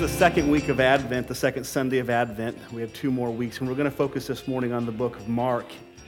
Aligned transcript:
the 0.00 0.08
second 0.08 0.50
week 0.50 0.70
of 0.70 0.80
Advent, 0.80 1.28
the 1.28 1.34
second 1.34 1.62
Sunday 1.62 1.98
of 1.98 2.08
Advent. 2.08 2.56
We 2.72 2.80
have 2.80 2.90
two 2.94 3.10
more 3.10 3.30
weeks, 3.30 3.58
and 3.58 3.68
we're 3.68 3.74
going 3.74 3.90
to 3.90 3.94
focus 3.94 4.26
this 4.26 4.48
morning 4.48 4.72
on 4.72 4.86
the 4.86 4.92
book 4.92 5.14
of 5.16 5.28
Mark 5.28 5.66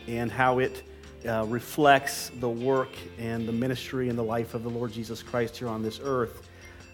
and 0.09 0.33
how 0.33 0.61
it 0.61 0.83
uh, 1.29 1.45
reflects 1.47 2.31
the 2.41 2.49
work 2.49 2.89
and 3.19 3.47
the 3.47 3.53
ministry 3.53 4.09
and 4.09 4.19
the 4.19 4.25
life 4.25 4.55
of 4.55 4.63
the 4.63 4.71
Lord 4.71 4.93
Jesus 4.93 5.23
Christ 5.23 5.59
here 5.59 5.69
on 5.69 5.83
this 5.83 6.01
earth. 6.03 6.49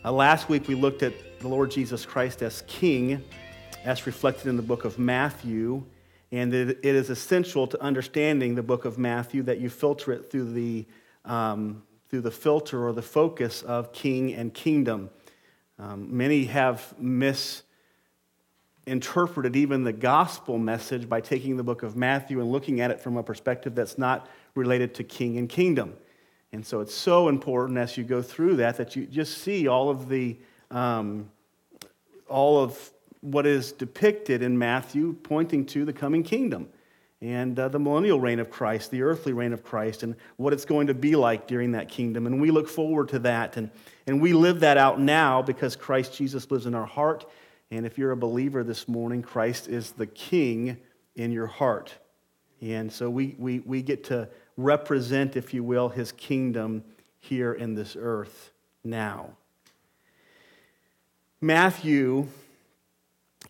Uh, 0.05 0.11
last 0.11 0.48
week, 0.48 0.66
we 0.66 0.74
looked 0.74 1.05
at 1.05 1.12
the 1.38 1.46
Lord 1.46 1.70
Jesus 1.70 2.05
Christ 2.05 2.42
as 2.42 2.64
King, 2.66 3.23
as 3.84 4.05
reflected 4.05 4.48
in 4.48 4.56
the 4.56 4.62
book 4.62 4.84
of 4.84 4.98
Matthew, 4.98 5.84
and 6.33 6.52
it, 6.52 6.80
it 6.83 6.96
is 6.96 7.10
essential 7.10 7.69
to 7.69 7.80
understanding 7.80 8.56
the 8.56 8.62
book 8.65 8.84
of 8.84 8.98
Matthew 8.98 9.45
that 9.45 9.60
you 9.60 9.70
filter 9.70 10.10
it 10.10 10.33
through 10.33 10.52
the, 10.52 10.84
um, 11.24 11.84
through 12.09 12.23
the 12.23 12.33
filter 12.33 12.88
or 12.88 12.92
the 12.92 13.02
focus 13.02 13.62
of 13.62 13.92
king 13.92 14.34
and 14.34 14.52
kingdom. 14.52 15.10
Um, 15.80 16.16
many 16.16 16.46
have 16.46 16.92
misinterpreted 16.98 19.55
even 19.55 19.84
the 19.84 19.92
gospel 19.92 20.59
message 20.59 21.09
by 21.09 21.20
taking 21.20 21.56
the 21.56 21.62
book 21.62 21.84
of 21.84 21.96
Matthew 21.96 22.41
and 22.41 22.50
looking 22.50 22.80
at 22.80 22.91
it 22.91 23.00
from 23.00 23.16
a 23.16 23.23
perspective 23.23 23.77
that's 23.77 23.96
not 23.96 24.28
related 24.56 24.92
to 24.95 25.05
king 25.05 25.38
and 25.38 25.48
kingdom. 25.48 25.95
And 26.52 26.66
so 26.66 26.80
it's 26.80 26.95
so 26.95 27.28
important 27.28 27.78
as 27.78 27.96
you 27.96 28.02
go 28.02 28.22
through 28.22 28.56
that 28.56 28.77
that 28.78 28.96
you 28.96 29.06
just 29.06 29.38
see 29.38 29.69
all 29.69 29.88
of 29.88 30.09
the 30.09 30.36
um, 30.70 31.30
all 32.28 32.62
of 32.62 32.91
what 33.20 33.47
is 33.47 33.72
depicted 33.72 34.42
in 34.42 34.58
Matthew 34.58 35.14
pointing 35.22 35.66
to 35.66 35.84
the 35.84 35.92
coming 35.92 36.22
kingdom 36.22 36.69
and 37.20 37.58
uh, 37.58 37.69
the 37.69 37.78
millennial 37.78 38.20
reign 38.20 38.38
of 38.38 38.50
Christ, 38.50 38.91
the 38.91 39.02
earthly 39.02 39.33
reign 39.33 39.52
of 39.52 39.64
Christ, 39.64 40.02
and 40.02 40.14
what 40.36 40.53
it's 40.53 40.64
going 40.64 40.86
to 40.86 40.94
be 40.94 41.16
like 41.16 41.47
during 41.47 41.72
that 41.72 41.88
kingdom. 41.88 42.27
And 42.27 42.41
we 42.41 42.50
look 42.50 42.69
forward 42.69 43.08
to 43.08 43.19
that. 43.20 43.56
And, 43.56 43.70
and 44.09 44.23
we 44.23 44.33
live 44.33 44.61
that 44.61 44.78
out 44.78 44.98
now 44.98 45.42
because 45.42 45.77
Christ 45.77 46.17
Jesus 46.17 46.51
lives 46.51 46.64
in 46.64 46.75
our 46.75 46.87
heart. 46.87 47.27
And 47.70 47.84
if 47.84 47.98
you're 47.98 48.12
a 48.12 48.17
believer 48.17 48.65
this 48.65 48.89
morning, 48.89 49.20
Christ 49.20 49.69
is 49.69 49.92
the 49.92 50.06
king 50.06 50.78
in 51.15 51.31
your 51.31 51.47
heart. 51.47 51.92
And 52.62 52.91
so 52.91 53.11
we, 53.11 53.37
we, 53.39 53.59
we 53.61 53.83
get 53.83 54.05
to 54.05 54.31
represent, 54.56 55.37
if 55.37 55.53
you 55.53 55.62
will, 55.62 55.91
his 55.91 56.12
kingdom 56.12 56.83
here 57.19 57.53
in 57.53 57.75
this 57.75 57.97
earth 58.00 58.50
now. 58.83 59.28
Matthew, 61.43 62.28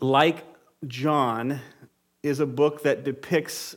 like 0.00 0.44
John, 0.88 1.60
is 2.24 2.40
a 2.40 2.46
book 2.46 2.82
that 2.82 3.04
depicts 3.04 3.76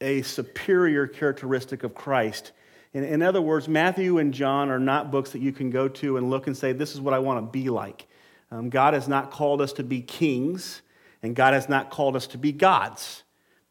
a 0.00 0.22
superior 0.22 1.06
characteristic 1.06 1.84
of 1.84 1.94
Christ. 1.94 2.52
In, 2.96 3.04
in 3.04 3.20
other 3.20 3.42
words, 3.42 3.68
Matthew 3.68 4.16
and 4.16 4.32
John 4.32 4.70
are 4.70 4.78
not 4.78 5.10
books 5.10 5.32
that 5.32 5.42
you 5.42 5.52
can 5.52 5.68
go 5.68 5.86
to 5.86 6.16
and 6.16 6.30
look 6.30 6.46
and 6.46 6.56
say, 6.56 6.72
This 6.72 6.94
is 6.94 7.00
what 7.00 7.12
I 7.12 7.18
want 7.18 7.46
to 7.46 7.50
be 7.52 7.68
like. 7.68 8.06
Um, 8.50 8.70
God 8.70 8.94
has 8.94 9.06
not 9.06 9.30
called 9.30 9.60
us 9.60 9.74
to 9.74 9.84
be 9.84 10.00
kings, 10.00 10.80
and 11.22 11.36
God 11.36 11.52
has 11.52 11.68
not 11.68 11.90
called 11.90 12.16
us 12.16 12.26
to 12.28 12.38
be 12.38 12.52
gods. 12.52 13.22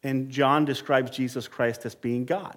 And 0.03 0.29
John 0.29 0.63
describes 0.63 1.09
Jesus 1.09 1.47
Christ 1.47 1.87
as 1.87 1.95
being 1.95 2.25
God. 2.25 2.55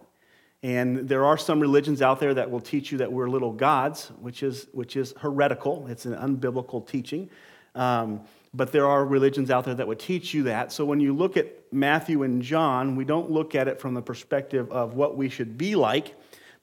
And 0.62 1.08
there 1.08 1.24
are 1.24 1.38
some 1.38 1.58
religions 1.58 2.02
out 2.02 2.20
there 2.20 2.34
that 2.34 2.50
will 2.50 2.60
teach 2.60 2.92
you 2.92 2.98
that 2.98 3.10
we're 3.10 3.30
little 3.30 3.52
gods, 3.52 4.12
which 4.20 4.42
is, 4.42 4.66
which 4.72 4.94
is 4.94 5.14
heretical. 5.20 5.86
It's 5.86 6.04
an 6.04 6.16
unbiblical 6.16 6.86
teaching. 6.86 7.30
Um, 7.74 8.20
but 8.52 8.72
there 8.72 8.86
are 8.86 9.06
religions 9.06 9.50
out 9.50 9.64
there 9.64 9.74
that 9.74 9.88
would 9.88 10.00
teach 10.00 10.34
you 10.34 10.42
that. 10.42 10.70
So 10.72 10.84
when 10.84 11.00
you 11.00 11.14
look 11.14 11.38
at 11.38 11.72
Matthew 11.72 12.24
and 12.24 12.42
John, 12.42 12.94
we 12.94 13.06
don't 13.06 13.30
look 13.30 13.54
at 13.54 13.68
it 13.68 13.80
from 13.80 13.94
the 13.94 14.02
perspective 14.02 14.70
of 14.70 14.92
what 14.92 15.16
we 15.16 15.30
should 15.30 15.56
be 15.56 15.74
like, 15.74 16.14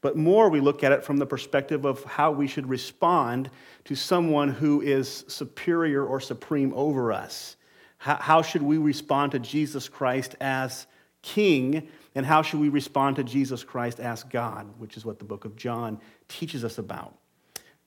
but 0.05 0.15
more 0.15 0.49
we 0.49 0.59
look 0.59 0.83
at 0.83 0.91
it 0.91 1.03
from 1.03 1.17
the 1.17 1.25
perspective 1.25 1.83
of 1.83 2.03
how 2.03 2.29
we 2.29 2.45
should 2.45 2.69
respond 2.69 3.49
to 3.85 3.95
someone 3.95 4.49
who 4.49 4.79
is 4.79 5.25
superior 5.27 6.05
or 6.05 6.19
supreme 6.19 6.71
over 6.75 7.11
us. 7.11 7.55
How, 7.97 8.43
should 8.43 8.61
we 8.61 8.77
respond 8.77 9.31
to 9.31 9.39
Jesus 9.39 9.89
Christ 9.89 10.35
as 10.39 10.85
King, 11.23 11.87
and 12.13 12.23
how 12.23 12.43
should 12.43 12.59
we 12.59 12.69
respond 12.69 13.15
to 13.15 13.23
Jesus 13.23 13.63
Christ 13.63 13.99
as 13.99 14.21
God, 14.21 14.71
which 14.77 14.95
is 14.95 15.05
what 15.05 15.17
the 15.17 15.25
book 15.25 15.43
of 15.43 15.55
John 15.55 15.99
teaches 16.27 16.63
us 16.63 16.77
about. 16.77 17.17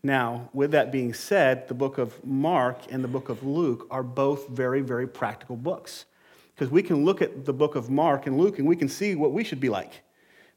Now, 0.02 0.50
with 0.52 0.72
that 0.72 0.90
being 0.90 1.14
said, 1.14 1.68
the 1.68 1.74
book 1.74 1.98
of 1.98 2.24
Mark 2.24 2.80
and 2.90 3.04
the 3.04 3.06
book 3.06 3.28
of 3.28 3.44
Luke 3.44 3.86
are 3.92 4.02
both 4.02 4.48
very, 4.48 4.80
very 4.80 5.06
practical 5.06 5.54
books. 5.54 6.04
Because 6.52 6.68
we 6.68 6.82
can 6.82 7.04
look 7.04 7.22
at 7.22 7.44
the 7.44 7.52
book 7.52 7.76
of 7.76 7.90
Mark 7.90 8.26
and 8.26 8.36
Luke 8.36 8.58
and 8.58 8.66
we 8.66 8.74
can 8.74 8.88
see 8.88 9.14
what 9.14 9.30
we 9.32 9.44
should 9.44 9.60
be 9.60 9.68
like. 9.68 10.02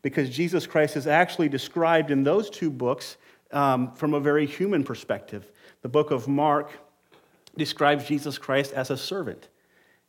Because 0.01 0.29
Jesus 0.29 0.65
Christ 0.65 0.97
is 0.97 1.07
actually 1.07 1.49
described 1.49 2.11
in 2.11 2.23
those 2.23 2.49
two 2.49 2.69
books 2.69 3.17
um, 3.51 3.93
from 3.93 4.13
a 4.13 4.19
very 4.19 4.45
human 4.45 4.83
perspective. 4.83 5.51
The 5.81 5.89
book 5.89 6.11
of 6.11 6.27
Mark 6.27 6.71
describes 7.57 8.05
Jesus 8.05 8.37
Christ 8.37 8.73
as 8.73 8.89
a 8.89 8.97
servant. 8.97 9.47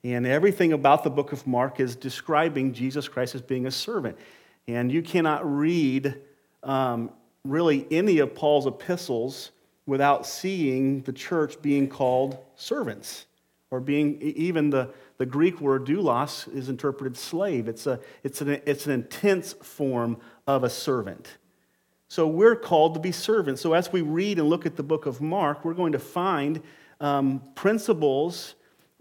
And 0.04 0.26
everything 0.26 0.72
about 0.72 1.04
the 1.04 1.10
book 1.10 1.32
of 1.32 1.47
Mark 1.47 1.78
is 1.78 1.94
describing 1.94 2.72
Jesus 2.72 3.06
Christ 3.08 3.34
as 3.34 3.42
being 3.42 3.66
a 3.66 3.70
servant. 3.70 4.19
And 4.66 4.91
you 4.91 5.02
cannot 5.02 5.44
read 5.44 6.20
um, 6.62 7.10
really 7.44 7.86
any 7.91 8.19
of 8.19 8.34
Paul's 8.34 8.66
epistles 8.66 9.50
without 9.86 10.26
seeing 10.26 11.02
the 11.02 11.12
church 11.12 11.60
being 11.60 11.88
called 11.88 12.38
servants, 12.54 13.26
or 13.72 13.80
being 13.80 14.20
even 14.20 14.68
the, 14.68 14.90
the 15.16 15.24
Greek 15.24 15.58
word 15.58 15.86
doulos 15.86 16.46
is 16.54 16.68
interpreted 16.68 17.16
slave. 17.16 17.68
It's, 17.68 17.86
a, 17.86 17.98
it's, 18.22 18.42
an, 18.42 18.60
it's 18.66 18.84
an 18.84 18.92
intense 18.92 19.54
form 19.54 20.18
of 20.46 20.62
a 20.62 20.68
servant. 20.68 21.38
So 22.06 22.26
we're 22.26 22.54
called 22.54 22.92
to 22.94 23.00
be 23.00 23.12
servants. 23.12 23.62
So 23.62 23.72
as 23.72 23.90
we 23.90 24.02
read 24.02 24.38
and 24.38 24.50
look 24.50 24.66
at 24.66 24.76
the 24.76 24.82
book 24.82 25.06
of 25.06 25.22
Mark, 25.22 25.64
we're 25.64 25.72
going 25.72 25.92
to 25.92 25.98
find 25.98 26.60
um, 27.00 27.42
principles, 27.54 28.56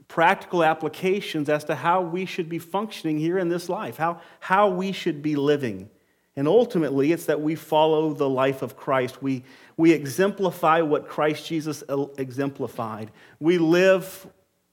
practical 0.08 0.64
applications 0.64 1.50
as 1.50 1.66
to 1.66 1.76
how 1.76 2.02
we 2.02 2.26
should 2.26 2.48
be 2.48 2.58
functioning 2.58 3.20
here 3.20 3.38
in 3.38 3.50
this 3.50 3.68
life, 3.68 3.98
how, 3.98 4.22
how 4.40 4.70
we 4.70 4.94
should 4.94 5.22
be 5.22 5.36
living. 5.36 5.90
And 6.38 6.48
ultimately, 6.48 7.12
it's 7.12 7.26
that 7.26 7.42
we 7.42 7.56
follow 7.56 8.14
the 8.14 8.30
life 8.30 8.62
of 8.62 8.78
Christ. 8.78 9.22
We, 9.22 9.44
we 9.76 9.92
exemplify 9.92 10.80
what 10.80 11.10
Christ 11.10 11.46
Jesus 11.46 11.84
exemplified. 12.18 13.12
We 13.42 13.58
live 13.58 14.26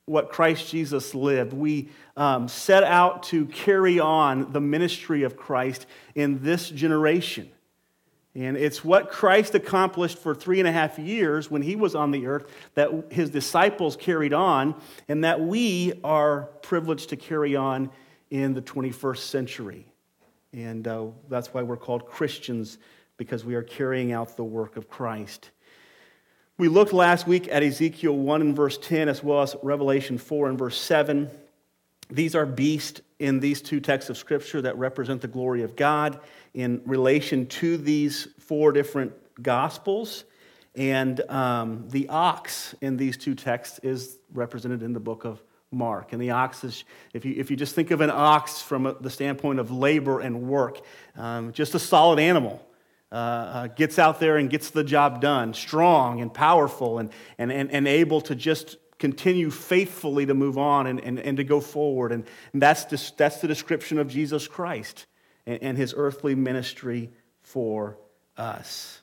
what 0.08 0.30
Christ 0.30 0.70
Jesus 0.70 1.14
lived. 1.14 1.52
We 1.52 1.90
um, 2.16 2.48
set 2.48 2.82
out 2.82 3.22
to 3.24 3.46
carry 3.46 4.00
on 4.00 4.52
the 4.52 4.60
ministry 4.60 5.22
of 5.22 5.36
Christ 5.36 5.86
in 6.14 6.42
this 6.42 6.70
generation. 6.70 7.50
And 8.34 8.56
it's 8.56 8.84
what 8.84 9.10
Christ 9.10 9.54
accomplished 9.54 10.18
for 10.18 10.34
three 10.34 10.60
and 10.60 10.68
a 10.68 10.72
half 10.72 10.98
years 10.98 11.50
when 11.50 11.62
he 11.62 11.76
was 11.76 11.94
on 11.94 12.10
the 12.10 12.26
earth 12.26 12.50
that 12.74 13.10
his 13.10 13.30
disciples 13.30 13.96
carried 13.96 14.32
on, 14.32 14.80
and 15.08 15.24
that 15.24 15.40
we 15.40 15.98
are 16.04 16.42
privileged 16.62 17.08
to 17.08 17.16
carry 17.16 17.56
on 17.56 17.90
in 18.30 18.54
the 18.54 18.62
21st 18.62 19.18
century. 19.18 19.86
And 20.52 20.86
uh, 20.86 21.06
that's 21.28 21.52
why 21.52 21.62
we're 21.62 21.76
called 21.76 22.06
Christians, 22.06 22.78
because 23.16 23.44
we 23.44 23.54
are 23.54 23.62
carrying 23.62 24.12
out 24.12 24.36
the 24.36 24.44
work 24.44 24.76
of 24.76 24.88
Christ. 24.88 25.50
We 26.58 26.66
looked 26.66 26.92
last 26.92 27.28
week 27.28 27.46
at 27.52 27.62
Ezekiel 27.62 28.16
1 28.16 28.40
and 28.40 28.56
verse 28.56 28.78
10, 28.78 29.08
as 29.08 29.22
well 29.22 29.42
as 29.42 29.54
Revelation 29.62 30.18
4 30.18 30.48
and 30.48 30.58
verse 30.58 30.76
7. 30.76 31.30
These 32.10 32.34
are 32.34 32.46
beasts 32.46 33.00
in 33.20 33.38
these 33.38 33.62
two 33.62 33.78
texts 33.78 34.10
of 34.10 34.18
Scripture 34.18 34.60
that 34.62 34.76
represent 34.76 35.20
the 35.20 35.28
glory 35.28 35.62
of 35.62 35.76
God 35.76 36.18
in 36.54 36.82
relation 36.84 37.46
to 37.46 37.76
these 37.76 38.26
four 38.40 38.72
different 38.72 39.12
Gospels. 39.40 40.24
And 40.74 41.20
um, 41.30 41.88
the 41.90 42.08
ox 42.08 42.74
in 42.80 42.96
these 42.96 43.16
two 43.16 43.36
texts 43.36 43.78
is 43.84 44.18
represented 44.34 44.82
in 44.82 44.92
the 44.92 45.00
book 45.00 45.24
of 45.24 45.40
mark. 45.70 46.12
And 46.12 46.20
the 46.20 46.32
ox 46.32 46.64
is, 46.64 46.82
if 47.14 47.24
you, 47.24 47.34
if 47.36 47.52
you 47.52 47.56
just 47.56 47.76
think 47.76 47.92
of 47.92 48.00
an 48.00 48.10
ox 48.10 48.60
from 48.60 48.96
the 49.00 49.10
standpoint 49.10 49.60
of 49.60 49.70
labor 49.70 50.18
and 50.18 50.48
work, 50.48 50.80
um, 51.14 51.52
just 51.52 51.76
a 51.76 51.78
solid 51.78 52.18
animal. 52.18 52.67
Uh, 53.10 53.14
uh, 53.14 53.66
gets 53.68 53.98
out 53.98 54.20
there 54.20 54.36
and 54.36 54.50
gets 54.50 54.68
the 54.68 54.84
job 54.84 55.20
done, 55.22 55.54
strong 55.54 56.20
and 56.20 56.32
powerful 56.34 56.98
and, 56.98 57.10
and, 57.38 57.50
and, 57.50 57.70
and 57.72 57.88
able 57.88 58.20
to 58.20 58.34
just 58.34 58.76
continue 58.98 59.50
faithfully 59.50 60.26
to 60.26 60.34
move 60.34 60.58
on 60.58 60.86
and, 60.86 61.00
and, 61.00 61.18
and 61.18 61.38
to 61.38 61.44
go 61.44 61.58
forward. 61.58 62.12
And, 62.12 62.24
and 62.52 62.60
that's, 62.60 62.84
just, 62.84 63.16
that's 63.16 63.40
the 63.40 63.48
description 63.48 63.98
of 63.98 64.08
Jesus 64.08 64.46
Christ 64.46 65.06
and, 65.46 65.62
and 65.62 65.78
his 65.78 65.94
earthly 65.96 66.34
ministry 66.34 67.10
for 67.40 67.96
us. 68.36 69.00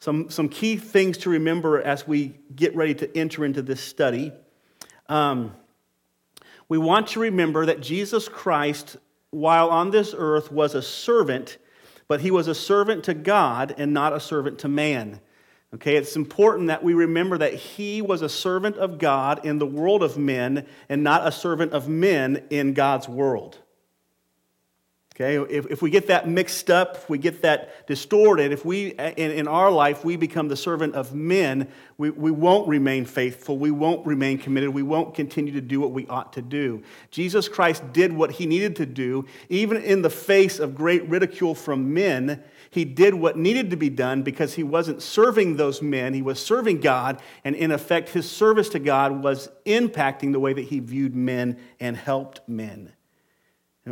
Some, 0.00 0.28
some 0.30 0.48
key 0.48 0.76
things 0.76 1.18
to 1.18 1.30
remember 1.30 1.80
as 1.80 2.08
we 2.08 2.34
get 2.56 2.74
ready 2.74 2.94
to 2.96 3.16
enter 3.16 3.44
into 3.44 3.62
this 3.62 3.80
study 3.80 4.32
um, 5.12 5.52
we 6.68 6.78
want 6.78 7.08
to 7.08 7.20
remember 7.20 7.66
that 7.66 7.82
Jesus 7.82 8.28
Christ, 8.28 8.96
while 9.30 9.68
on 9.68 9.90
this 9.90 10.14
earth, 10.16 10.50
was 10.50 10.74
a 10.74 10.80
servant, 10.80 11.58
but 12.12 12.20
he 12.20 12.30
was 12.30 12.46
a 12.46 12.54
servant 12.54 13.04
to 13.04 13.14
God 13.14 13.74
and 13.78 13.94
not 13.94 14.12
a 14.12 14.20
servant 14.20 14.58
to 14.58 14.68
man. 14.68 15.18
Okay, 15.72 15.96
it's 15.96 16.14
important 16.14 16.68
that 16.68 16.84
we 16.84 16.92
remember 16.92 17.38
that 17.38 17.54
he 17.54 18.02
was 18.02 18.20
a 18.20 18.28
servant 18.28 18.76
of 18.76 18.98
God 18.98 19.46
in 19.46 19.58
the 19.58 19.64
world 19.64 20.02
of 20.02 20.18
men 20.18 20.66
and 20.90 21.02
not 21.02 21.26
a 21.26 21.32
servant 21.32 21.72
of 21.72 21.88
men 21.88 22.44
in 22.50 22.74
God's 22.74 23.08
world. 23.08 23.60
Okay, 25.14 25.36
if, 25.54 25.66
if 25.66 25.82
we 25.82 25.90
get 25.90 26.06
that 26.06 26.26
mixed 26.26 26.70
up, 26.70 27.08
we 27.10 27.18
get 27.18 27.42
that 27.42 27.86
distorted, 27.86 28.50
if 28.50 28.64
we, 28.64 28.92
in, 28.92 29.30
in 29.30 29.46
our 29.46 29.70
life, 29.70 30.06
we 30.06 30.16
become 30.16 30.48
the 30.48 30.56
servant 30.56 30.94
of 30.94 31.14
men, 31.14 31.68
we, 31.98 32.08
we 32.08 32.30
won't 32.30 32.66
remain 32.66 33.04
faithful, 33.04 33.58
we 33.58 33.70
won't 33.70 34.06
remain 34.06 34.38
committed, 34.38 34.70
we 34.70 34.82
won't 34.82 35.14
continue 35.14 35.52
to 35.52 35.60
do 35.60 35.80
what 35.80 35.90
we 35.90 36.06
ought 36.06 36.32
to 36.32 36.40
do. 36.40 36.82
Jesus 37.10 37.46
Christ 37.46 37.92
did 37.92 38.10
what 38.10 38.30
he 38.30 38.46
needed 38.46 38.74
to 38.76 38.86
do, 38.86 39.26
even 39.50 39.76
in 39.82 40.00
the 40.00 40.08
face 40.08 40.58
of 40.58 40.74
great 40.74 41.06
ridicule 41.06 41.54
from 41.54 41.92
men. 41.92 42.42
He 42.70 42.86
did 42.86 43.12
what 43.12 43.36
needed 43.36 43.68
to 43.68 43.76
be 43.76 43.90
done 43.90 44.22
because 44.22 44.54
he 44.54 44.62
wasn't 44.62 45.02
serving 45.02 45.58
those 45.58 45.82
men, 45.82 46.14
he 46.14 46.22
was 46.22 46.42
serving 46.42 46.80
God, 46.80 47.20
and 47.44 47.54
in 47.54 47.70
effect, 47.70 48.08
his 48.08 48.30
service 48.30 48.70
to 48.70 48.78
God 48.78 49.22
was 49.22 49.50
impacting 49.66 50.32
the 50.32 50.40
way 50.40 50.54
that 50.54 50.64
he 50.64 50.80
viewed 50.80 51.14
men 51.14 51.58
and 51.78 51.98
helped 51.98 52.40
men. 52.48 52.92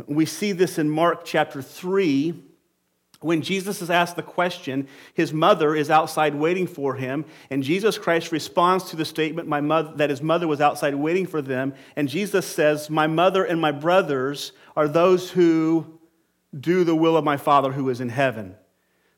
We 0.07 0.25
see 0.25 0.51
this 0.51 0.77
in 0.77 0.89
Mark 0.89 1.25
chapter 1.25 1.61
3. 1.61 2.33
When 3.19 3.43
Jesus 3.43 3.83
is 3.83 3.91
asked 3.91 4.15
the 4.15 4.23
question, 4.23 4.87
his 5.13 5.31
mother 5.31 5.75
is 5.75 5.91
outside 5.91 6.33
waiting 6.33 6.65
for 6.65 6.95
him, 6.95 7.25
and 7.51 7.61
Jesus 7.61 7.99
Christ 7.99 8.31
responds 8.31 8.85
to 8.85 8.95
the 8.95 9.05
statement 9.05 9.47
my 9.47 9.61
mother, 9.61 9.93
that 9.97 10.09
his 10.09 10.23
mother 10.23 10.47
was 10.47 10.59
outside 10.59 10.95
waiting 10.95 11.27
for 11.27 11.39
them. 11.39 11.75
And 11.95 12.09
Jesus 12.09 12.47
says, 12.47 12.89
My 12.89 13.05
mother 13.05 13.43
and 13.43 13.61
my 13.61 13.71
brothers 13.71 14.53
are 14.75 14.87
those 14.87 15.29
who 15.29 15.99
do 16.57 16.83
the 16.83 16.95
will 16.95 17.15
of 17.15 17.23
my 17.23 17.37
Father 17.37 17.71
who 17.71 17.89
is 17.89 18.01
in 18.01 18.09
heaven. 18.09 18.55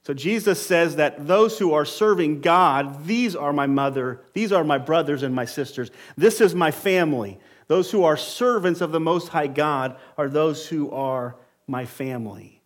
So 0.04 0.14
Jesus 0.14 0.64
says 0.64 0.98
that 0.98 1.28
those 1.28 1.58
who 1.58 1.74
are 1.74 1.86
serving 1.86 2.42
God, 2.42 3.06
these 3.06 3.38
are 3.38 3.54
my 3.54 3.68
mother, 3.68 4.22
these 4.34 4.52
are 4.52 4.66
my 4.66 4.78
brothers 4.78 5.24
and 5.24 5.34
my 5.34 5.46
sisters. 5.46 5.92
This 6.18 6.42
is 6.42 6.54
my 6.54 6.72
family. 6.72 7.40
Those 7.68 7.92
who 7.92 8.04
are 8.04 8.18
servants 8.18 8.82
of 8.82 8.92
the 8.92 9.00
Most 9.00 9.30
High 9.30 9.48
God 9.48 9.98
are 10.18 10.30
those 10.30 10.68
who 10.68 10.92
are 10.92 11.36
my 11.68 11.86
family. 11.86 12.62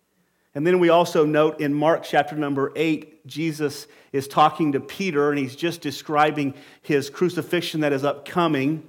And 0.56 0.66
then 0.66 0.80
we 0.80 0.90
also 0.90 1.24
note 1.24 1.62
in 1.62 1.74
Mark 1.74 2.04
chapter 2.04 2.36
number 2.36 2.72
8, 2.76 3.28
Jesus 3.28 3.86
is 4.12 4.28
talking 4.28 4.72
to 4.72 4.80
Peter 4.80 5.30
and 5.30 5.38
he's 5.38 5.56
just 5.56 5.82
describing 5.82 6.56
his 6.82 7.12
crucifixion 7.12 7.82
that 7.82 7.94
is 7.94 8.04
upcoming. 8.04 8.84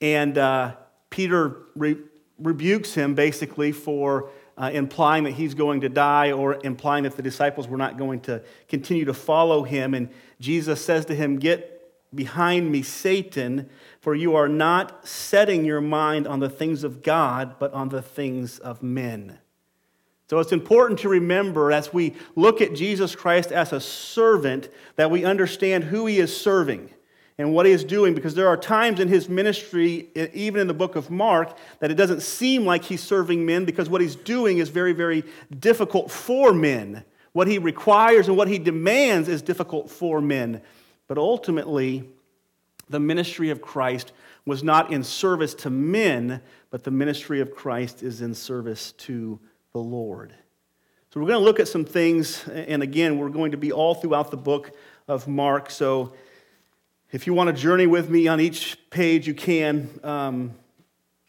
And 0.00 0.38
uh, 0.38 0.76
Peter 1.10 1.56
re- 1.74 1.98
rebukes 2.38 2.94
him 2.94 3.16
basically 3.16 3.72
for 3.72 4.30
uh, 4.56 4.70
implying 4.72 5.24
that 5.24 5.32
he's 5.32 5.54
going 5.54 5.80
to 5.80 5.88
die 5.88 6.32
or 6.32 6.58
implying 6.62 7.04
that 7.04 7.16
the 7.16 7.22
disciples 7.22 7.66
were 7.66 7.76
not 7.76 7.96
going 7.96 8.20
to 8.20 8.42
continue 8.68 9.04
to 9.04 9.14
follow 9.14 9.62
him. 9.64 9.94
And 9.94 10.10
Jesus 10.40 10.84
says 10.84 11.04
to 11.06 11.14
him, 11.14 11.38
Get 11.38 11.77
behind 12.14 12.70
me, 12.70 12.82
Satan, 12.82 13.68
for 14.00 14.14
you 14.14 14.34
are 14.36 14.48
not 14.48 15.06
setting 15.06 15.64
your 15.64 15.80
mind 15.80 16.26
on 16.26 16.40
the 16.40 16.50
things 16.50 16.84
of 16.84 17.02
God, 17.02 17.56
but 17.58 17.72
on 17.72 17.88
the 17.88 18.02
things 18.02 18.58
of 18.58 18.82
men. 18.82 19.38
So 20.28 20.38
it's 20.40 20.52
important 20.52 21.00
to 21.00 21.08
remember 21.08 21.72
as 21.72 21.92
we 21.92 22.14
look 22.36 22.60
at 22.60 22.74
Jesus 22.74 23.16
Christ 23.16 23.50
as 23.50 23.72
a 23.72 23.80
servant 23.80 24.68
that 24.96 25.10
we 25.10 25.24
understand 25.24 25.84
who 25.84 26.04
he 26.04 26.18
is 26.18 26.36
serving 26.36 26.90
and 27.38 27.54
what 27.54 27.64
he 27.64 27.72
is 27.72 27.84
doing 27.84 28.14
because 28.14 28.34
there 28.34 28.48
are 28.48 28.56
times 28.56 29.00
in 29.00 29.08
his 29.08 29.28
ministry, 29.28 30.08
even 30.34 30.60
in 30.60 30.66
the 30.66 30.74
book 30.74 30.96
of 30.96 31.10
Mark, 31.10 31.56
that 31.78 31.90
it 31.90 31.94
doesn't 31.94 32.20
seem 32.20 32.66
like 32.66 32.84
he's 32.84 33.02
serving 33.02 33.46
men 33.46 33.64
because 33.64 33.88
what 33.88 34.02
he's 34.02 34.16
doing 34.16 34.58
is 34.58 34.68
very, 34.68 34.92
very 34.92 35.24
difficult 35.60 36.10
for 36.10 36.52
men. 36.52 37.04
What 37.32 37.46
he 37.46 37.58
requires 37.58 38.28
and 38.28 38.36
what 38.36 38.48
he 38.48 38.58
demands 38.58 39.28
is 39.28 39.40
difficult 39.40 39.90
for 39.90 40.20
men. 40.20 40.60
But 41.08 41.18
ultimately, 41.18 42.08
the 42.88 43.00
ministry 43.00 43.50
of 43.50 43.60
Christ 43.60 44.12
was 44.46 44.62
not 44.62 44.92
in 44.92 45.02
service 45.02 45.54
to 45.54 45.70
men, 45.70 46.40
but 46.70 46.84
the 46.84 46.90
ministry 46.90 47.40
of 47.40 47.54
Christ 47.54 48.02
is 48.02 48.20
in 48.20 48.34
service 48.34 48.92
to 48.92 49.38
the 49.72 49.78
Lord. 49.78 50.32
So 51.10 51.20
we're 51.20 51.26
going 51.26 51.40
to 51.40 51.44
look 51.44 51.60
at 51.60 51.68
some 51.68 51.84
things, 51.84 52.46
and 52.48 52.82
again, 52.82 53.18
we're 53.18 53.30
going 53.30 53.52
to 53.52 53.56
be 53.56 53.72
all 53.72 53.94
throughout 53.94 54.30
the 54.30 54.36
book 54.36 54.72
of 55.06 55.26
Mark. 55.26 55.70
So 55.70 56.12
if 57.10 57.26
you 57.26 57.32
want 57.32 57.48
to 57.48 57.60
journey 57.60 57.86
with 57.86 58.10
me 58.10 58.28
on 58.28 58.40
each 58.40 58.78
page, 58.90 59.26
you 59.26 59.34
can. 59.34 59.88
Um, 60.04 60.54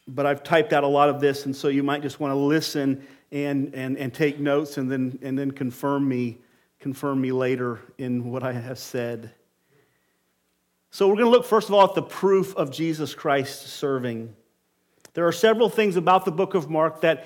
but 0.07 0.25
I've 0.25 0.43
typed 0.43 0.73
out 0.73 0.83
a 0.83 0.87
lot 0.87 1.09
of 1.09 1.21
this, 1.21 1.45
and 1.45 1.55
so 1.55 1.69
you 1.69 1.83
might 1.83 2.01
just 2.01 2.19
want 2.19 2.31
to 2.31 2.35
listen 2.35 3.05
and, 3.31 3.73
and, 3.73 3.97
and 3.97 4.13
take 4.13 4.39
notes 4.39 4.77
and 4.77 4.91
then, 4.91 5.17
and 5.21 5.37
then 5.37 5.51
confirm, 5.51 6.07
me, 6.07 6.39
confirm 6.79 7.21
me 7.21 7.31
later 7.31 7.79
in 7.97 8.29
what 8.29 8.43
I 8.43 8.53
have 8.53 8.79
said. 8.79 9.31
So, 10.91 11.07
we're 11.07 11.15
going 11.15 11.25
to 11.25 11.31
look 11.31 11.45
first 11.45 11.69
of 11.69 11.75
all 11.75 11.87
at 11.87 11.95
the 11.95 12.01
proof 12.01 12.55
of 12.55 12.71
Jesus 12.71 13.13
Christ 13.13 13.67
serving. 13.67 14.35
There 15.13 15.27
are 15.27 15.31
several 15.31 15.69
things 15.69 15.95
about 15.95 16.25
the 16.25 16.31
book 16.31 16.53
of 16.53 16.69
Mark 16.69 17.01
that 17.01 17.25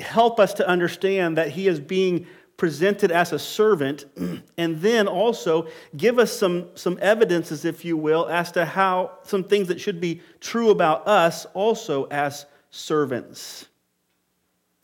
help 0.00 0.38
us 0.38 0.54
to 0.54 0.68
understand 0.68 1.36
that 1.36 1.50
he 1.50 1.68
is 1.68 1.80
being 1.80 2.26
presented 2.56 3.10
as 3.10 3.32
a 3.32 3.38
servant, 3.38 4.04
and 4.58 4.80
then 4.80 5.08
also 5.08 5.66
give 5.96 6.18
us 6.18 6.32
some, 6.32 6.68
some 6.74 6.98
evidences, 7.00 7.64
if 7.64 7.84
you 7.84 7.96
will, 7.96 8.26
as 8.28 8.52
to 8.52 8.64
how 8.64 9.18
some 9.24 9.44
things 9.44 9.68
that 9.68 9.80
should 9.80 10.00
be 10.00 10.20
true 10.40 10.70
about 10.70 11.06
us 11.08 11.46
also 11.54 12.04
as 12.04 12.46
servants. 12.70 13.66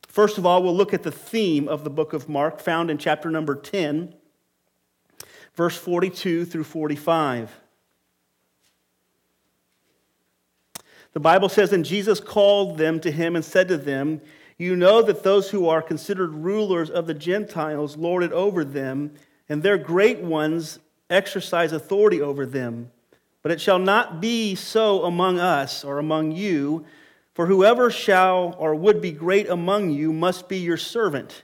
First 0.09 0.39
of 0.39 0.45
all, 0.45 0.63
we'll 0.63 0.77
look 0.77 0.93
at 0.93 1.05
the 1.05 1.13
theme 1.13 1.69
of 1.69 1.85
the 1.85 1.91
book 1.91 2.13
of 2.13 2.29
Mark, 2.29 2.59
found 2.59 2.91
in 2.91 2.99
chapter 2.99 3.31
number 3.31 3.55
10, 3.55 4.13
verse 5.55 5.77
42 5.77 6.47
through 6.47 6.65
45. 6.65 7.61
The 11.13 11.21
Bible 11.21 11.49
says, 11.49 11.73
And 11.73 11.85
Jesus 11.85 12.21
called 12.21 12.79
them 12.79 13.01
to 13.01 13.11
him 13.11 13.35
and 13.35 13.45
said 13.45 13.69
to 13.69 13.77
them, 13.77 14.21
You 14.59 14.77
know 14.77 15.03
that 15.03 15.23
those 15.23 15.51
who 15.51 15.69
are 15.69 15.83
considered 15.83 16.33
rulers 16.33 16.91
of 16.91 17.07
the 17.07 17.15
Gentiles 17.15 17.97
lord 17.97 18.23
it 18.23 18.33
over 18.33 18.65
them, 18.65 19.15
and 19.49 19.63
their 19.63 19.79
great 19.79 20.21
ones 20.21 20.79
exercise 21.09 21.73
authority 21.73 22.21
over 22.21 22.47
them. 22.47 22.91
But 23.43 23.53
it 23.53 23.61
shall 23.61 23.79
not 23.79 24.21
be 24.21 24.55
so 24.55 25.05
among 25.05 25.41
us 25.41 25.83
or 25.83 25.99
among 25.99 26.33
you, 26.33 26.85
for 27.35 27.47
whoever 27.47 27.91
shall 27.91 28.55
or 28.59 28.75
would 28.75 29.01
be 29.01 29.13
great 29.13 29.49
among 29.49 29.91
you 29.91 30.13
must 30.13 30.49
be 30.49 30.59
your 30.59 30.77
servant. 30.77 31.43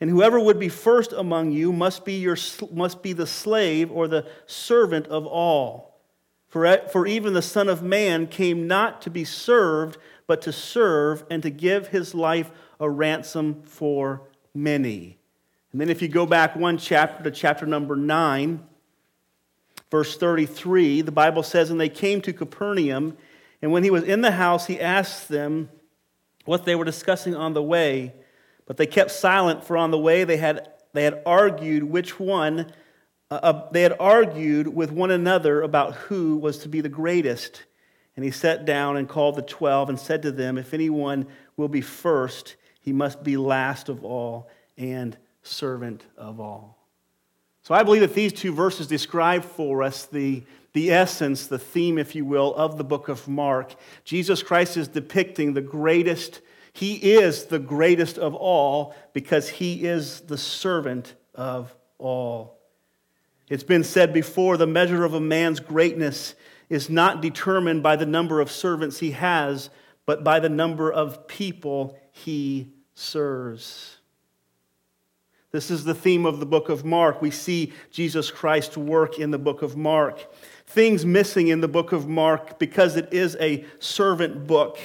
And 0.00 0.10
whoever 0.10 0.38
would 0.38 0.58
be 0.58 0.68
first 0.68 1.12
among 1.12 1.52
you 1.52 1.72
must 1.72 2.04
be, 2.04 2.14
your, 2.14 2.36
must 2.72 3.02
be 3.02 3.12
the 3.12 3.26
slave 3.26 3.90
or 3.90 4.06
the 4.06 4.26
servant 4.46 5.06
of 5.08 5.26
all. 5.26 5.93
For, 6.54 6.78
for 6.86 7.04
even 7.04 7.32
the 7.32 7.42
Son 7.42 7.68
of 7.68 7.82
Man 7.82 8.28
came 8.28 8.68
not 8.68 9.02
to 9.02 9.10
be 9.10 9.24
served, 9.24 9.98
but 10.28 10.40
to 10.42 10.52
serve 10.52 11.24
and 11.28 11.42
to 11.42 11.50
give 11.50 11.88
his 11.88 12.14
life 12.14 12.48
a 12.78 12.88
ransom 12.88 13.64
for 13.64 14.22
many. 14.54 15.18
And 15.72 15.80
then 15.80 15.90
if 15.90 16.00
you 16.00 16.06
go 16.06 16.26
back 16.26 16.54
one 16.54 16.78
chapter 16.78 17.24
to 17.24 17.32
chapter 17.32 17.66
number 17.66 17.96
9, 17.96 18.64
verse 19.90 20.16
33, 20.16 21.00
the 21.00 21.10
Bible 21.10 21.42
says, 21.42 21.70
And 21.70 21.80
they 21.80 21.88
came 21.88 22.20
to 22.20 22.32
Capernaum, 22.32 23.16
and 23.60 23.72
when 23.72 23.82
he 23.82 23.90
was 23.90 24.04
in 24.04 24.20
the 24.20 24.30
house, 24.30 24.68
he 24.68 24.80
asked 24.80 25.28
them 25.28 25.70
what 26.44 26.64
they 26.64 26.76
were 26.76 26.84
discussing 26.84 27.34
on 27.34 27.54
the 27.54 27.64
way. 27.64 28.14
But 28.66 28.76
they 28.76 28.86
kept 28.86 29.10
silent, 29.10 29.64
for 29.64 29.76
on 29.76 29.90
the 29.90 29.98
way 29.98 30.22
they 30.22 30.36
had, 30.36 30.68
they 30.92 31.02
had 31.02 31.20
argued 31.26 31.82
which 31.82 32.20
one 32.20 32.70
uh, 33.34 33.40
uh, 33.42 33.70
they 33.72 33.82
had 33.82 33.96
argued 33.98 34.68
with 34.68 34.92
one 34.92 35.10
another 35.10 35.62
about 35.62 35.94
who 35.94 36.36
was 36.36 36.58
to 36.58 36.68
be 36.68 36.80
the 36.80 36.88
greatest. 36.88 37.64
And 38.14 38.24
he 38.24 38.30
sat 38.30 38.64
down 38.64 38.96
and 38.96 39.08
called 39.08 39.34
the 39.34 39.42
twelve 39.42 39.88
and 39.88 39.98
said 39.98 40.22
to 40.22 40.30
them, 40.30 40.56
If 40.56 40.72
anyone 40.72 41.26
will 41.56 41.68
be 41.68 41.80
first, 41.80 42.54
he 42.80 42.92
must 42.92 43.24
be 43.24 43.36
last 43.36 43.88
of 43.88 44.04
all 44.04 44.48
and 44.78 45.16
servant 45.42 46.04
of 46.16 46.38
all. 46.38 46.78
So 47.62 47.74
I 47.74 47.82
believe 47.82 48.02
that 48.02 48.14
these 48.14 48.32
two 48.32 48.52
verses 48.52 48.86
describe 48.86 49.44
for 49.44 49.82
us 49.82 50.06
the, 50.06 50.44
the 50.72 50.92
essence, 50.92 51.48
the 51.48 51.58
theme, 51.58 51.98
if 51.98 52.14
you 52.14 52.24
will, 52.24 52.54
of 52.54 52.78
the 52.78 52.84
book 52.84 53.08
of 53.08 53.26
Mark. 53.26 53.74
Jesus 54.04 54.44
Christ 54.44 54.76
is 54.76 54.86
depicting 54.86 55.54
the 55.54 55.60
greatest, 55.60 56.40
he 56.72 56.94
is 56.94 57.46
the 57.46 57.58
greatest 57.58 58.16
of 58.16 58.34
all 58.34 58.94
because 59.12 59.48
he 59.48 59.86
is 59.86 60.20
the 60.20 60.38
servant 60.38 61.14
of 61.34 61.74
all. 61.98 62.53
It's 63.48 63.64
been 63.64 63.84
said 63.84 64.12
before 64.12 64.56
the 64.56 64.66
measure 64.66 65.04
of 65.04 65.14
a 65.14 65.20
man's 65.20 65.60
greatness 65.60 66.34
is 66.68 66.88
not 66.88 67.20
determined 67.20 67.82
by 67.82 67.96
the 67.96 68.06
number 68.06 68.40
of 68.40 68.50
servants 68.50 68.98
he 68.98 69.10
has, 69.12 69.70
but 70.06 70.24
by 70.24 70.40
the 70.40 70.48
number 70.48 70.90
of 70.90 71.28
people 71.28 71.98
he 72.10 72.72
serves. 72.94 73.98
This 75.50 75.70
is 75.70 75.84
the 75.84 75.94
theme 75.94 76.26
of 76.26 76.40
the 76.40 76.46
book 76.46 76.68
of 76.68 76.84
Mark. 76.84 77.22
We 77.22 77.30
see 77.30 77.72
Jesus 77.92 78.30
Christ 78.30 78.76
work 78.76 79.20
in 79.20 79.30
the 79.30 79.38
book 79.38 79.62
of 79.62 79.76
Mark. 79.76 80.34
Things 80.66 81.06
missing 81.06 81.48
in 81.48 81.60
the 81.60 81.68
book 81.68 81.92
of 81.92 82.08
Mark 82.08 82.58
because 82.58 82.96
it 82.96 83.12
is 83.12 83.36
a 83.38 83.64
servant 83.78 84.48
book. 84.48 84.78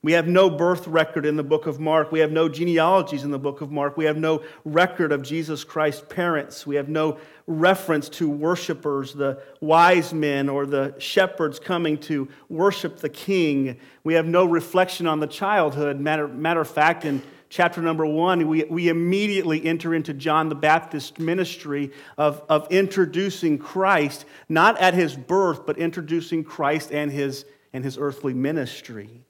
We 0.00 0.12
have 0.12 0.28
no 0.28 0.48
birth 0.48 0.86
record 0.86 1.26
in 1.26 1.34
the 1.34 1.42
book 1.42 1.66
of 1.66 1.80
Mark. 1.80 2.12
We 2.12 2.20
have 2.20 2.30
no 2.30 2.48
genealogies 2.48 3.24
in 3.24 3.32
the 3.32 3.38
book 3.38 3.60
of 3.60 3.72
Mark. 3.72 3.96
We 3.96 4.04
have 4.04 4.16
no 4.16 4.44
record 4.64 5.10
of 5.10 5.22
Jesus 5.22 5.64
Christ's 5.64 6.04
parents. 6.08 6.64
We 6.64 6.76
have 6.76 6.88
no 6.88 7.18
reference 7.48 8.08
to 8.10 8.30
worshipers, 8.30 9.12
the 9.12 9.42
wise 9.60 10.14
men 10.14 10.48
or 10.48 10.66
the 10.66 10.94
shepherds 10.98 11.58
coming 11.58 11.98
to 11.98 12.28
worship 12.48 12.98
the 12.98 13.08
king. 13.08 13.78
We 14.04 14.14
have 14.14 14.26
no 14.26 14.44
reflection 14.44 15.08
on 15.08 15.18
the 15.18 15.26
childhood. 15.26 15.98
Matter, 15.98 16.28
matter 16.28 16.60
of 16.60 16.70
fact, 16.70 17.04
in 17.04 17.20
chapter 17.48 17.82
number 17.82 18.06
one, 18.06 18.46
we, 18.46 18.62
we 18.64 18.88
immediately 18.88 19.64
enter 19.66 19.96
into 19.96 20.14
John 20.14 20.48
the 20.48 20.54
Baptist's 20.54 21.18
ministry 21.18 21.90
of, 22.16 22.40
of 22.48 22.68
introducing 22.70 23.58
Christ, 23.58 24.26
not 24.48 24.78
at 24.78 24.94
his 24.94 25.16
birth, 25.16 25.66
but 25.66 25.76
introducing 25.76 26.44
Christ 26.44 26.92
and 26.92 27.10
his, 27.10 27.44
and 27.72 27.82
his 27.82 27.98
earthly 27.98 28.32
ministry. 28.32 29.24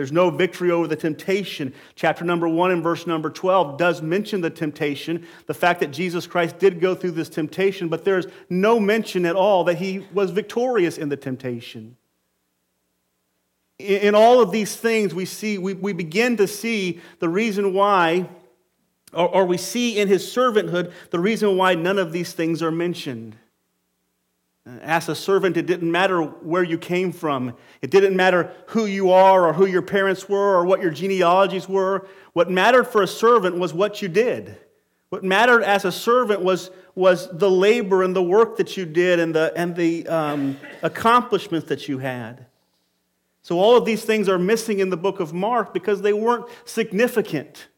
There's 0.00 0.12
no 0.12 0.30
victory 0.30 0.70
over 0.70 0.86
the 0.86 0.96
temptation. 0.96 1.74
Chapter 1.94 2.24
number 2.24 2.48
one 2.48 2.70
and 2.70 2.82
verse 2.82 3.06
number 3.06 3.28
12 3.28 3.76
does 3.76 4.00
mention 4.00 4.40
the 4.40 4.48
temptation, 4.48 5.26
the 5.44 5.52
fact 5.52 5.80
that 5.80 5.88
Jesus 5.88 6.26
Christ 6.26 6.58
did 6.58 6.80
go 6.80 6.94
through 6.94 7.10
this 7.10 7.28
temptation, 7.28 7.90
but 7.90 8.02
there's 8.02 8.24
no 8.48 8.80
mention 8.80 9.26
at 9.26 9.36
all 9.36 9.62
that 9.64 9.76
he 9.76 10.06
was 10.14 10.30
victorious 10.30 10.96
in 10.96 11.10
the 11.10 11.18
temptation. 11.18 11.98
In 13.78 14.14
all 14.14 14.40
of 14.40 14.52
these 14.52 14.74
things, 14.74 15.14
we 15.14 15.26
see, 15.26 15.58
we, 15.58 15.74
we 15.74 15.92
begin 15.92 16.38
to 16.38 16.46
see 16.46 17.02
the 17.18 17.28
reason 17.28 17.74
why, 17.74 18.26
or, 19.12 19.28
or 19.28 19.44
we 19.44 19.58
see 19.58 19.98
in 19.98 20.08
his 20.08 20.24
servanthood 20.24 20.94
the 21.10 21.20
reason 21.20 21.58
why 21.58 21.74
none 21.74 21.98
of 21.98 22.10
these 22.10 22.32
things 22.32 22.62
are 22.62 22.70
mentioned. 22.70 23.36
As 24.82 25.08
a 25.08 25.14
servant, 25.14 25.56
it 25.56 25.66
didn't 25.66 25.90
matter 25.90 26.22
where 26.22 26.62
you 26.62 26.78
came 26.78 27.12
from. 27.12 27.54
It 27.82 27.90
didn't 27.90 28.16
matter 28.16 28.52
who 28.66 28.86
you 28.86 29.10
are 29.10 29.46
or 29.48 29.52
who 29.52 29.66
your 29.66 29.82
parents 29.82 30.28
were 30.28 30.56
or 30.56 30.64
what 30.64 30.80
your 30.80 30.90
genealogies 30.90 31.68
were. 31.68 32.06
What 32.32 32.50
mattered 32.50 32.84
for 32.84 33.02
a 33.02 33.06
servant 33.06 33.56
was 33.56 33.74
what 33.74 34.02
you 34.02 34.08
did. 34.08 34.56
What 35.08 35.24
mattered 35.24 35.62
as 35.62 35.84
a 35.84 35.90
servant 35.90 36.42
was, 36.42 36.70
was 36.94 37.28
the 37.36 37.50
labor 37.50 38.02
and 38.02 38.14
the 38.14 38.22
work 38.22 38.56
that 38.58 38.76
you 38.76 38.86
did 38.86 39.18
and 39.18 39.34
the, 39.34 39.52
and 39.56 39.74
the 39.74 40.06
um, 40.06 40.56
accomplishments 40.82 41.68
that 41.68 41.88
you 41.88 41.98
had. 41.98 42.46
So, 43.42 43.58
all 43.58 43.76
of 43.76 43.84
these 43.84 44.04
things 44.04 44.28
are 44.28 44.38
missing 44.38 44.80
in 44.80 44.90
the 44.90 44.96
book 44.96 45.18
of 45.18 45.32
Mark 45.32 45.72
because 45.72 46.02
they 46.02 46.12
weren't 46.12 46.44
significant. 46.64 47.68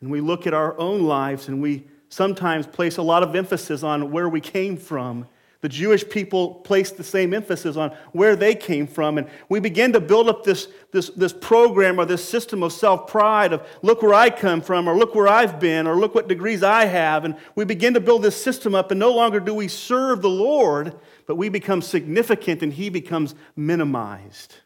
And 0.00 0.10
we 0.10 0.20
look 0.20 0.46
at 0.46 0.52
our 0.52 0.76
own 0.78 1.04
lives 1.04 1.48
and 1.48 1.62
we 1.62 1.84
sometimes 2.08 2.66
place 2.66 2.96
a 2.98 3.02
lot 3.02 3.22
of 3.22 3.34
emphasis 3.34 3.82
on 3.82 4.10
where 4.10 4.28
we 4.28 4.40
came 4.40 4.76
from 4.76 5.26
the 5.62 5.68
Jewish 5.68 6.06
people 6.08 6.56
placed 6.56 6.96
the 6.96 7.04
same 7.04 7.32
emphasis 7.32 7.76
on 7.76 7.92
where 8.10 8.34
they 8.34 8.52
came 8.56 8.88
from. 8.88 9.16
And 9.16 9.28
we 9.48 9.60
begin 9.60 9.92
to 9.92 10.00
build 10.00 10.28
up 10.28 10.42
this, 10.42 10.66
this, 10.90 11.08
this 11.10 11.32
program 11.32 12.00
or 12.00 12.04
this 12.04 12.28
system 12.28 12.64
of 12.64 12.72
self 12.72 13.06
pride 13.06 13.52
of 13.52 13.64
look 13.80 14.02
where 14.02 14.12
I 14.12 14.28
come 14.28 14.60
from, 14.60 14.88
or 14.88 14.96
look 14.96 15.14
where 15.14 15.28
I've 15.28 15.60
been, 15.60 15.86
or 15.86 15.94
look 15.94 16.16
what 16.16 16.28
degrees 16.28 16.64
I 16.64 16.86
have. 16.86 17.24
And 17.24 17.36
we 17.54 17.64
begin 17.64 17.94
to 17.94 18.00
build 18.00 18.22
this 18.22 18.42
system 18.42 18.74
up, 18.74 18.90
and 18.90 18.98
no 18.98 19.12
longer 19.12 19.38
do 19.38 19.54
we 19.54 19.68
serve 19.68 20.20
the 20.20 20.28
Lord, 20.28 20.96
but 21.28 21.36
we 21.36 21.48
become 21.48 21.80
significant 21.80 22.62
and 22.64 22.72
He 22.72 22.88
becomes 22.88 23.36
minimized. 23.54 24.56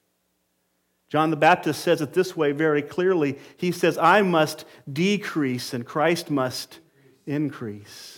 John 1.11 1.31
the 1.31 1.37
Baptist 1.37 1.83
says 1.83 2.01
it 2.01 2.15
this 2.15 2.35
way 2.35 2.53
very 2.53 2.81
clearly. 2.81 3.39
He 3.59 3.71
says, 3.71 3.99
I 3.99 4.23
must 4.23 4.65
decrease 4.91 5.75
and 5.75 5.85
Christ 5.85 6.31
must 6.31 6.81
increase. 7.27 8.16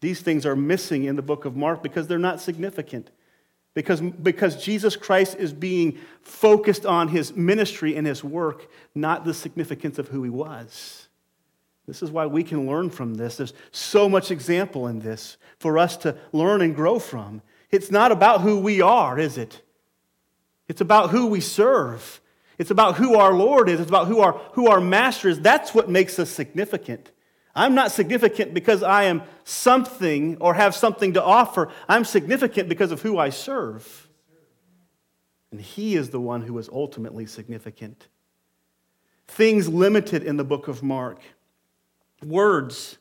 These 0.00 0.20
things 0.20 0.46
are 0.46 0.56
missing 0.56 1.04
in 1.04 1.16
the 1.16 1.22
book 1.22 1.44
of 1.44 1.56
Mark 1.56 1.82
because 1.82 2.06
they're 2.06 2.18
not 2.18 2.40
significant. 2.40 3.10
Because, 3.74 4.00
because 4.00 4.62
Jesus 4.62 4.96
Christ 4.96 5.36
is 5.38 5.52
being 5.52 5.98
focused 6.22 6.84
on 6.86 7.08
his 7.08 7.34
ministry 7.36 7.96
and 7.96 8.06
his 8.06 8.24
work, 8.24 8.68
not 8.94 9.24
the 9.24 9.34
significance 9.34 9.98
of 9.98 10.08
who 10.08 10.22
he 10.24 10.30
was. 10.30 11.08
This 11.86 12.02
is 12.02 12.10
why 12.10 12.26
we 12.26 12.44
can 12.44 12.66
learn 12.66 12.90
from 12.90 13.14
this. 13.14 13.36
There's 13.36 13.54
so 13.70 14.08
much 14.08 14.30
example 14.30 14.88
in 14.88 14.98
this 14.98 15.36
for 15.58 15.78
us 15.78 15.96
to 15.98 16.16
learn 16.32 16.60
and 16.60 16.74
grow 16.74 16.98
from. 16.98 17.40
It's 17.70 17.90
not 17.90 18.12
about 18.12 18.40
who 18.42 18.58
we 18.58 18.80
are, 18.80 19.18
is 19.18 19.38
it? 19.38 19.62
It's 20.68 20.80
about 20.80 21.10
who 21.10 21.26
we 21.26 21.40
serve. 21.40 22.20
It's 22.58 22.70
about 22.70 22.96
who 22.96 23.14
our 23.14 23.32
Lord 23.32 23.68
is. 23.68 23.80
It's 23.80 23.88
about 23.88 24.08
who 24.08 24.20
our, 24.20 24.32
who 24.52 24.68
our 24.68 24.80
master 24.80 25.28
is. 25.28 25.40
That's 25.40 25.72
what 25.72 25.88
makes 25.88 26.18
us 26.18 26.28
significant. 26.28 27.10
I'm 27.58 27.74
not 27.74 27.90
significant 27.90 28.54
because 28.54 28.84
I 28.84 29.04
am 29.04 29.22
something 29.42 30.36
or 30.40 30.54
have 30.54 30.76
something 30.76 31.14
to 31.14 31.22
offer. 31.22 31.68
I'm 31.88 32.04
significant 32.04 32.68
because 32.68 32.92
of 32.92 33.02
who 33.02 33.18
I 33.18 33.30
serve. 33.30 34.08
And 35.50 35.60
He 35.60 35.96
is 35.96 36.10
the 36.10 36.20
one 36.20 36.42
who 36.42 36.56
is 36.58 36.68
ultimately 36.68 37.26
significant. 37.26 38.06
Things 39.26 39.68
limited 39.68 40.22
in 40.22 40.36
the 40.36 40.44
book 40.44 40.68
of 40.68 40.84
Mark. 40.84 41.20
Words. 42.24 42.96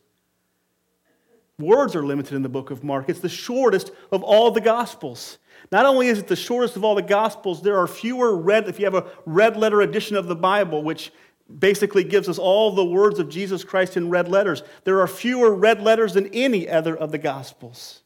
Words 1.59 1.95
are 1.95 2.03
limited 2.03 2.33
in 2.33 2.41
the 2.41 2.49
book 2.49 2.71
of 2.71 2.83
Mark. 2.83 3.09
It's 3.09 3.19
the 3.19 3.29
shortest 3.29 3.91
of 4.11 4.23
all 4.23 4.49
the 4.49 4.61
Gospels. 4.61 5.37
Not 5.71 5.85
only 5.85 6.07
is 6.07 6.17
it 6.19 6.27
the 6.27 6.35
shortest 6.35 6.75
of 6.75 6.83
all 6.83 6.95
the 6.95 7.01
Gospels, 7.03 7.61
there 7.61 7.77
are 7.77 7.87
fewer 7.87 8.35
red, 8.35 8.67
if 8.67 8.79
you 8.79 8.85
have 8.85 8.95
a 8.95 9.05
red 9.25 9.55
letter 9.55 9.81
edition 9.81 10.15
of 10.15 10.27
the 10.27 10.35
Bible, 10.35 10.83
which 10.83 11.11
basically 11.59 12.03
gives 12.03 12.27
us 12.27 12.37
all 12.37 12.71
the 12.71 12.85
words 12.85 13.19
of 13.19 13.29
Jesus 13.29 13.63
Christ 13.63 13.97
in 13.97 14.09
red 14.09 14.27
letters. 14.27 14.63
There 14.83 15.01
are 15.01 15.07
fewer 15.07 15.53
red 15.53 15.81
letters 15.81 16.13
than 16.13 16.27
any 16.27 16.69
other 16.69 16.95
of 16.95 17.11
the 17.11 17.17
Gospels. 17.17 18.01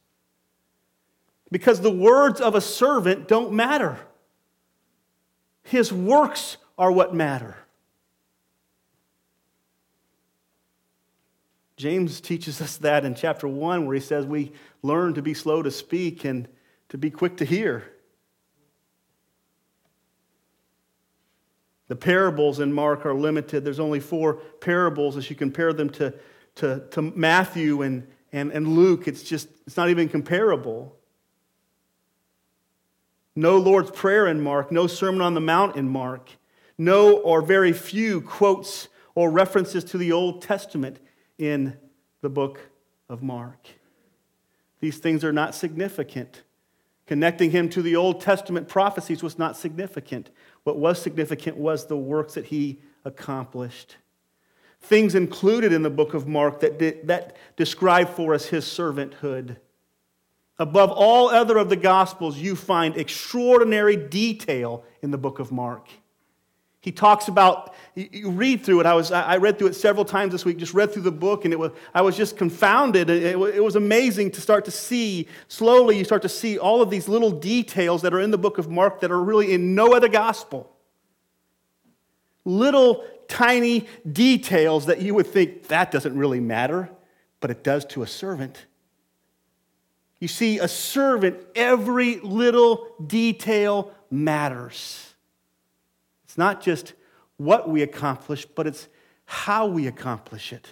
Because 1.50 1.80
the 1.80 1.90
words 1.90 2.40
of 2.40 2.54
a 2.54 2.60
servant 2.60 3.28
don't 3.28 3.52
matter, 3.52 3.98
his 5.64 5.92
works 5.92 6.56
are 6.78 6.90
what 6.90 7.14
matter. 7.14 7.56
James 11.76 12.20
teaches 12.20 12.60
us 12.60 12.76
that 12.78 13.04
in 13.04 13.14
chapter 13.14 13.48
1, 13.48 13.86
where 13.86 13.94
he 13.94 14.00
says 14.00 14.24
we 14.24 14.52
learn 14.82 15.14
to 15.14 15.22
be 15.22 15.34
slow 15.34 15.62
to 15.62 15.70
speak 15.70 16.24
and 16.24 16.48
to 16.88 16.96
be 16.96 17.10
quick 17.10 17.36
to 17.38 17.44
hear. 17.44 17.91
The 21.92 21.96
parables 21.96 22.58
in 22.58 22.72
Mark 22.72 23.04
are 23.04 23.12
limited. 23.12 23.66
There's 23.66 23.78
only 23.78 24.00
four 24.00 24.36
parables 24.62 25.18
as 25.18 25.28
you 25.28 25.36
compare 25.36 25.74
them 25.74 25.90
to, 25.90 26.14
to, 26.54 26.82
to 26.92 27.02
Matthew 27.02 27.82
and, 27.82 28.06
and, 28.32 28.50
and 28.50 28.66
Luke. 28.66 29.06
It's 29.06 29.22
just, 29.22 29.46
it's 29.66 29.76
not 29.76 29.90
even 29.90 30.08
comparable. 30.08 30.96
No 33.36 33.58
Lord's 33.58 33.90
Prayer 33.90 34.26
in 34.26 34.40
Mark, 34.40 34.72
no 34.72 34.86
Sermon 34.86 35.20
on 35.20 35.34
the 35.34 35.42
Mount 35.42 35.76
in 35.76 35.86
Mark, 35.86 36.30
no 36.78 37.18
or 37.18 37.42
very 37.42 37.74
few 37.74 38.22
quotes 38.22 38.88
or 39.14 39.30
references 39.30 39.84
to 39.84 39.98
the 39.98 40.12
Old 40.12 40.40
Testament 40.40 40.98
in 41.36 41.76
the 42.22 42.30
book 42.30 42.70
of 43.10 43.22
Mark. 43.22 43.68
These 44.80 44.96
things 44.96 45.24
are 45.24 45.32
not 45.34 45.54
significant. 45.54 46.40
Connecting 47.06 47.50
him 47.50 47.68
to 47.68 47.82
the 47.82 47.96
Old 47.96 48.22
Testament 48.22 48.66
prophecies 48.66 49.22
was 49.22 49.38
not 49.38 49.58
significant. 49.58 50.30
What 50.64 50.78
was 50.78 51.00
significant 51.00 51.56
was 51.56 51.86
the 51.86 51.96
works 51.96 52.34
that 52.34 52.46
he 52.46 52.80
accomplished. 53.04 53.96
Things 54.80 55.14
included 55.14 55.72
in 55.72 55.82
the 55.82 55.90
book 55.90 56.14
of 56.14 56.26
Mark 56.26 56.60
that, 56.60 57.06
that 57.06 57.36
describe 57.56 58.10
for 58.10 58.34
us 58.34 58.46
his 58.46 58.64
servanthood. 58.64 59.56
Above 60.58 60.90
all 60.90 61.28
other 61.28 61.56
of 61.56 61.68
the 61.68 61.76
Gospels, 61.76 62.38
you 62.38 62.54
find 62.54 62.96
extraordinary 62.96 63.96
detail 63.96 64.84
in 65.00 65.10
the 65.10 65.18
book 65.18 65.38
of 65.38 65.50
Mark. 65.50 65.88
He 66.82 66.90
talks 66.90 67.28
about, 67.28 67.74
you 67.94 68.30
read 68.30 68.64
through 68.64 68.80
it. 68.80 68.86
I, 68.86 68.94
was, 68.94 69.12
I 69.12 69.36
read 69.36 69.56
through 69.56 69.68
it 69.68 69.76
several 69.76 70.04
times 70.04 70.32
this 70.32 70.44
week, 70.44 70.56
just 70.56 70.74
read 70.74 70.92
through 70.92 71.02
the 71.02 71.12
book, 71.12 71.44
and 71.44 71.54
it 71.54 71.56
was, 71.56 71.70
I 71.94 72.02
was 72.02 72.16
just 72.16 72.36
confounded. 72.36 73.08
It, 73.08 73.36
it 73.36 73.62
was 73.62 73.76
amazing 73.76 74.32
to 74.32 74.40
start 74.40 74.64
to 74.64 74.72
see, 74.72 75.28
slowly, 75.46 75.96
you 75.96 76.04
start 76.04 76.22
to 76.22 76.28
see 76.28 76.58
all 76.58 76.82
of 76.82 76.90
these 76.90 77.06
little 77.06 77.30
details 77.30 78.02
that 78.02 78.12
are 78.12 78.20
in 78.20 78.32
the 78.32 78.38
book 78.38 78.58
of 78.58 78.68
Mark 78.68 79.00
that 79.00 79.12
are 79.12 79.22
really 79.22 79.52
in 79.52 79.76
no 79.76 79.94
other 79.94 80.08
gospel. 80.08 80.74
Little 82.44 83.04
tiny 83.28 83.86
details 84.10 84.86
that 84.86 85.00
you 85.00 85.14
would 85.14 85.28
think 85.28 85.68
that 85.68 85.92
doesn't 85.92 86.18
really 86.18 86.40
matter, 86.40 86.90
but 87.38 87.52
it 87.52 87.62
does 87.62 87.84
to 87.84 88.02
a 88.02 88.08
servant. 88.08 88.66
You 90.18 90.26
see, 90.26 90.58
a 90.58 90.66
servant, 90.66 91.38
every 91.54 92.16
little 92.16 92.88
detail 93.06 93.92
matters. 94.10 95.11
It's 96.32 96.38
not 96.38 96.62
just 96.62 96.94
what 97.36 97.68
we 97.68 97.82
accomplish, 97.82 98.46
but 98.46 98.66
it's 98.66 98.88
how 99.26 99.66
we 99.66 99.86
accomplish 99.86 100.50
it. 100.50 100.66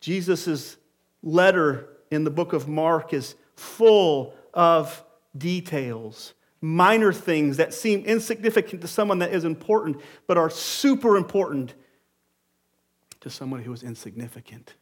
Jesus' 0.00 0.76
letter 1.22 1.88
in 2.10 2.24
the 2.24 2.30
book 2.30 2.52
of 2.52 2.68
Mark 2.68 3.14
is 3.14 3.36
full 3.56 4.34
of 4.52 5.02
details, 5.34 6.34
minor 6.60 7.10
things 7.10 7.56
that 7.56 7.72
seem 7.72 8.04
insignificant 8.04 8.82
to 8.82 8.86
someone 8.86 9.20
that 9.20 9.32
is 9.32 9.44
important, 9.44 9.96
but 10.26 10.36
are 10.36 10.50
super 10.50 11.16
important 11.16 11.72
to 13.20 13.30
someone 13.30 13.62
who 13.62 13.72
is 13.72 13.82
insignificant. 13.82 14.74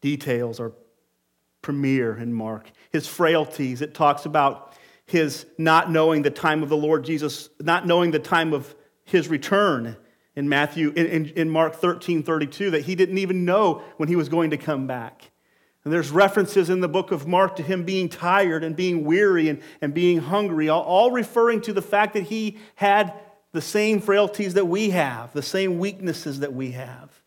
Details 0.00 0.60
are 0.60 0.70
premier 1.64 2.16
in 2.16 2.32
Mark. 2.32 2.70
His 2.92 3.08
frailties, 3.08 3.80
it 3.80 3.94
talks 3.94 4.26
about 4.26 4.74
his 5.06 5.46
not 5.58 5.90
knowing 5.90 6.22
the 6.22 6.30
time 6.30 6.62
of 6.62 6.68
the 6.68 6.76
Lord 6.76 7.04
Jesus, 7.04 7.48
not 7.58 7.86
knowing 7.86 8.10
the 8.10 8.18
time 8.18 8.52
of 8.52 8.74
his 9.04 9.28
return 9.28 9.96
in 10.36 10.48
Matthew, 10.48 10.90
in, 10.90 11.06
in, 11.06 11.26
in 11.30 11.50
Mark 11.50 11.74
13 11.74 12.22
32, 12.22 12.70
that 12.72 12.82
he 12.82 12.94
didn't 12.94 13.18
even 13.18 13.44
know 13.44 13.82
when 13.96 14.08
he 14.08 14.14
was 14.14 14.28
going 14.28 14.50
to 14.50 14.56
come 14.58 14.86
back. 14.86 15.30
And 15.84 15.92
there's 15.92 16.10
references 16.10 16.68
in 16.68 16.80
the 16.80 16.88
book 16.88 17.10
of 17.10 17.26
Mark 17.26 17.56
to 17.56 17.62
him 17.62 17.84
being 17.84 18.08
tired 18.08 18.62
and 18.62 18.76
being 18.76 19.04
weary 19.04 19.48
and, 19.48 19.62
and 19.80 19.94
being 19.94 20.18
hungry, 20.18 20.68
all, 20.68 20.82
all 20.82 21.10
referring 21.10 21.62
to 21.62 21.72
the 21.72 21.82
fact 21.82 22.12
that 22.12 22.24
he 22.24 22.58
had 22.74 23.14
the 23.52 23.62
same 23.62 24.00
frailties 24.00 24.54
that 24.54 24.66
we 24.66 24.90
have, 24.90 25.32
the 25.32 25.42
same 25.42 25.78
weaknesses 25.78 26.40
that 26.40 26.52
we 26.52 26.72
have. 26.72 27.22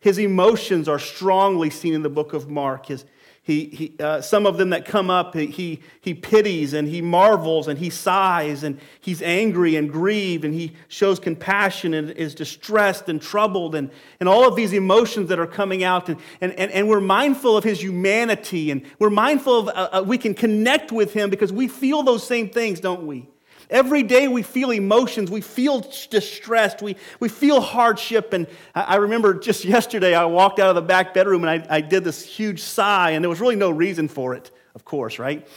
His 0.00 0.18
emotions 0.18 0.88
are 0.88 0.98
strongly 0.98 1.70
seen 1.70 1.94
in 1.94 2.02
the 2.02 2.08
book 2.08 2.32
of 2.32 2.48
Mark. 2.48 2.86
His, 2.86 3.04
he, 3.50 3.64
he, 3.64 3.94
uh, 3.98 4.20
some 4.20 4.46
of 4.46 4.58
them 4.58 4.70
that 4.70 4.84
come 4.84 5.10
up, 5.10 5.34
he, 5.34 5.80
he 6.00 6.14
pities 6.14 6.72
and 6.72 6.86
he 6.86 7.02
marvels 7.02 7.66
and 7.66 7.76
he 7.76 7.90
sighs 7.90 8.62
and 8.62 8.78
he's 9.00 9.20
angry 9.22 9.74
and 9.74 9.90
grieved 9.90 10.44
and 10.44 10.54
he 10.54 10.72
shows 10.86 11.18
compassion 11.18 11.92
and 11.92 12.12
is 12.12 12.32
distressed 12.32 13.08
and 13.08 13.20
troubled 13.20 13.74
and, 13.74 13.90
and 14.20 14.28
all 14.28 14.46
of 14.46 14.54
these 14.54 14.72
emotions 14.72 15.28
that 15.30 15.40
are 15.40 15.48
coming 15.48 15.82
out. 15.82 16.08
And, 16.08 16.20
and, 16.40 16.52
and, 16.52 16.70
and 16.70 16.88
we're 16.88 17.00
mindful 17.00 17.56
of 17.56 17.64
his 17.64 17.82
humanity 17.82 18.70
and 18.70 18.86
we're 19.00 19.10
mindful 19.10 19.58
of, 19.58 19.68
uh, 19.68 19.88
uh 19.98 20.04
we 20.06 20.16
can 20.16 20.32
connect 20.32 20.92
with 20.92 21.12
him 21.12 21.28
because 21.28 21.52
we 21.52 21.66
feel 21.66 22.04
those 22.04 22.24
same 22.24 22.50
things, 22.50 22.78
don't 22.78 23.04
we? 23.04 23.28
Every 23.70 24.02
day 24.02 24.26
we 24.26 24.42
feel 24.42 24.72
emotions, 24.72 25.30
we 25.30 25.40
feel 25.40 25.80
distressed, 26.10 26.82
we, 26.82 26.96
we 27.20 27.28
feel 27.28 27.60
hardship. 27.60 28.32
And 28.32 28.48
I, 28.74 28.96
remember 28.96 29.34
just 29.34 29.64
yesterday 29.64 30.14
I 30.14 30.24
walked 30.24 30.58
out 30.58 30.68
of 30.68 30.74
the 30.74 30.82
back 30.82 31.14
bedroom 31.14 31.44
and 31.44 31.64
I, 31.64 31.76
I 31.76 31.80
did 31.80 32.02
this 32.02 32.24
huge 32.24 32.60
sigh, 32.60 33.12
and 33.12 33.24
there 33.24 33.28
was 33.28 33.40
really 33.40 33.56
no 33.56 33.70
reason 33.70 34.08
for 34.08 34.34
it, 34.34 34.50
of 34.74 34.84
course, 34.84 35.18
right? 35.18 35.46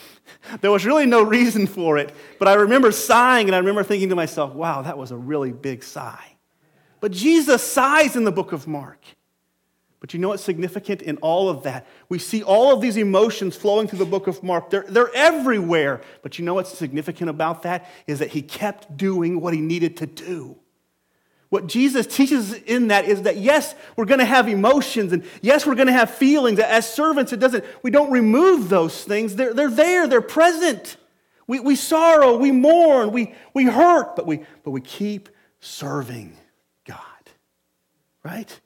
There 0.61 0.71
was 0.71 0.85
really 0.85 1.05
no 1.05 1.21
reason 1.21 1.67
for 1.67 1.97
it. 1.97 2.13
But 2.39 2.47
I 2.47 2.53
remember 2.53 2.91
sighing 2.91 3.47
and 3.47 3.55
I 3.55 3.59
remember 3.59 3.83
thinking 3.83 4.09
to 4.09 4.15
myself, 4.15 4.53
wow, 4.53 4.81
that 4.81 4.97
was 4.97 5.11
a 5.11 5.17
really 5.17 5.51
big 5.51 5.83
sigh. 5.83 6.37
But 7.01 7.11
Jesus 7.11 7.61
sighs 7.61 8.15
in 8.15 8.23
the 8.23 8.31
book 8.31 8.53
of 8.53 8.67
Mark. 8.67 8.99
But 10.03 10.13
you 10.13 10.19
know 10.19 10.27
what's 10.27 10.43
significant 10.43 11.01
in 11.01 11.15
all 11.19 11.47
of 11.47 11.63
that? 11.63 11.87
We 12.09 12.19
see 12.19 12.43
all 12.43 12.73
of 12.73 12.81
these 12.81 12.97
emotions 12.97 13.55
flowing 13.55 13.87
through 13.87 13.99
the 13.99 14.05
book 14.05 14.27
of 14.27 14.43
Mark. 14.43 14.69
They're, 14.69 14.83
they're 14.85 15.15
everywhere. 15.15 16.01
But 16.21 16.37
you 16.37 16.43
know 16.43 16.55
what's 16.55 16.77
significant 16.77 17.29
about 17.29 17.63
that? 17.63 17.89
Is 18.05 18.19
that 18.19 18.31
he 18.31 18.41
kept 18.41 18.97
doing 18.97 19.39
what 19.39 19.53
he 19.53 19.61
needed 19.61 19.95
to 19.95 20.05
do. 20.05 20.57
What 21.47 21.67
Jesus 21.67 22.05
teaches 22.05 22.51
in 22.51 22.89
that 22.89 23.05
is 23.05 23.21
that 23.21 23.37
yes, 23.37 23.75
we're 23.95 24.03
going 24.03 24.19
to 24.19 24.25
have 24.25 24.49
emotions 24.49 25.13
and 25.13 25.23
yes, 25.41 25.65
we're 25.65 25.73
going 25.73 25.87
to 25.87 25.93
have 25.93 26.09
feelings. 26.13 26.59
As 26.59 26.93
servants, 26.93 27.31
it 27.31 27.39
doesn't, 27.39 27.63
we 27.81 27.89
don't 27.89 28.11
remove 28.11 28.67
those 28.67 29.05
things. 29.05 29.37
They're, 29.37 29.53
they're 29.53 29.71
there, 29.71 30.05
they're 30.05 30.19
present. 30.19 30.97
We, 31.47 31.61
we 31.61 31.77
sorrow, 31.77 32.35
we 32.35 32.51
mourn, 32.51 33.13
we, 33.13 33.35
we 33.53 33.67
hurt, 33.67 34.17
but 34.17 34.27
we, 34.27 34.43
but 34.65 34.71
we 34.71 34.81
keep 34.81 35.29
serving 35.61 36.35
God. 36.85 36.99
Right? 38.21 38.59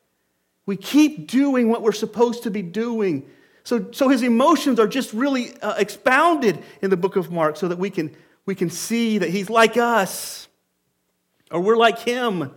We 0.68 0.76
keep 0.76 1.28
doing 1.28 1.70
what 1.70 1.82
we're 1.82 1.94
supposed 1.94 2.44
to 2.44 2.52
be 2.52 2.62
doing. 2.62 3.26
So, 3.64 3.90
so 3.92 4.10
his 4.10 4.22
emotions 4.22 4.80
are 4.80 4.88
just 4.88 5.14
really 5.14 5.60
uh, 5.62 5.76
expounded 5.76 6.62
in 6.82 6.90
the 6.90 6.98
book 6.98 7.16
of 7.16 7.32
Mark 7.32 7.56
so 7.58 7.70
that 7.70 7.80
we 7.80 7.90
can, 7.90 8.16
we 8.46 8.54
can 8.54 8.70
see 8.70 9.18
that 9.18 9.30
he's 9.30 9.50
like 9.50 9.78
us 9.78 10.50
or 11.50 11.62
we're 11.62 11.78
like 11.78 12.00
him. 12.00 12.52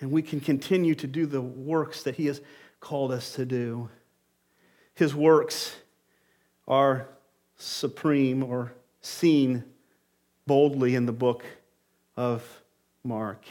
And 0.00 0.12
we 0.12 0.22
can 0.22 0.38
continue 0.38 0.94
to 0.94 1.08
do 1.08 1.26
the 1.26 1.40
works 1.40 2.04
that 2.04 2.14
he 2.14 2.26
has 2.26 2.40
called 2.78 3.10
us 3.10 3.34
to 3.34 3.44
do. 3.44 3.90
His 4.94 5.16
works 5.16 5.74
are 6.68 7.08
supreme 7.56 8.44
or 8.44 8.72
seen 9.00 9.64
boldly 10.46 10.94
in 10.94 11.06
the 11.06 11.12
book 11.12 11.44
of 12.16 12.44
Mark 13.02 13.42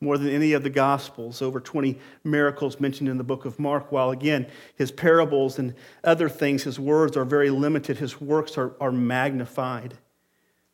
more 0.00 0.18
than 0.18 0.28
any 0.28 0.52
of 0.52 0.62
the 0.62 0.70
Gospels, 0.70 1.40
over 1.40 1.58
20 1.58 1.98
miracles 2.22 2.78
mentioned 2.78 3.08
in 3.08 3.16
the 3.16 3.24
book 3.24 3.46
of 3.46 3.58
Mark, 3.58 3.90
while 3.90 4.10
again, 4.10 4.46
his 4.76 4.90
parables 4.90 5.58
and 5.58 5.74
other 6.04 6.28
things, 6.28 6.64
his 6.64 6.78
words 6.78 7.16
are 7.16 7.24
very 7.24 7.48
limited, 7.48 7.96
his 7.96 8.20
works 8.20 8.58
are, 8.58 8.74
are 8.78 8.92
magnified. 8.92 9.96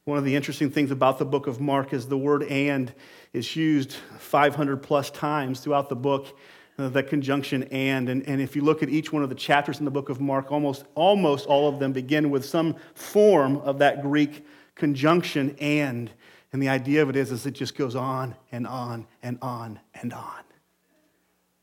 One 0.05 0.19
of 0.19 0.25
the 0.25 0.35
interesting 0.35 0.71
things 0.71 0.91
about 0.91 1.21
the 1.21 1.25
book 1.25 1.47
of 1.47 1.61
Mark 1.61 1.93
is 1.93 2.09
the 2.09 2.19
word 2.19 2.43
and 2.45 2.93
is 3.33 3.55
used 3.55 3.93
500 4.19 4.79
plus 4.79 5.11
times 5.13 5.61
throughout 5.61 5.89
the 5.89 5.95
book, 5.95 6.37
uh, 6.77 6.89
that 6.89 7.09
conjunction 7.09 7.63
and. 7.65 8.09
and. 8.09 8.29
And 8.29 8.41
if 8.41 8.57
you 8.57 8.63
look 8.63 8.83
at 8.83 8.89
each 8.89 9.13
one 9.13 9.23
of 9.23 9.29
the 9.29 9.37
chapters 9.37 9.79
in 9.79 9.85
the 9.85 9.93
book 9.93 10.09
of 10.09 10.21
Mark, 10.21 10.51
almost, 10.51 10.85
almost 10.97 11.47
all 11.47 11.69
of 11.69 11.79
them 11.79 11.93
begin 11.93 12.31
with 12.31 12.45
some 12.45 12.75
form 12.95 13.59
of 13.59 13.79
that 13.79 14.03
Greek 14.03 14.45
conjunction 14.75 15.55
and. 15.61 16.11
And 16.53 16.63
the 16.63 16.69
idea 16.69 17.03
of 17.03 17.09
it 17.09 17.17
is, 17.17 17.33
is 17.33 17.47
it 17.47 17.53
just 17.53 17.77
goes 17.77 17.97
on 17.97 18.35
and 18.51 18.67
on 18.67 19.07
and 19.23 19.39
on 19.41 19.81
and 19.95 20.13
on. 20.13 20.45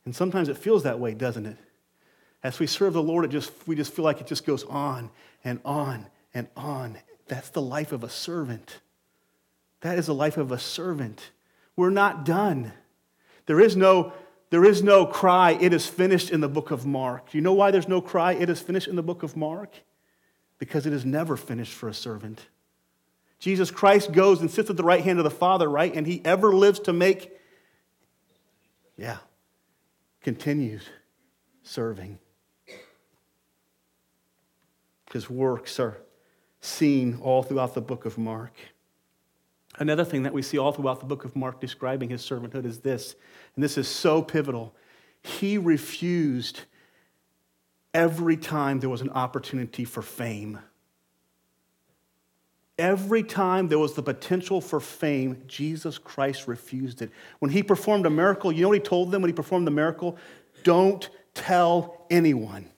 And 0.06 0.16
sometimes 0.16 0.50
it 0.50 0.58
feels 0.58 0.84
that 0.84 1.00
way, 1.00 1.14
doesn't 1.14 1.46
it? 1.46 1.58
As 2.42 2.58
we 2.58 2.66
serve 2.66 2.94
the 2.94 3.04
Lord, 3.04 3.26
it 3.26 3.30
just, 3.30 3.52
we 3.68 3.76
just 3.76 3.94
feel 3.94 4.06
like 4.06 4.22
it 4.22 4.28
just 4.28 4.46
goes 4.46 4.64
on 4.64 5.12
and 5.44 5.60
on 5.64 6.08
and 6.34 6.48
on. 6.56 6.98
That's 7.28 7.50
the 7.50 7.62
life 7.62 7.92
of 7.92 8.04
a 8.04 8.10
servant. 8.10 8.80
That 9.82 10.00
is 10.00 10.08
the 10.08 10.16
life 10.16 10.38
of 10.38 10.52
a 10.52 10.58
servant. 10.60 11.30
We're 11.76 11.92
not 11.92 12.26
done. 12.26 12.74
There 13.46 13.60
is 13.60 13.76
no, 13.76 14.14
there 14.50 14.66
is 14.66 14.82
no 14.82 15.06
cry, 15.06 15.52
it 15.52 15.74
is 15.74 15.86
finished 15.86 16.32
in 16.32 16.42
the 16.42 16.50
book 16.50 16.72
of 16.72 16.86
Mark. 16.86 17.32
Do 17.32 17.38
you 17.38 17.42
know 17.44 17.54
why 17.54 17.72
there's 17.72 17.88
no 17.88 18.02
cry, 18.02 18.34
it 18.34 18.50
is 18.50 18.60
finished 18.60 18.88
in 18.88 18.96
the 18.96 19.04
book 19.04 19.22
of 19.22 19.38
Mark? 19.38 19.74
Because 20.58 20.86
it 20.86 20.94
is 20.94 21.06
never 21.06 21.38
finished 21.38 21.74
for 21.74 21.88
a 21.88 21.94
servant. 21.94 22.48
Jesus 23.40 23.72
Christ 23.72 24.12
goes 24.12 24.42
and 24.42 24.52
sits 24.52 24.70
at 24.70 24.78
the 24.78 24.84
right 24.84 25.04
hand 25.04 25.18
of 25.18 25.24
the 25.24 25.32
Father, 25.32 25.70
right? 25.70 25.94
And 25.94 26.06
he 26.06 26.22
ever 26.26 26.54
lives 26.54 26.80
to 26.82 26.94
make, 26.94 27.32
yeah, 28.98 29.18
continues 30.22 30.84
serving. 31.64 32.20
His 35.14 35.30
works 35.30 35.80
are 35.80 35.98
seen 36.62 37.20
all 37.22 37.42
throughout 37.42 37.74
the 37.74 37.82
book 37.82 38.06
of 38.06 38.18
Mark. 38.18 38.54
Another 39.78 40.04
thing 40.04 40.24
that 40.24 40.34
we 40.34 40.42
see 40.42 40.58
all 40.58 40.74
throughout 40.74 41.00
the 41.00 41.06
book 41.06 41.24
of 41.24 41.36
Mark 41.36 41.62
describing 41.62 42.10
his 42.10 42.22
servanthood 42.22 42.66
is 42.66 42.80
this, 42.80 43.16
and 43.56 43.64
this 43.64 43.78
is 43.78 43.88
so 43.88 44.22
pivotal. 44.22 44.76
He 45.24 45.58
refused 45.58 46.62
every 47.94 48.36
time 48.36 48.82
there 48.82 48.90
was 48.90 49.02
an 49.02 49.10
opportunity 49.12 49.86
for 49.86 50.02
fame. 50.02 50.60
Every 52.80 53.24
time 53.24 53.68
there 53.68 53.78
was 53.78 53.94
the 53.94 54.02
potential 54.02 54.62
for 54.62 54.80
fame, 54.80 55.44
Jesus 55.48 55.98
Christ 55.98 56.48
refused 56.48 57.02
it. 57.02 57.12
When 57.40 57.52
he 57.52 57.62
performed 57.62 58.06
a 58.06 58.10
miracle, 58.10 58.54
you 58.54 58.62
know 58.62 58.70
what 58.70 58.78
he 58.78 58.84
told 58.84 59.12
them 59.12 59.22
when 59.22 59.28
he 59.28 59.34
performed 59.34 59.68
the 59.68 59.72
miracle? 59.72 60.18
Don't 60.64 61.10
tell 61.34 62.06
anyone. 62.10 62.70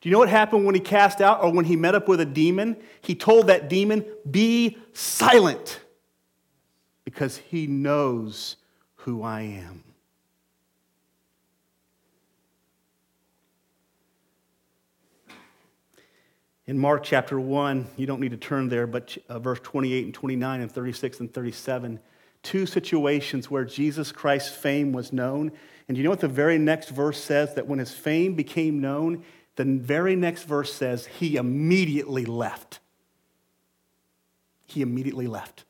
Do 0.00 0.08
you 0.08 0.12
know 0.12 0.18
what 0.18 0.30
happened 0.30 0.64
when 0.64 0.74
he 0.74 0.80
cast 0.80 1.20
out 1.20 1.44
or 1.44 1.52
when 1.52 1.66
he 1.66 1.76
met 1.76 1.94
up 1.94 2.08
with 2.08 2.20
a 2.20 2.24
demon? 2.24 2.78
He 3.02 3.14
told 3.14 3.48
that 3.48 3.68
demon, 3.68 4.02
Be 4.30 4.78
silent, 4.94 5.80
because 7.04 7.36
he 7.36 7.66
knows 7.66 8.56
who 8.96 9.22
I 9.22 9.42
am. 9.42 9.84
In 16.68 16.78
Mark 16.78 17.02
chapter 17.02 17.40
1, 17.40 17.86
you 17.96 18.04
don't 18.04 18.20
need 18.20 18.32
to 18.32 18.36
turn 18.36 18.68
there, 18.68 18.86
but 18.86 19.16
uh, 19.30 19.38
verse 19.38 19.58
28 19.62 20.04
and 20.04 20.12
29 20.12 20.60
and 20.60 20.70
36 20.70 21.20
and 21.20 21.32
37, 21.32 21.98
two 22.42 22.66
situations 22.66 23.50
where 23.50 23.64
Jesus 23.64 24.12
Christ's 24.12 24.54
fame 24.54 24.92
was 24.92 25.10
known. 25.10 25.50
And 25.88 25.96
you 25.96 26.04
know 26.04 26.10
what 26.10 26.20
the 26.20 26.28
very 26.28 26.58
next 26.58 26.90
verse 26.90 27.24
says? 27.24 27.54
That 27.54 27.66
when 27.66 27.78
his 27.78 27.94
fame 27.94 28.34
became 28.34 28.82
known, 28.82 29.24
the 29.56 29.64
very 29.64 30.14
next 30.14 30.42
verse 30.42 30.70
says 30.70 31.06
he 31.06 31.36
immediately 31.36 32.26
left. 32.26 32.80
He 34.66 34.82
immediately 34.82 35.26
left. 35.26 35.64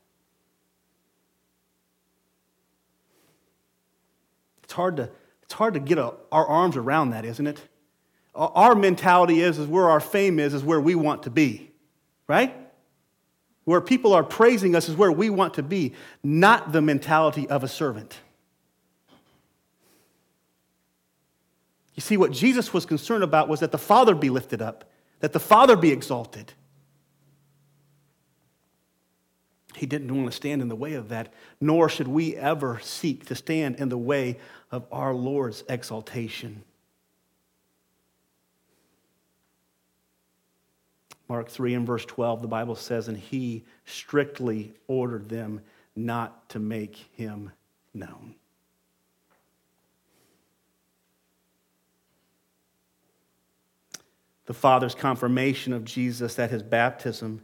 It's 4.65 4.73
hard 4.73 4.97
to, 4.97 5.09
it's 5.43 5.53
hard 5.53 5.75
to 5.75 5.79
get 5.79 5.97
a, 5.97 6.15
our 6.29 6.45
arms 6.45 6.75
around 6.75 7.11
that, 7.11 7.23
isn't 7.23 7.47
it? 7.47 7.61
Our 8.35 8.75
mentality 8.75 9.41
is, 9.41 9.57
is 9.57 9.67
where 9.67 9.89
our 9.89 9.99
fame 9.99 10.39
is, 10.39 10.53
is 10.53 10.63
where 10.63 10.79
we 10.79 10.95
want 10.95 11.23
to 11.23 11.29
be, 11.29 11.71
right? 12.27 12.55
Where 13.65 13.81
people 13.81 14.13
are 14.13 14.23
praising 14.23 14.75
us 14.75 14.89
is 14.89 14.95
where 14.95 15.11
we 15.11 15.29
want 15.29 15.55
to 15.55 15.63
be, 15.63 15.93
not 16.23 16.71
the 16.71 16.81
mentality 16.81 17.47
of 17.49 17.63
a 17.63 17.67
servant. 17.67 18.17
You 21.95 22.01
see, 22.01 22.17
what 22.17 22.31
Jesus 22.31 22.73
was 22.73 22.85
concerned 22.85 23.23
about 23.23 23.49
was 23.49 23.59
that 23.59 23.71
the 23.71 23.77
Father 23.77 24.15
be 24.15 24.29
lifted 24.29 24.61
up, 24.61 24.89
that 25.19 25.33
the 25.33 25.39
Father 25.39 25.75
be 25.75 25.91
exalted. 25.91 26.53
He 29.75 29.85
didn't 29.85 30.15
want 30.15 30.31
to 30.31 30.35
stand 30.35 30.61
in 30.61 30.67
the 30.67 30.75
way 30.75 30.93
of 30.93 31.09
that, 31.09 31.33
nor 31.59 31.89
should 31.89 32.07
we 32.07 32.35
ever 32.35 32.79
seek 32.81 33.25
to 33.27 33.35
stand 33.35 33.75
in 33.75 33.89
the 33.89 33.97
way 33.97 34.37
of 34.71 34.85
our 34.91 35.13
Lord's 35.13 35.63
exaltation. 35.69 36.63
Mark 41.29 41.47
3 41.47 41.75
and 41.75 41.87
verse 41.87 42.05
12, 42.05 42.41
the 42.41 42.47
Bible 42.47 42.75
says, 42.75 43.07
And 43.07 43.17
he 43.17 43.63
strictly 43.85 44.73
ordered 44.87 45.29
them 45.29 45.61
not 45.95 46.49
to 46.49 46.59
make 46.59 46.95
him 47.13 47.51
known. 47.93 48.35
the 54.49 54.53
Father's 54.55 54.95
confirmation 54.95 55.73
of 55.73 55.85
Jesus 55.85 56.39
at 56.39 56.49
his 56.49 56.63
baptism. 56.63 57.39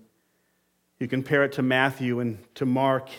You 0.97 1.07
compare 1.07 1.43
it 1.43 1.51
to 1.51 1.61
Matthew 1.61 2.19
and 2.19 2.39
to 2.55 2.65
Mark. 2.65 3.09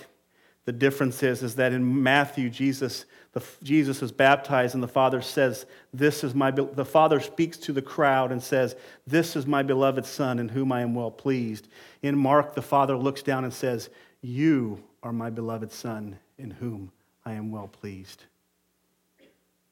The 0.67 0.73
difference 0.73 1.23
is, 1.23 1.45
is 1.45 1.55
that 1.55 1.73
in 1.73 2.03
Matthew, 2.03 2.51
Jesus, 2.51 3.07
the, 3.33 3.43
Jesus 3.63 4.03
is 4.03 4.11
baptized, 4.11 4.75
and 4.75 4.83
the 4.83 4.89
Father 4.89 5.23
says, 5.23 5.65
This 5.95 6.25
is 6.25 6.35
my 6.35 6.51
the 6.51 6.85
Father 6.85 7.21
speaks 7.21 7.57
to 7.59 7.73
the 7.73 7.81
crowd 7.81 8.33
and 8.33 8.43
says, 8.43 8.75
This 9.07 9.37
is 9.37 9.47
my 9.47 9.63
beloved 9.63 10.05
Son, 10.05 10.41
in 10.41 10.49
whom 10.49 10.73
I 10.73 10.81
am 10.83 10.95
well 10.95 11.13
pleased. 11.13 11.69
In 12.03 12.19
Mark, 12.19 12.57
the 12.57 12.63
Father 12.63 12.97
looks 12.97 13.23
down 13.23 13.45
and 13.45 13.55
says, 13.55 13.91
You 14.23 14.83
are 15.05 15.13
my 15.13 15.31
beloved 15.31 15.71
Son, 15.71 16.19
in 16.37 16.51
whom 16.51 16.91
I 17.25 17.35
am 17.35 17.53
well 17.53 17.69
pleased. 17.69 18.25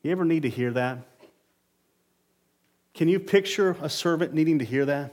You 0.02 0.12
ever 0.12 0.24
need 0.24 0.42
to 0.42 0.50
hear 0.50 0.70
that? 0.72 0.98
Can 2.94 3.08
you 3.08 3.18
picture 3.18 3.76
a 3.82 3.90
servant 3.90 4.32
needing 4.32 4.60
to 4.60 4.64
hear 4.64 4.84
that? 4.84 5.12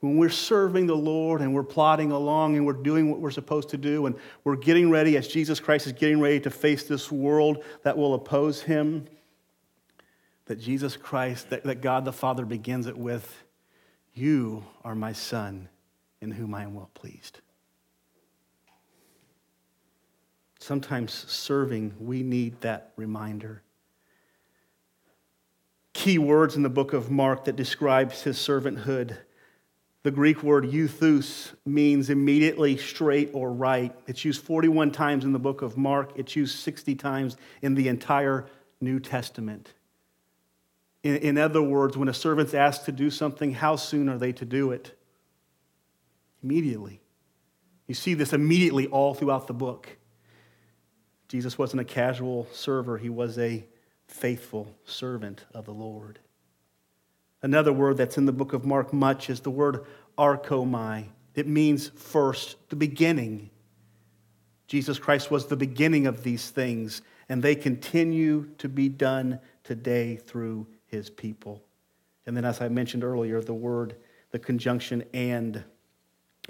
When 0.00 0.16
we're 0.16 0.30
serving 0.30 0.86
the 0.86 0.96
Lord 0.96 1.40
and 1.40 1.52
we're 1.52 1.64
plodding 1.64 2.12
along 2.12 2.56
and 2.56 2.64
we're 2.64 2.72
doing 2.72 3.10
what 3.10 3.20
we're 3.20 3.32
supposed 3.32 3.70
to 3.70 3.76
do 3.76 4.06
and 4.06 4.14
we're 4.44 4.56
getting 4.56 4.90
ready, 4.90 5.16
as 5.16 5.26
Jesus 5.26 5.58
Christ 5.58 5.86
is 5.86 5.92
getting 5.92 6.20
ready 6.20 6.38
to 6.40 6.50
face 6.50 6.84
this 6.84 7.10
world 7.10 7.64
that 7.82 7.96
will 7.96 8.14
oppose 8.14 8.62
him, 8.62 9.06
that 10.46 10.60
Jesus 10.60 10.96
Christ, 10.96 11.50
that, 11.50 11.64
that 11.64 11.80
God 11.80 12.04
the 12.04 12.12
Father 12.12 12.44
begins 12.44 12.86
it 12.86 12.96
with, 12.96 13.44
You 14.14 14.64
are 14.84 14.94
my 14.94 15.12
Son 15.12 15.68
in 16.20 16.30
whom 16.30 16.54
I 16.54 16.62
am 16.62 16.74
well 16.74 16.90
pleased. 16.94 17.40
Sometimes 20.60 21.12
serving, 21.12 21.94
we 21.98 22.22
need 22.22 22.60
that 22.60 22.92
reminder 22.96 23.62
key 25.98 26.16
words 26.16 26.54
in 26.54 26.62
the 26.62 26.70
book 26.70 26.92
of 26.92 27.10
Mark 27.10 27.44
that 27.46 27.56
describes 27.56 28.22
his 28.22 28.38
servanthood. 28.38 29.16
The 30.04 30.10
Greek 30.12 30.42
word 30.42 30.64
euthus 30.64 31.52
means 31.66 32.08
immediately 32.08 32.76
straight 32.76 33.30
or 33.32 33.52
right. 33.52 33.94
It's 34.06 34.24
used 34.24 34.42
41 34.42 34.92
times 34.92 35.24
in 35.24 35.32
the 35.32 35.38
book 35.38 35.60
of 35.60 35.76
Mark, 35.76 36.12
it's 36.14 36.36
used 36.36 36.58
60 36.60 36.94
times 36.94 37.36
in 37.62 37.74
the 37.74 37.88
entire 37.88 38.46
New 38.80 39.00
Testament. 39.00 39.72
In, 41.02 41.16
in 41.16 41.38
other 41.38 41.62
words, 41.62 41.96
when 41.96 42.08
a 42.08 42.14
servant's 42.14 42.54
asked 42.54 42.84
to 42.86 42.92
do 42.92 43.10
something, 43.10 43.52
how 43.52 43.76
soon 43.76 44.08
are 44.08 44.18
they 44.18 44.32
to 44.32 44.44
do 44.44 44.70
it? 44.70 44.96
Immediately. 46.42 47.00
You 47.88 47.94
see 47.94 48.14
this 48.14 48.32
immediately 48.32 48.86
all 48.86 49.14
throughout 49.14 49.46
the 49.46 49.54
book. 49.54 49.96
Jesus 51.28 51.58
wasn't 51.58 51.80
a 51.80 51.84
casual 51.84 52.46
server, 52.52 52.98
he 52.98 53.08
was 53.08 53.38
a 53.38 53.66
faithful 54.06 54.74
servant 54.84 55.44
of 55.52 55.66
the 55.66 55.74
Lord. 55.74 56.20
Another 57.42 57.72
word 57.72 57.96
that's 57.96 58.18
in 58.18 58.26
the 58.26 58.32
book 58.32 58.52
of 58.52 58.64
Mark 58.64 58.92
much 58.92 59.30
is 59.30 59.40
the 59.40 59.50
word 59.50 59.84
archomai. 60.16 61.06
It 61.34 61.46
means 61.46 61.88
first, 61.88 62.56
the 62.68 62.76
beginning. 62.76 63.50
Jesus 64.66 64.98
Christ 64.98 65.30
was 65.30 65.46
the 65.46 65.56
beginning 65.56 66.06
of 66.06 66.24
these 66.24 66.50
things, 66.50 67.00
and 67.28 67.42
they 67.42 67.54
continue 67.54 68.48
to 68.58 68.68
be 68.68 68.88
done 68.88 69.38
today 69.62 70.16
through 70.16 70.66
his 70.86 71.10
people. 71.10 71.62
And 72.26 72.36
then, 72.36 72.44
as 72.44 72.60
I 72.60 72.68
mentioned 72.68 73.04
earlier, 73.04 73.40
the 73.40 73.54
word, 73.54 73.96
the 74.32 74.38
conjunction 74.38 75.04
and, 75.14 75.64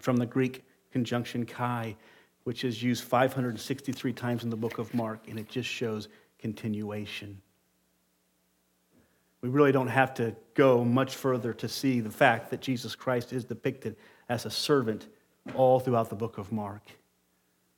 from 0.01 0.17
the 0.17 0.27
Greek 0.27 0.65
conjunction 0.91 1.45
kai, 1.45 1.97
which 2.45 2.65
is 2.65 2.83
used 2.83 3.05
563 3.05 4.13
times 4.15 4.43
in 4.43 4.51
the 4.51 4.57
book 4.57 4.79
of 4.79 4.93
Mark, 4.95 5.29
and 5.29 5.39
it 5.39 5.49
just 5.49 5.69
shows 5.69 6.09
continuation. 6.39 7.43
We 9.41 9.49
really 9.49 9.73
don't 9.73 9.89
have 9.89 10.15
to 10.15 10.35
go 10.55 10.85
much 10.85 11.15
further 11.15 11.53
to 11.55 11.69
see 11.69 12.01
the 12.01 12.11
fact 12.11 12.51
that 12.51 12.61
Jesus 12.61 12.95
Christ 12.95 13.33
is 13.33 13.45
depicted 13.45 13.97
as 14.29 14.45
a 14.45 14.51
servant 14.51 15.07
all 15.55 15.81
throughout 15.81 16.11
the 16.11 16.17
book 16.17 16.39
of 16.39 16.51
Mark. 16.51 16.83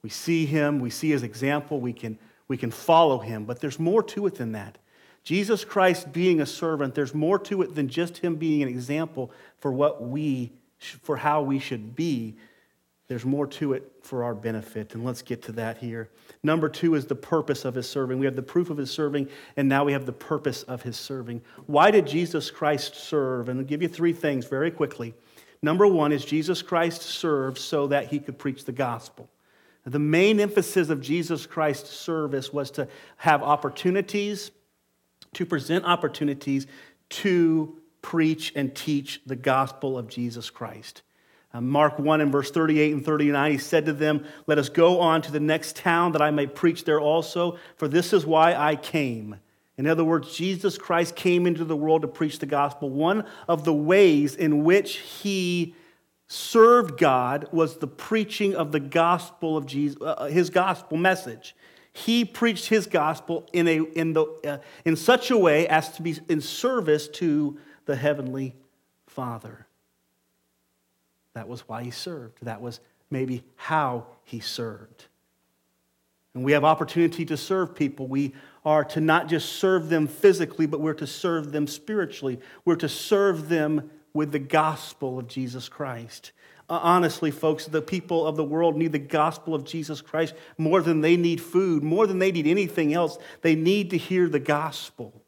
We 0.03 0.11
see 0.11 0.47
him, 0.47 0.81
we 0.81 0.91
see 0.91 1.11
his 1.11 1.23
example, 1.23 1.81
we 1.81 1.93
can, 1.93 2.19
we 2.49 2.57
can 2.57 2.71
follow 2.71 3.19
him, 3.19 3.45
but 3.45 3.61
there's 3.61 3.79
more 3.79 4.03
to 4.05 4.27
it 4.27 4.37
than 4.37 4.53
that. 4.53 4.79
Jesus 5.23 5.65
Christ 5.65 6.13
being 6.13 6.41
a 6.41 6.47
servant, 6.47 6.95
there's 6.95 7.15
more 7.15 7.39
to 7.41 7.61
it 7.61 7.75
than 7.75 7.89
just 7.89 8.19
him 8.19 8.37
being 8.37 8.63
an 8.63 8.69
example 8.69 9.31
for 9.59 9.71
what 9.71 10.03
we, 10.03 10.53
for 10.79 11.19
how 11.19 11.43
we 11.43 11.59
should 11.59 11.95
be 11.95 12.37
there's 13.11 13.25
more 13.25 13.49
to 13.49 13.73
it 13.73 13.91
for 14.03 14.23
our 14.23 14.37
benefit, 14.37 14.95
and 14.95 15.05
let's 15.05 15.21
get 15.21 15.43
to 15.43 15.51
that 15.51 15.79
here. 15.79 16.09
Number 16.45 16.69
two 16.69 16.95
is 16.95 17.07
the 17.07 17.17
purpose 17.17 17.65
of 17.65 17.75
his 17.75 17.89
serving. 17.89 18.21
We 18.21 18.27
have 18.27 18.37
the 18.37 18.43
proof 18.43 18.71
of 18.71 18.77
his 18.77 18.93
serving, 18.93 19.29
and 19.57 19.69
now 19.69 19.85
we 19.85 19.91
have 19.95 20.07
the 20.07 20.13
purpose 20.13 20.63
of 20.63 20.83
his 20.83 20.97
serving. 20.97 21.43
Why 21.67 21.91
did 21.91 22.07
Jesus 22.07 22.53
Christ 22.53 22.95
serve? 22.95 23.49
And 23.49 23.59
I'll 23.59 23.67
give 23.67 23.83
you 23.83 23.89
three 23.89 24.13
things 24.13 24.47
very 24.47 24.71
quickly. 24.71 25.13
Number 25.61 25.89
one 25.89 26.13
is 26.13 26.25
Jesus 26.25 26.63
Christ 26.63 27.03
served 27.03 27.59
so 27.59 27.89
that 27.89 28.07
he 28.07 28.21
could 28.21 28.39
preach 28.39 28.65
the 28.65 28.71
gospel. 28.71 29.29
The 29.85 29.99
main 29.99 30.39
emphasis 30.39 30.89
of 30.89 31.01
Jesus 31.01 31.47
Christ's 31.47 31.91
service 31.91 32.53
was 32.53 32.71
to 32.71 32.87
have 33.17 33.43
opportunities, 33.43 34.53
to 35.33 35.45
present 35.45 35.85
opportunities 35.85 36.69
to 37.09 37.77
preach 38.03 38.53
and 38.55 38.73
teach 38.73 39.21
the 39.27 39.35
gospel 39.35 39.99
of 39.99 40.07
Jesus 40.07 40.49
Christ. 40.49 41.03
Uh, 41.53 41.61
Mark 41.61 41.99
1 41.99 42.21
and 42.21 42.31
verse 42.31 42.51
38 42.51 42.93
and 42.93 43.05
39, 43.05 43.53
he 43.53 43.59
said 43.59 43.87
to 43.87 43.93
them, 43.93 44.25
Let 44.47 44.59
us 44.59 44.69
go 44.69 45.01
on 45.01 45.23
to 45.23 45.33
the 45.33 45.41
next 45.41 45.77
town 45.77 46.13
that 46.13 46.23
I 46.23 46.31
may 46.31 46.47
preach 46.47 46.85
there 46.85 47.01
also, 47.01 47.59
for 47.77 47.89
this 47.89 48.13
is 48.13 48.25
why 48.25 48.55
I 48.55 48.77
came. 48.77 49.37
In 49.77 49.87
other 49.87 50.05
words, 50.05 50.37
Jesus 50.37 50.77
Christ 50.79 51.17
came 51.17 51.47
into 51.47 51.65
the 51.65 51.77
world 51.77 52.03
to 52.03 52.09
preach 52.09 52.39
the 52.39 52.47
gospel. 52.47 52.91
One 52.91 53.25
of 53.49 53.65
the 53.65 53.73
ways 53.73 54.37
in 54.37 54.63
which 54.63 54.97
he 54.97 55.75
served 56.29 56.99
God 56.99 57.49
was 57.51 57.79
the 57.79 57.89
preaching 57.89 58.55
of 58.55 58.71
the 58.71 58.79
gospel 58.79 59.57
of 59.57 59.67
Jesus, 59.67 59.99
uh, 60.01 60.05
uh 60.05 60.27
his 60.27 60.51
gospel 60.51 60.97
message. 60.97 61.57
He 61.93 62.25
preached 62.25 62.69
his 62.69 62.87
gospel 62.87 63.49
in, 63.53 63.67
a, 63.67 63.83
in, 63.83 64.13
the, 64.13 64.27
uh, 64.47 64.59
in 64.85 64.95
such 64.95 65.31
a 65.31 65.37
way 65.37 65.67
as 65.67 65.91
to 65.97 66.03
be 66.03 66.17
in 66.29 66.41
service 66.41 67.09
to 67.09 67.59
the 67.87 67.97
heavenly 67.97 68.55
Father. 69.07 69.67
That 71.35 71.49
was 71.49 71.61
why 71.69 71.83
he 71.83 71.91
served. 71.91 72.39
That 72.43 72.61
was 72.61 72.81
maybe 73.11 73.45
how 73.57 74.07
he 74.25 74.41
served. 74.41 75.07
And 76.35 76.45
we 76.45 76.53
have 76.53 76.65
opportunity 76.65 77.25
to 77.27 77.37
serve 77.37 77.75
people. 77.75 78.07
We 78.07 78.35
are 78.65 78.85
to 78.85 79.01
not 79.01 79.29
just 79.29 79.55
serve 79.55 79.89
them 79.89 80.07
physically, 80.07 80.67
but 80.67 80.81
we're 80.81 80.95
to 80.95 81.07
serve 81.07 81.53
them 81.53 81.67
spiritually. 81.67 82.39
We're 82.65 82.77
to 82.77 82.89
serve 82.89 83.49
them 83.49 83.91
with 84.13 84.33
the 84.33 84.39
gospel 84.39 85.19
of 85.19 85.29
Jesus 85.29 85.69
Christ. 85.69 86.33
Uh, 86.69 86.79
honestly, 86.83 87.33
folks, 87.33 87.67
the 87.67 87.83
people 87.83 88.25
of 88.25 88.37
the 88.37 88.45
world 88.45 88.77
need 88.77 88.93
the 88.93 88.99
gospel 88.99 89.57
of 89.57 89.65
Jesus 89.65 90.01
Christ 90.01 90.35
more 90.57 90.83
than 90.83 91.01
they 91.01 91.17
need 91.17 91.41
food, 91.41 91.83
more 91.83 92.07
than 92.07 92.21
they 92.21 92.31
need 92.31 92.47
anything 92.47 92.95
else. 92.95 93.19
They 93.43 93.57
need 93.57 93.91
to 93.91 93.99
hear 93.99 94.29
the 94.29 94.39
gospel. 94.39 95.21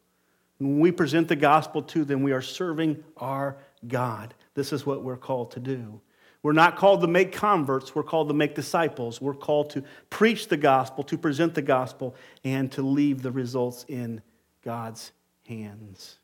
when 0.59 0.79
we 0.79 0.93
present 0.93 1.27
the 1.27 1.35
gospel 1.35 1.83
to 1.83 2.05
them, 2.05 2.23
we 2.23 2.31
are 2.31 2.43
serving 2.43 3.03
our 3.17 3.57
God. 3.87 4.35
This 4.55 4.73
is 4.73 4.87
what 4.87 5.03
we're 5.03 5.17
called 5.17 5.53
to 5.53 5.61
do. 5.61 6.01
We're 6.43 6.53
not 6.53 6.77
called 6.77 7.03
to 7.03 7.07
make 7.07 7.33
converts, 7.33 7.95
we're 7.95 8.03
called 8.03 8.29
to 8.29 8.35
make 8.35 8.55
disciples. 8.55 9.21
We're 9.21 9.35
called 9.35 9.71
to 9.71 9.85
preach 10.11 10.49
the 10.49 10.57
gospel, 10.57 11.05
to 11.05 11.17
present 11.17 11.55
the 11.55 11.63
gospel, 11.63 12.17
and 12.43 12.71
to 12.73 12.83
leave 12.83 13.23
the 13.23 13.31
results 13.31 13.85
in 13.89 14.23
God's 14.65 15.13
hands. 15.47 16.19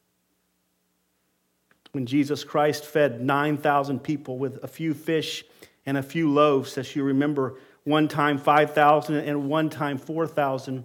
When 1.92 2.05
Jesus 2.05 2.44
Christ 2.44 2.85
fed 2.85 3.21
9,000 3.21 4.01
people 4.01 4.38
with 4.38 4.62
a 4.62 4.68
few 4.68 4.92
fish 4.92 5.44
and 5.87 5.97
a 5.97 6.03
few 6.03 6.31
loaves, 6.31 6.77
as 6.77 6.94
you 6.94 7.05
remember, 7.05 7.59
one 7.85 8.09
time 8.09 8.38
5,000 8.38 9.16
and 9.16 9.49
one 9.49 9.71
time 9.71 9.99
4,000. 9.99 10.85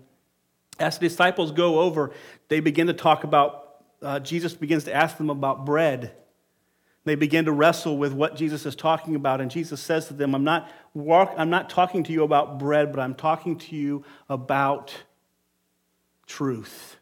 As 0.80 0.98
the 0.98 1.10
disciples 1.10 1.52
go 1.52 1.80
over, 1.80 2.12
they 2.48 2.60
begin 2.60 2.88
to 2.88 2.94
talk 2.94 3.24
about, 3.24 3.84
uh, 4.02 4.20
Jesus 4.20 4.54
begins 4.54 4.86
to 4.86 4.94
ask 4.94 5.18
them 5.18 5.30
about 5.30 5.66
bread. 5.66 6.16
They 7.06 7.16
begin 7.16 7.46
to 7.46 7.52
wrestle 7.52 7.98
with 7.98 8.14
what 8.14 8.36
Jesus 8.36 8.66
is 8.66 8.76
talking 8.76 9.16
about, 9.16 9.42
and 9.42 9.52
Jesus 9.52 9.82
says 9.82 10.08
to 10.08 10.14
them, 10.14 10.34
I'm 10.34 10.44
not, 10.44 10.72
walk, 10.94 11.34
I'm 11.38 11.50
not 11.50 11.70
talking 11.70 12.04
to 12.04 12.14
you 12.14 12.24
about 12.24 12.60
bread, 12.60 12.92
but 12.92 13.02
I'm 13.02 13.16
talking 13.16 13.58
to 13.58 13.76
you 13.76 14.06
about 14.30 14.94
truth. 16.26 16.98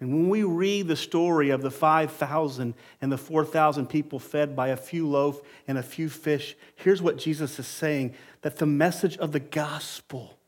And 0.00 0.12
when 0.12 0.28
we 0.28 0.42
read 0.42 0.86
the 0.86 0.96
story 0.96 1.50
of 1.50 1.62
the 1.62 1.70
5,000 1.70 2.74
and 3.00 3.12
the 3.12 3.18
4,000 3.18 3.86
people 3.86 4.18
fed 4.18 4.54
by 4.54 4.68
a 4.68 4.76
few 4.76 5.08
loaf 5.08 5.40
and 5.66 5.78
a 5.78 5.82
few 5.82 6.08
fish, 6.08 6.56
here's 6.76 7.00
what 7.00 7.16
Jesus 7.16 7.58
is 7.58 7.66
saying 7.66 8.14
that 8.42 8.56
the 8.56 8.66
message 8.66 9.16
of 9.16 9.32
the 9.32 9.40
gospel 9.40 10.38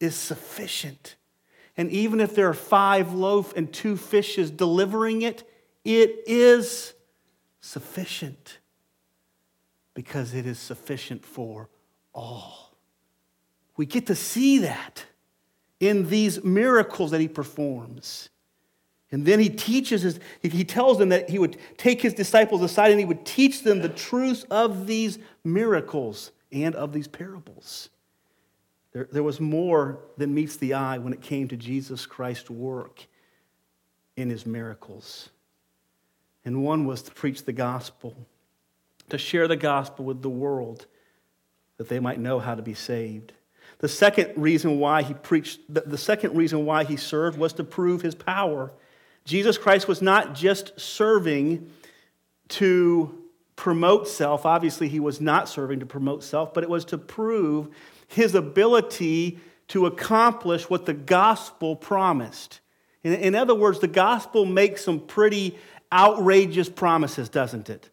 is 0.00 0.14
sufficient. 0.14 1.16
And 1.76 1.90
even 1.90 2.20
if 2.20 2.34
there 2.34 2.48
are 2.48 2.54
five 2.54 3.12
loaf 3.12 3.54
and 3.56 3.72
two 3.72 3.96
fishes 3.96 4.50
delivering 4.50 5.22
it, 5.22 5.48
it 5.84 6.24
is 6.26 6.94
sufficient 7.66 8.58
because 9.94 10.34
it 10.34 10.46
is 10.46 10.58
sufficient 10.58 11.24
for 11.24 11.68
all. 12.14 12.76
We 13.76 13.86
get 13.86 14.06
to 14.06 14.14
see 14.14 14.58
that 14.58 15.04
in 15.80 16.08
these 16.08 16.42
miracles 16.44 17.10
that 17.10 17.20
he 17.20 17.28
performs. 17.28 18.30
And 19.10 19.24
then 19.24 19.38
he 19.38 19.48
teaches 19.48 20.02
his, 20.02 20.20
he 20.42 20.64
tells 20.64 20.98
them 20.98 21.10
that 21.10 21.30
he 21.30 21.38
would 21.38 21.58
take 21.76 22.02
his 22.02 22.14
disciples 22.14 22.62
aside 22.62 22.90
and 22.90 22.98
he 22.98 23.06
would 23.06 23.24
teach 23.24 23.62
them 23.62 23.80
the 23.80 23.88
truths 23.88 24.44
of 24.50 24.86
these 24.86 25.18
miracles 25.44 26.32
and 26.50 26.74
of 26.74 26.92
these 26.92 27.08
parables. 27.08 27.90
There, 28.92 29.08
there 29.12 29.22
was 29.22 29.40
more 29.40 30.00
than 30.16 30.34
meets 30.34 30.56
the 30.56 30.74
eye 30.74 30.98
when 30.98 31.12
it 31.12 31.20
came 31.20 31.48
to 31.48 31.56
Jesus 31.56 32.06
Christ's 32.06 32.50
work 32.50 33.06
in 34.16 34.30
his 34.30 34.46
miracles. 34.46 35.30
And 36.46 36.62
one 36.62 36.86
was 36.86 37.02
to 37.02 37.10
preach 37.10 37.44
the 37.44 37.52
gospel, 37.52 38.16
to 39.10 39.18
share 39.18 39.48
the 39.48 39.56
gospel 39.56 40.04
with 40.04 40.22
the 40.22 40.30
world 40.30 40.86
that 41.76 41.88
they 41.88 42.00
might 42.00 42.20
know 42.20 42.38
how 42.38 42.54
to 42.54 42.62
be 42.62 42.72
saved. 42.72 43.32
The 43.78 43.88
second 43.88 44.32
reason 44.36 44.78
why 44.78 45.02
he 45.02 45.12
preached, 45.12 45.60
the 45.68 45.98
second 45.98 46.36
reason 46.36 46.64
why 46.64 46.84
he 46.84 46.96
served 46.96 47.36
was 47.36 47.52
to 47.54 47.64
prove 47.64 48.00
his 48.00 48.14
power. 48.14 48.72
Jesus 49.24 49.58
Christ 49.58 49.88
was 49.88 50.00
not 50.00 50.34
just 50.34 50.80
serving 50.80 51.68
to 52.48 53.22
promote 53.56 54.06
self. 54.06 54.46
Obviously, 54.46 54.88
he 54.88 55.00
was 55.00 55.20
not 55.20 55.48
serving 55.48 55.80
to 55.80 55.86
promote 55.86 56.22
self, 56.22 56.54
but 56.54 56.62
it 56.62 56.70
was 56.70 56.84
to 56.86 56.96
prove 56.96 57.68
his 58.06 58.36
ability 58.36 59.40
to 59.68 59.86
accomplish 59.86 60.70
what 60.70 60.86
the 60.86 60.94
gospel 60.94 61.74
promised. 61.74 62.60
In, 63.06 63.14
in 63.14 63.34
other 63.36 63.54
words, 63.54 63.78
the 63.78 63.86
gospel 63.86 64.44
makes 64.44 64.84
some 64.84 64.98
pretty 64.98 65.56
outrageous 65.92 66.68
promises, 66.68 67.28
doesn't 67.28 67.70
it? 67.70 67.88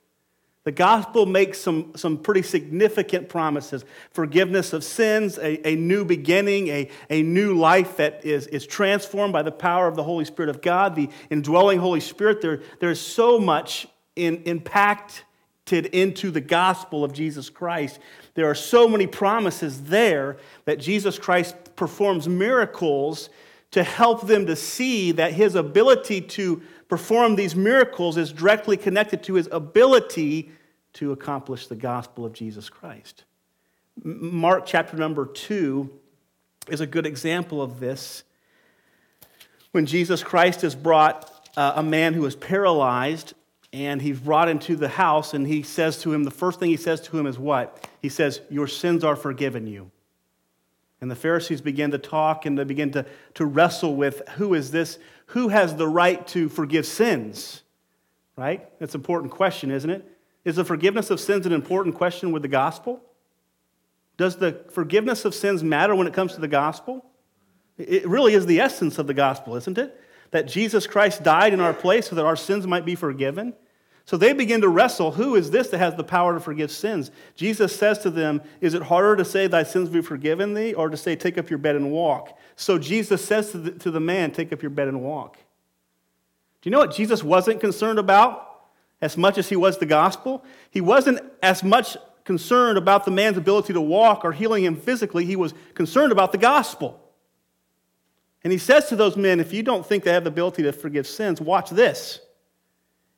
The 0.63 0.71
gospel 0.71 1.27
makes 1.27 1.59
some, 1.59 1.91
some 1.95 2.17
pretty 2.17 2.41
significant 2.41 3.29
promises 3.29 3.85
forgiveness 4.11 4.73
of 4.73 4.83
sins, 4.83 5.37
a, 5.37 5.67
a 5.67 5.75
new 5.75 6.03
beginning, 6.03 6.69
a, 6.69 6.89
a 7.11 7.21
new 7.21 7.55
life 7.55 7.97
that 7.97 8.25
is, 8.25 8.47
is 8.47 8.65
transformed 8.65 9.33
by 9.33 9.43
the 9.43 9.51
power 9.51 9.87
of 9.87 9.95
the 9.95 10.03
Holy 10.03 10.25
Spirit 10.25 10.49
of 10.49 10.61
God, 10.61 10.95
the 10.95 11.09
indwelling 11.29 11.77
Holy 11.77 11.99
Spirit. 11.99 12.41
There, 12.41 12.61
there's 12.79 13.01
so 13.01 13.37
much 13.37 13.87
in, 14.15 14.41
impacted 14.45 15.85
into 15.87 16.31
the 16.31 16.41
gospel 16.41 17.03
of 17.03 17.13
Jesus 17.13 17.51
Christ. 17.51 17.99
There 18.33 18.49
are 18.49 18.55
so 18.55 18.87
many 18.87 19.05
promises 19.05 19.83
there 19.83 20.37
that 20.65 20.79
Jesus 20.79 21.19
Christ 21.19 21.75
performs 21.75 22.27
miracles 22.27 23.29
to 23.73 23.81
help 23.83 24.27
them 24.27 24.45
to 24.45 24.55
see 24.55 25.11
that 25.13 25.33
his 25.33 25.55
ability 25.55 26.21
to 26.21 26.61
perform 26.87 27.35
these 27.35 27.55
miracles 27.55 28.17
is 28.17 28.31
directly 28.31 28.77
connected 28.77 29.23
to 29.23 29.33
his 29.33 29.49
ability 29.51 30.51
to 30.93 31.11
accomplish 31.11 31.65
the 31.65 31.75
gospel 31.75 32.23
of 32.23 32.33
Jesus 32.33 32.69
Christ. 32.69 33.23
Mark 34.03 34.67
chapter 34.67 34.95
number 34.95 35.25
2 35.25 35.89
is 36.69 36.81
a 36.81 36.85
good 36.85 37.07
example 37.07 37.63
of 37.63 37.79
this. 37.79 38.23
When 39.71 39.87
Jesus 39.87 40.21
Christ 40.21 40.61
has 40.61 40.75
brought 40.75 41.49
uh, 41.57 41.73
a 41.75 41.83
man 41.83 42.13
who 42.13 42.27
is 42.27 42.35
paralyzed 42.35 43.33
and 43.71 43.99
he's 43.99 44.19
brought 44.19 44.49
into 44.49 44.75
the 44.75 44.87
house 44.87 45.33
and 45.33 45.47
he 45.47 45.63
says 45.63 45.99
to 46.03 46.13
him, 46.13 46.25
the 46.25 46.31
first 46.31 46.59
thing 46.59 46.69
he 46.69 46.77
says 46.77 47.01
to 47.01 47.17
him 47.17 47.25
is 47.25 47.39
what? 47.39 47.89
He 48.03 48.09
says, 48.09 48.41
Your 48.51 48.67
sins 48.67 49.03
are 49.03 49.15
forgiven 49.15 49.65
you. 49.65 49.89
And 51.03 51.11
the 51.11 51.17
Pharisees 51.17 51.59
begin 51.59 51.91
to 51.91 51.97
talk 51.97 52.45
and 52.45 52.57
they 52.57 52.63
begin 52.63 52.93
to, 52.93 53.05
to 53.33 53.45
wrestle 53.45 53.93
with 53.93 54.21
who 54.37 54.53
is 54.53 54.71
this? 54.71 54.99
Who 55.25 55.49
has 55.49 55.75
the 55.75 55.85
right 55.85 56.25
to 56.27 56.47
forgive 56.47 56.85
sins? 56.85 57.61
Right? 58.37 58.65
That's 58.79 58.95
an 58.95 59.01
important 59.01 59.33
question, 59.33 59.69
isn't 59.69 59.89
it? 59.89 60.09
Is 60.45 60.55
the 60.55 60.63
forgiveness 60.63 61.09
of 61.09 61.19
sins 61.19 61.45
an 61.45 61.51
important 61.51 61.95
question 61.95 62.31
with 62.31 62.41
the 62.41 62.47
gospel? 62.47 63.01
Does 64.15 64.37
the 64.37 64.63
forgiveness 64.71 65.25
of 65.25 65.35
sins 65.35 65.61
matter 65.61 65.93
when 65.93 66.07
it 66.07 66.13
comes 66.13 66.35
to 66.35 66.39
the 66.39 66.47
gospel? 66.47 67.05
It 67.77 68.07
really 68.07 68.33
is 68.33 68.45
the 68.45 68.61
essence 68.61 68.97
of 68.97 69.05
the 69.05 69.13
gospel, 69.13 69.57
isn't 69.57 69.77
it? 69.77 70.01
That 70.31 70.47
Jesus 70.47 70.87
Christ 70.87 71.21
died 71.21 71.51
in 71.51 71.59
our 71.59 71.73
place 71.73 72.07
so 72.07 72.15
that 72.15 72.25
our 72.25 72.37
sins 72.37 72.65
might 72.65 72.85
be 72.85 72.95
forgiven. 72.95 73.55
So 74.05 74.17
they 74.17 74.33
begin 74.33 74.61
to 74.61 74.67
wrestle 74.67 75.11
who 75.11 75.35
is 75.35 75.51
this 75.51 75.69
that 75.69 75.77
has 75.77 75.95
the 75.95 76.03
power 76.03 76.33
to 76.33 76.39
forgive 76.39 76.71
sins? 76.71 77.09
Jesus 77.35 77.75
says 77.75 77.99
to 77.99 78.09
them, 78.09 78.41
Is 78.59 78.73
it 78.73 78.83
harder 78.83 79.15
to 79.15 79.25
say, 79.25 79.47
Thy 79.47 79.63
sins 79.63 79.89
be 79.89 80.01
forgiven 80.01 80.53
thee, 80.53 80.73
or 80.73 80.89
to 80.89 80.97
say, 80.97 81.15
Take 81.15 81.37
up 81.37 81.49
your 81.49 81.59
bed 81.59 81.75
and 81.75 81.91
walk? 81.91 82.37
So 82.55 82.77
Jesus 82.77 83.23
says 83.23 83.51
to 83.51 83.57
the, 83.57 83.71
to 83.71 83.91
the 83.91 84.01
man, 84.01 84.31
Take 84.31 84.51
up 84.51 84.61
your 84.61 84.71
bed 84.71 84.89
and 84.89 85.01
walk. 85.01 85.37
Do 86.61 86.69
you 86.69 86.71
know 86.71 86.79
what 86.79 86.93
Jesus 86.93 87.23
wasn't 87.23 87.61
concerned 87.61 87.99
about 87.99 88.65
as 89.01 89.17
much 89.17 89.37
as 89.37 89.49
he 89.49 89.55
was 89.55 89.77
the 89.77 89.85
gospel? 89.85 90.43
He 90.69 90.81
wasn't 90.81 91.19
as 91.41 91.63
much 91.63 91.97
concerned 92.25 92.77
about 92.77 93.05
the 93.05 93.11
man's 93.11 93.37
ability 93.37 93.73
to 93.73 93.81
walk 93.81 94.23
or 94.23 94.31
healing 94.31 94.63
him 94.63 94.75
physically, 94.75 95.25
he 95.25 95.35
was 95.35 95.53
concerned 95.73 96.11
about 96.11 96.31
the 96.31 96.37
gospel. 96.37 96.99
And 98.43 98.51
he 98.51 98.59
says 98.59 98.89
to 98.89 98.95
those 98.95 99.15
men, 99.15 99.39
If 99.39 99.53
you 99.53 99.63
don't 99.63 99.85
think 99.85 100.03
they 100.03 100.11
have 100.11 100.25
the 100.25 100.29
ability 100.29 100.63
to 100.63 100.73
forgive 100.73 101.07
sins, 101.07 101.39
watch 101.39 101.69
this. 101.69 102.19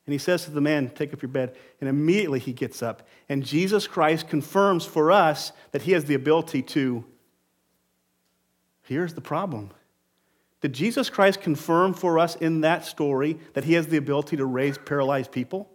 And 0.06 0.12
he 0.12 0.18
says 0.18 0.44
to 0.44 0.52
the 0.52 0.60
man, 0.60 0.90
Take 0.90 1.12
up 1.12 1.20
your 1.20 1.28
bed. 1.28 1.56
And 1.80 1.88
immediately 1.90 2.38
he 2.38 2.52
gets 2.52 2.82
up. 2.82 3.06
And 3.28 3.44
Jesus 3.44 3.86
Christ 3.86 4.28
confirms 4.28 4.86
for 4.86 5.10
us 5.10 5.52
that 5.72 5.82
he 5.82 5.92
has 5.92 6.04
the 6.04 6.14
ability 6.14 6.62
to. 6.62 7.04
Here's 8.82 9.14
the 9.14 9.20
problem. 9.20 9.70
Did 10.60 10.72
Jesus 10.72 11.10
Christ 11.10 11.40
confirm 11.40 11.92
for 11.92 12.18
us 12.18 12.36
in 12.36 12.60
that 12.62 12.84
story 12.84 13.38
that 13.54 13.64
he 13.64 13.74
has 13.74 13.88
the 13.88 13.96
ability 13.96 14.36
to 14.36 14.46
raise 14.46 14.78
paralyzed 14.78 15.32
people? 15.32 15.68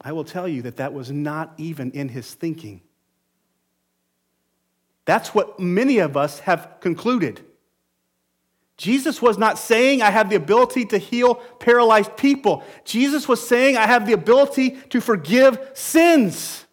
I 0.00 0.12
will 0.12 0.24
tell 0.24 0.48
you 0.48 0.62
that 0.62 0.78
that 0.78 0.94
was 0.94 1.10
not 1.10 1.52
even 1.58 1.90
in 1.90 2.08
his 2.08 2.32
thinking. 2.32 2.80
That's 5.04 5.34
what 5.34 5.60
many 5.60 5.98
of 5.98 6.16
us 6.16 6.40
have 6.40 6.76
concluded. 6.80 7.44
Jesus 8.80 9.20
was 9.20 9.36
not 9.36 9.58
saying, 9.58 10.00
I 10.00 10.10
have 10.10 10.30
the 10.30 10.36
ability 10.36 10.86
to 10.86 10.96
heal 10.96 11.34
paralyzed 11.34 12.16
people. 12.16 12.64
Jesus 12.82 13.28
was 13.28 13.46
saying, 13.46 13.76
I 13.76 13.86
have 13.86 14.06
the 14.06 14.14
ability 14.14 14.70
to 14.88 15.02
forgive 15.02 15.58
sins. 15.74 16.64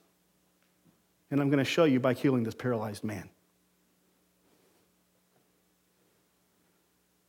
And 1.30 1.42
I'm 1.42 1.50
going 1.50 1.58
to 1.64 1.70
show 1.70 1.84
you 1.84 2.00
by 2.00 2.14
healing 2.14 2.46
this 2.46 2.56
paralyzed 2.56 3.04
man. 3.04 3.30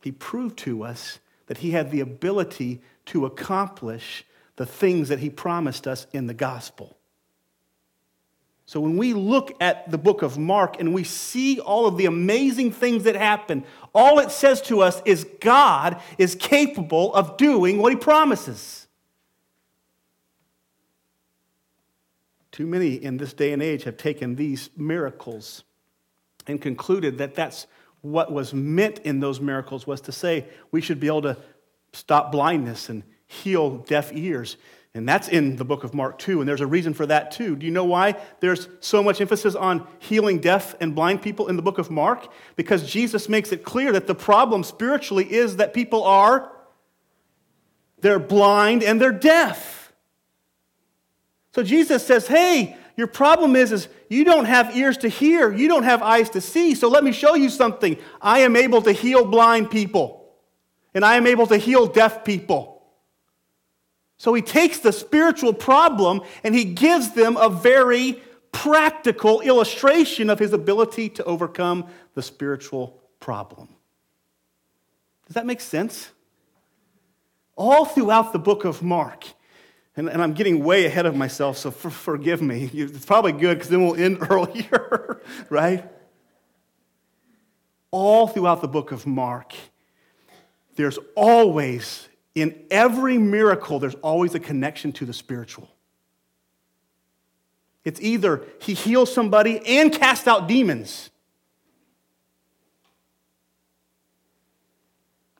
He 0.01 0.13
proved 0.13 0.57
to 0.59 0.83
us 0.83 1.19
that 1.47 1.57
he 1.57 1.71
had 1.71 1.91
the 1.91 1.99
ability 1.99 2.81
to 3.07 3.25
accomplish 3.25 4.23
the 4.55 4.65
things 4.65 5.09
that 5.09 5.19
he 5.19 5.29
promised 5.29 5.87
us 5.87 6.07
in 6.13 6.27
the 6.27 6.33
gospel. 6.33 6.98
So 8.69 8.79
when 8.79 8.97
we 8.97 9.15
look 9.15 9.51
at 9.59 9.89
the 9.89 9.97
book 9.97 10.21
of 10.21 10.37
Mark 10.37 10.79
and 10.79 10.93
we 10.93 11.03
see 11.03 11.59
all 11.59 11.87
of 11.87 11.97
the 11.97 12.05
amazing 12.05 12.71
things 12.71 13.05
that 13.05 13.15
happen, 13.15 13.63
all 13.95 14.19
it 14.19 14.29
says 14.29 14.61
to 14.61 14.81
us 14.81 15.01
is 15.05 15.25
God 15.41 15.99
is 16.19 16.35
capable 16.35 17.11
of 17.15 17.35
doing 17.35 17.79
what 17.79 17.91
he 17.91 17.97
promises. 17.97 18.85
Too 22.51 22.67
many 22.67 22.93
in 22.93 23.17
this 23.17 23.33
day 23.33 23.53
and 23.53 23.63
age 23.63 23.85
have 23.85 23.97
taken 23.97 24.35
these 24.35 24.69
miracles 24.77 25.63
and 26.45 26.61
concluded 26.61 27.17
that 27.17 27.33
that's 27.33 27.65
what 28.01 28.31
was 28.31 28.53
meant 28.53 28.99
in 28.99 29.19
those 29.19 29.41
miracles 29.41 29.87
was 29.87 29.99
to 30.01 30.11
say 30.11 30.45
we 30.69 30.79
should 30.79 30.99
be 30.99 31.07
able 31.07 31.23
to 31.23 31.37
stop 31.91 32.31
blindness 32.31 32.87
and 32.87 33.01
heal 33.25 33.77
deaf 33.77 34.11
ears. 34.13 34.57
And 34.95 35.07
that's 35.07 35.27
in 35.27 35.55
the 35.55 35.65
book 35.65 35.83
of 35.83 35.93
Mark 35.93 36.17
too, 36.17 36.41
and 36.41 36.49
there's 36.49 36.61
a 36.61 36.67
reason 36.67 36.95
for 36.95 37.05
that 37.05 37.31
too. 37.31 37.55
Do 37.55 37.65
you 37.65 37.71
know 37.71 37.85
why 37.85 38.15
there's 38.39 38.67
so 38.79 39.03
much 39.03 39.21
emphasis 39.21 39.53
on 39.53 39.87
healing 39.99 40.39
deaf 40.39 40.75
and 40.81 40.95
blind 40.95 41.21
people 41.21 41.47
in 41.47 41.55
the 41.55 41.61
book 41.61 41.77
of 41.77 41.91
Mark? 41.91 42.31
Because 42.55 42.89
Jesus 42.91 43.29
makes 43.29 43.51
it 43.51 43.63
clear 43.63 43.91
that 43.91 44.07
the 44.07 44.15
problem 44.15 44.63
spiritually 44.63 45.31
is 45.31 45.57
that 45.57 45.73
people 45.73 46.03
are 46.03 46.51
they're 48.01 48.17
blind 48.17 48.81
and 48.81 48.99
they're 48.99 49.11
deaf. 49.11 49.93
So 51.53 51.61
Jesus 51.61 52.05
says, 52.05 52.27
"Hey, 52.27 52.75
your 52.95 53.07
problem 53.07 53.55
is 53.55 53.71
is 53.71 53.89
you 54.07 54.23
don't 54.23 54.45
have 54.45 54.75
ears 54.75 54.97
to 54.99 55.07
hear, 55.07 55.51
you 55.51 55.67
don't 55.67 55.83
have 55.83 56.01
eyes 56.01 56.31
to 56.31 56.41
see. 56.41 56.73
So 56.73 56.87
let 56.87 57.03
me 57.03 57.11
show 57.11 57.35
you 57.35 57.49
something. 57.49 57.97
I 58.21 58.39
am 58.39 58.55
able 58.55 58.81
to 58.81 58.91
heal 58.91 59.25
blind 59.25 59.69
people, 59.69 60.33
and 60.95 61.05
I 61.05 61.15
am 61.15 61.27
able 61.27 61.45
to 61.47 61.57
heal 61.57 61.85
deaf 61.85 62.23
people." 62.23 62.78
So 64.19 64.33
he 64.33 64.41
takes 64.41 64.79
the 64.79 64.91
spiritual 64.91 65.53
problem 65.53 66.21
and 66.43 66.53
he 66.53 66.65
gives 66.65 67.13
them 67.13 67.37
a 67.37 67.49
very 67.49 68.21
practical 68.51 69.39
illustration 69.39 70.29
of 70.29 70.39
his 70.39 70.51
ability 70.51 71.07
to 71.11 71.23
overcome 71.23 71.87
the 72.15 72.21
spiritual 72.21 73.01
problem. 73.21 73.69
Does 75.25 75.35
that 75.35 75.45
make 75.45 75.61
sense? 75.61 76.09
All 77.55 77.85
throughout 77.85 78.33
the 78.33 78.39
book 78.39 78.65
of 78.65 78.83
Mark, 78.83 79.23
and, 79.95 80.09
and 80.09 80.21
I'm 80.21 80.33
getting 80.33 80.65
way 80.65 80.85
ahead 80.85 81.05
of 81.05 81.15
myself, 81.15 81.57
so 81.57 81.71
for, 81.71 81.89
forgive 81.89 82.41
me. 82.41 82.69
It's 82.73 83.05
probably 83.05 83.31
good 83.31 83.57
because 83.57 83.69
then 83.69 83.85
we'll 83.85 83.95
end 83.95 84.17
earlier, 84.29 85.21
right? 85.49 85.89
All 87.91 88.27
throughout 88.27 88.61
the 88.61 88.67
book 88.67 88.91
of 88.91 89.07
Mark, 89.07 89.53
there's 90.75 90.99
always 91.15 92.08
in 92.35 92.65
every 92.69 93.17
miracle, 93.17 93.79
there's 93.79 93.95
always 93.95 94.35
a 94.35 94.39
connection 94.39 94.91
to 94.93 95.05
the 95.05 95.13
spiritual. 95.13 95.69
It's 97.83 97.99
either 98.01 98.43
he 98.61 98.73
heals 98.73 99.13
somebody 99.13 99.65
and 99.65 99.91
casts 99.91 100.27
out 100.27 100.47
demons, 100.47 101.09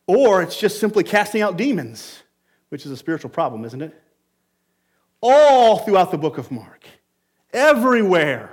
or 0.07 0.41
it's 0.41 0.59
just 0.59 0.79
simply 0.79 1.03
casting 1.03 1.41
out 1.41 1.57
demons, 1.57 2.23
which 2.69 2.85
is 2.85 2.91
a 2.91 2.97
spiritual 2.97 3.29
problem, 3.29 3.65
isn't 3.65 3.81
it? 3.81 4.01
All 5.21 5.79
throughout 5.79 6.11
the 6.11 6.17
book 6.17 6.37
of 6.37 6.49
Mark, 6.49 6.85
everywhere, 7.53 8.51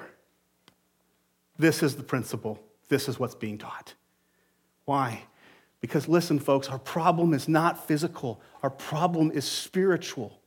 this 1.58 1.82
is 1.82 1.96
the 1.96 2.02
principle. 2.02 2.62
This 2.88 3.08
is 3.08 3.18
what's 3.18 3.34
being 3.34 3.56
taught. 3.56 3.94
Why? 4.84 5.22
Because 5.86 6.08
listen, 6.08 6.40
folks, 6.40 6.68
our 6.68 6.80
problem 6.80 7.32
is 7.32 7.46
not 7.48 7.86
physical, 7.86 8.40
our 8.60 8.70
problem 8.70 9.30
is 9.30 9.44
spiritual. 9.44 10.40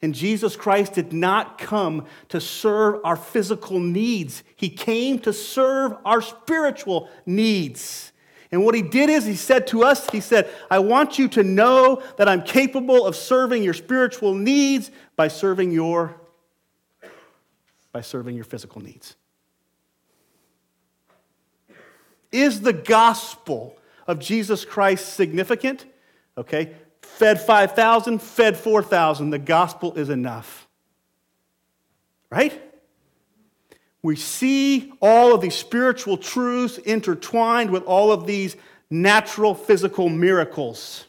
And 0.00 0.14
Jesus 0.14 0.54
Christ 0.54 0.92
did 0.92 1.12
not 1.12 1.58
come 1.58 2.06
to 2.28 2.40
serve 2.40 3.00
our 3.02 3.16
physical 3.16 3.80
needs, 3.80 4.44
He 4.54 4.68
came 4.68 5.18
to 5.20 5.32
serve 5.32 5.96
our 6.04 6.22
spiritual 6.22 7.10
needs. 7.26 8.12
And 8.52 8.64
what 8.64 8.76
He 8.76 8.82
did 8.82 9.10
is 9.10 9.24
He 9.24 9.34
said 9.34 9.66
to 9.68 9.82
us, 9.82 10.08
He 10.10 10.20
said, 10.20 10.48
I 10.70 10.78
want 10.78 11.18
you 11.18 11.26
to 11.30 11.42
know 11.42 12.00
that 12.16 12.28
I'm 12.28 12.44
capable 12.44 13.04
of 13.04 13.16
serving 13.16 13.64
your 13.64 13.74
spiritual 13.74 14.32
needs 14.32 14.92
by 15.16 15.26
serving 15.26 15.72
your, 15.72 16.20
by 17.90 18.00
serving 18.00 18.36
your 18.36 18.44
physical 18.44 18.80
needs. 18.80 19.16
Is 22.30 22.60
the 22.60 22.72
gospel 22.72 23.76
of 24.06 24.18
Jesus 24.18 24.64
Christ 24.64 25.14
significant? 25.14 25.86
Okay, 26.36 26.72
fed 27.02 27.40
5,000, 27.40 28.20
fed 28.20 28.56
4,000. 28.56 29.30
The 29.30 29.38
gospel 29.38 29.94
is 29.94 30.08
enough. 30.08 30.66
Right? 32.30 32.60
We 34.02 34.16
see 34.16 34.92
all 35.00 35.34
of 35.34 35.40
these 35.40 35.54
spiritual 35.54 36.16
truths 36.16 36.78
intertwined 36.78 37.70
with 37.70 37.84
all 37.84 38.10
of 38.10 38.26
these 38.26 38.56
natural 38.90 39.54
physical 39.54 40.08
miracles. 40.08 41.06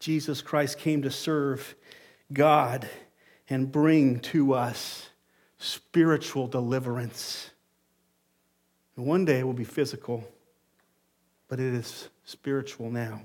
Jesus 0.00 0.42
Christ 0.42 0.78
came 0.78 1.02
to 1.02 1.10
serve 1.10 1.76
God 2.32 2.88
and 3.48 3.70
bring 3.70 4.18
to 4.20 4.54
us 4.54 5.10
spiritual 5.58 6.48
deliverance. 6.48 7.51
And 8.96 9.06
one 9.06 9.24
day 9.24 9.40
it 9.40 9.44
will 9.44 9.52
be 9.52 9.64
physical, 9.64 10.24
but 11.48 11.58
it 11.58 11.74
is 11.74 12.08
spiritual 12.24 12.90
now. 12.90 13.22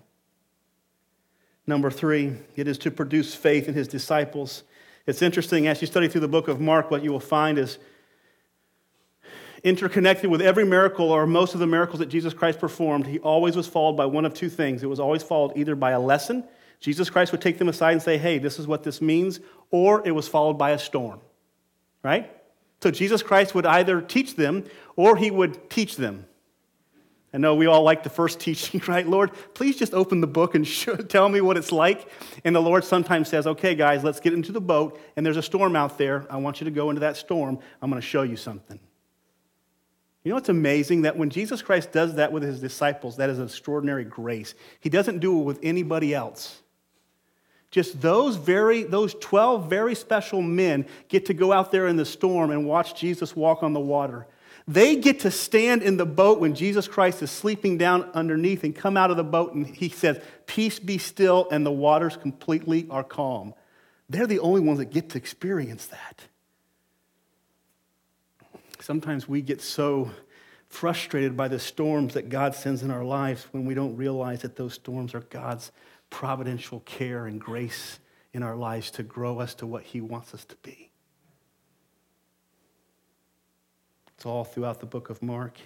Number 1.66 1.92
three, 1.92 2.36
it 2.56 2.68
is 2.68 2.78
to 2.80 2.92
produce 2.92 3.36
faith 3.36 3.68
in 3.68 3.74
his 3.74 3.88
disciples. 3.88 4.64
It's 5.06 5.22
interesting, 5.22 5.68
as 5.68 5.82
you 5.82 5.88
study 5.88 6.08
through 6.08 6.22
the 6.22 6.28
book 6.28 6.48
of 6.48 6.62
Mark, 6.62 6.90
what 6.90 7.04
you 7.04 7.12
will 7.12 7.20
find 7.20 7.58
is 7.58 7.78
interconnected 9.64 10.30
with 10.30 10.42
every 10.42 10.66
miracle 10.66 11.12
or 11.12 11.28
most 11.28 11.54
of 11.54 11.60
the 11.60 11.68
miracles 11.68 12.00
that 12.00 12.08
Jesus 12.08 12.34
Christ 12.34 12.60
performed, 12.60 13.08
he 13.08 13.20
always 13.20 13.56
was 13.56 13.68
followed 13.68 13.98
by 13.98 14.06
one 14.06 14.24
of 14.24 14.34
two 14.34 14.50
things. 14.50 14.84
It 14.84 14.88
was 14.88 15.00
always 15.00 15.24
followed 15.24 15.58
either 15.58 15.76
by 15.76 15.92
a 15.92 16.00
lesson, 16.00 16.46
Jesus 16.80 17.10
Christ 17.10 17.32
would 17.32 17.42
take 17.42 17.58
them 17.58 17.70
aside 17.70 17.94
and 17.94 18.02
say, 18.02 18.18
hey, 18.18 18.38
this 18.38 18.60
is 18.60 18.68
what 18.68 18.84
this 18.84 19.02
means, 19.02 19.40
or 19.72 20.08
it 20.08 20.12
was 20.12 20.28
followed 20.28 20.54
by 20.54 20.72
a 20.72 20.80
storm, 20.80 21.20
right? 22.04 22.32
So 22.82 22.92
Jesus 22.92 23.24
Christ 23.24 23.56
would 23.56 23.66
either 23.66 24.02
teach 24.02 24.36
them 24.36 24.66
or 24.96 25.18
he 25.18 25.32
would 25.32 25.70
teach 25.70 25.96
them. 25.96 26.26
I 27.34 27.40
know 27.40 27.56
we 27.56 27.66
all 27.66 27.84
like 27.84 28.04
the 28.04 28.10
first 28.10 28.40
teaching, 28.48 28.82
right? 28.88 29.08
Lord, 29.08 29.32
please 29.54 29.78
just 29.78 29.94
open 29.94 30.22
the 30.22 30.28
book 30.28 30.56
and 30.56 30.66
tell 31.10 31.30
me 31.30 31.42
what 31.42 31.58
it's 31.58 31.72
like. 31.72 32.10
And 32.44 32.56
the 32.56 32.62
Lord 32.62 32.84
sometimes 32.84 33.30
says, 33.30 33.48
okay, 33.48 33.76
guys, 33.76 34.04
let's 34.04 34.20
get 34.20 34.34
into 34.34 34.52
the 34.52 34.62
boat, 34.62 35.00
and 35.16 35.26
there's 35.26 35.38
a 35.38 35.44
storm 35.44 35.76
out 35.76 35.98
there. 35.98 36.26
I 36.30 36.38
want 36.38 36.62
you 36.62 36.66
to 36.66 36.72
go 36.72 36.90
into 36.90 37.02
that 37.02 37.18
storm. 37.18 37.60
I'm 37.82 37.90
going 37.90 38.02
to 38.02 38.08
show 38.08 38.24
you 38.24 38.38
something. 38.38 38.80
You 40.24 40.32
know 40.32 40.36
what's 40.36 40.50
amazing? 40.50 41.04
That 41.04 41.18
when 41.18 41.30
Jesus 41.30 41.62
Christ 41.62 41.92
does 41.92 42.16
that 42.16 42.32
with 42.32 42.44
his 42.44 42.60
disciples, 42.60 43.18
that 43.18 43.30
is 43.30 43.40
an 43.40 43.46
extraordinary 43.46 44.04
grace. 44.04 44.56
He 44.80 44.90
doesn't 44.90 45.20
do 45.20 45.40
it 45.40 45.44
with 45.44 45.60
anybody 45.64 46.14
else. 46.14 46.62
Just 47.70 48.02
those 48.02 48.38
very, 48.38 48.84
those 48.84 49.14
12 49.16 49.70
very 49.70 49.94
special 49.94 50.42
men 50.42 50.86
get 51.10 51.26
to 51.26 51.34
go 51.34 51.52
out 51.52 51.72
there 51.72 51.88
in 51.88 51.98
the 51.98 52.06
storm 52.06 52.52
and 52.52 52.66
watch 52.66 53.00
Jesus 53.00 53.36
walk 53.36 53.62
on 53.62 53.74
the 53.74 53.80
water. 53.80 54.26
They 54.68 54.98
get 54.98 55.22
to 55.22 55.32
stand 55.32 55.82
in 55.82 55.96
the 55.96 56.06
boat 56.06 56.40
when 56.40 56.54
Jesus 56.54 56.88
Christ 56.88 57.22
is 57.22 57.32
sleeping 57.32 57.78
down 57.78 58.04
underneath 58.14 58.64
and 58.64 58.76
come 58.76 58.98
out 58.98 59.12
of 59.12 59.18
the 59.18 59.24
boat 59.24 59.54
and 59.54 59.66
he 59.66 59.88
says, 59.90 60.22
Peace 60.46 60.80
be 60.80 60.98
still, 60.98 61.48
and 61.52 61.66
the 61.66 61.72
waters 61.72 62.18
completely 62.18 62.86
are 62.90 63.04
calm. 63.04 63.54
They're 64.10 64.28
the 64.28 64.40
only 64.40 64.62
ones 64.62 64.80
that 64.80 64.92
get 64.92 65.10
to 65.10 65.18
experience 65.18 65.88
that. 65.88 66.22
Sometimes 68.80 69.28
we 69.28 69.42
get 69.42 69.62
so 69.62 70.12
frustrated 70.70 71.36
by 71.36 71.48
the 71.48 71.60
storms 71.60 72.14
that 72.14 72.30
God 72.30 72.54
sends 72.54 72.84
in 72.84 72.92
our 72.92 73.04
lives 73.04 73.48
when 73.52 73.66
we 73.66 73.74
don't 73.74 73.96
realize 73.96 74.42
that 74.42 74.56
those 74.56 74.74
storms 74.74 75.14
are 75.14 75.22
God's 75.22 75.72
providential 76.10 76.80
care 76.82 77.26
and 77.26 77.40
grace 77.40 78.00
in 78.34 78.44
our 78.44 78.56
lives 78.56 78.92
to 78.92 79.04
grow 79.04 79.40
us 79.40 79.54
to 79.56 79.68
what 79.68 79.84
He 79.84 80.02
wants 80.02 80.34
us 80.34 80.46
to 80.46 80.56
be. 80.58 80.92
It's 84.16 84.26
all 84.26 84.44
throughout 84.44 84.80
the 84.80 84.86
book 84.86 85.10
of 85.10 85.22
Mark. 85.22 85.60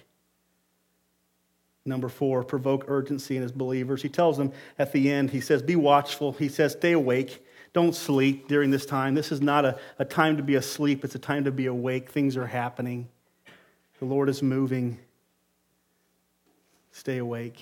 Number 1.84 2.08
four, 2.08 2.44
provoke 2.44 2.84
urgency 2.86 3.36
in 3.36 3.42
his 3.42 3.50
believers. 3.50 4.02
He 4.02 4.08
tells 4.08 4.36
them 4.36 4.52
at 4.78 4.92
the 4.92 5.10
end, 5.10 5.30
he 5.30 5.40
says, 5.40 5.62
Be 5.62 5.74
watchful. 5.74 6.32
He 6.32 6.48
says, 6.48 6.72
Stay 6.72 6.92
awake. 6.92 7.44
Don't 7.72 7.94
sleep 7.94 8.48
during 8.48 8.70
this 8.70 8.86
time. 8.86 9.14
This 9.14 9.32
is 9.32 9.40
not 9.40 9.64
a, 9.64 9.78
a 9.98 10.04
time 10.04 10.36
to 10.36 10.42
be 10.42 10.56
asleep, 10.56 11.04
it's 11.04 11.14
a 11.14 11.18
time 11.18 11.44
to 11.44 11.50
be 11.50 11.66
awake. 11.66 12.10
Things 12.10 12.36
are 12.36 12.46
happening, 12.46 13.08
the 13.98 14.04
Lord 14.04 14.28
is 14.28 14.42
moving. 14.42 14.98
Stay 16.92 17.18
awake. 17.18 17.58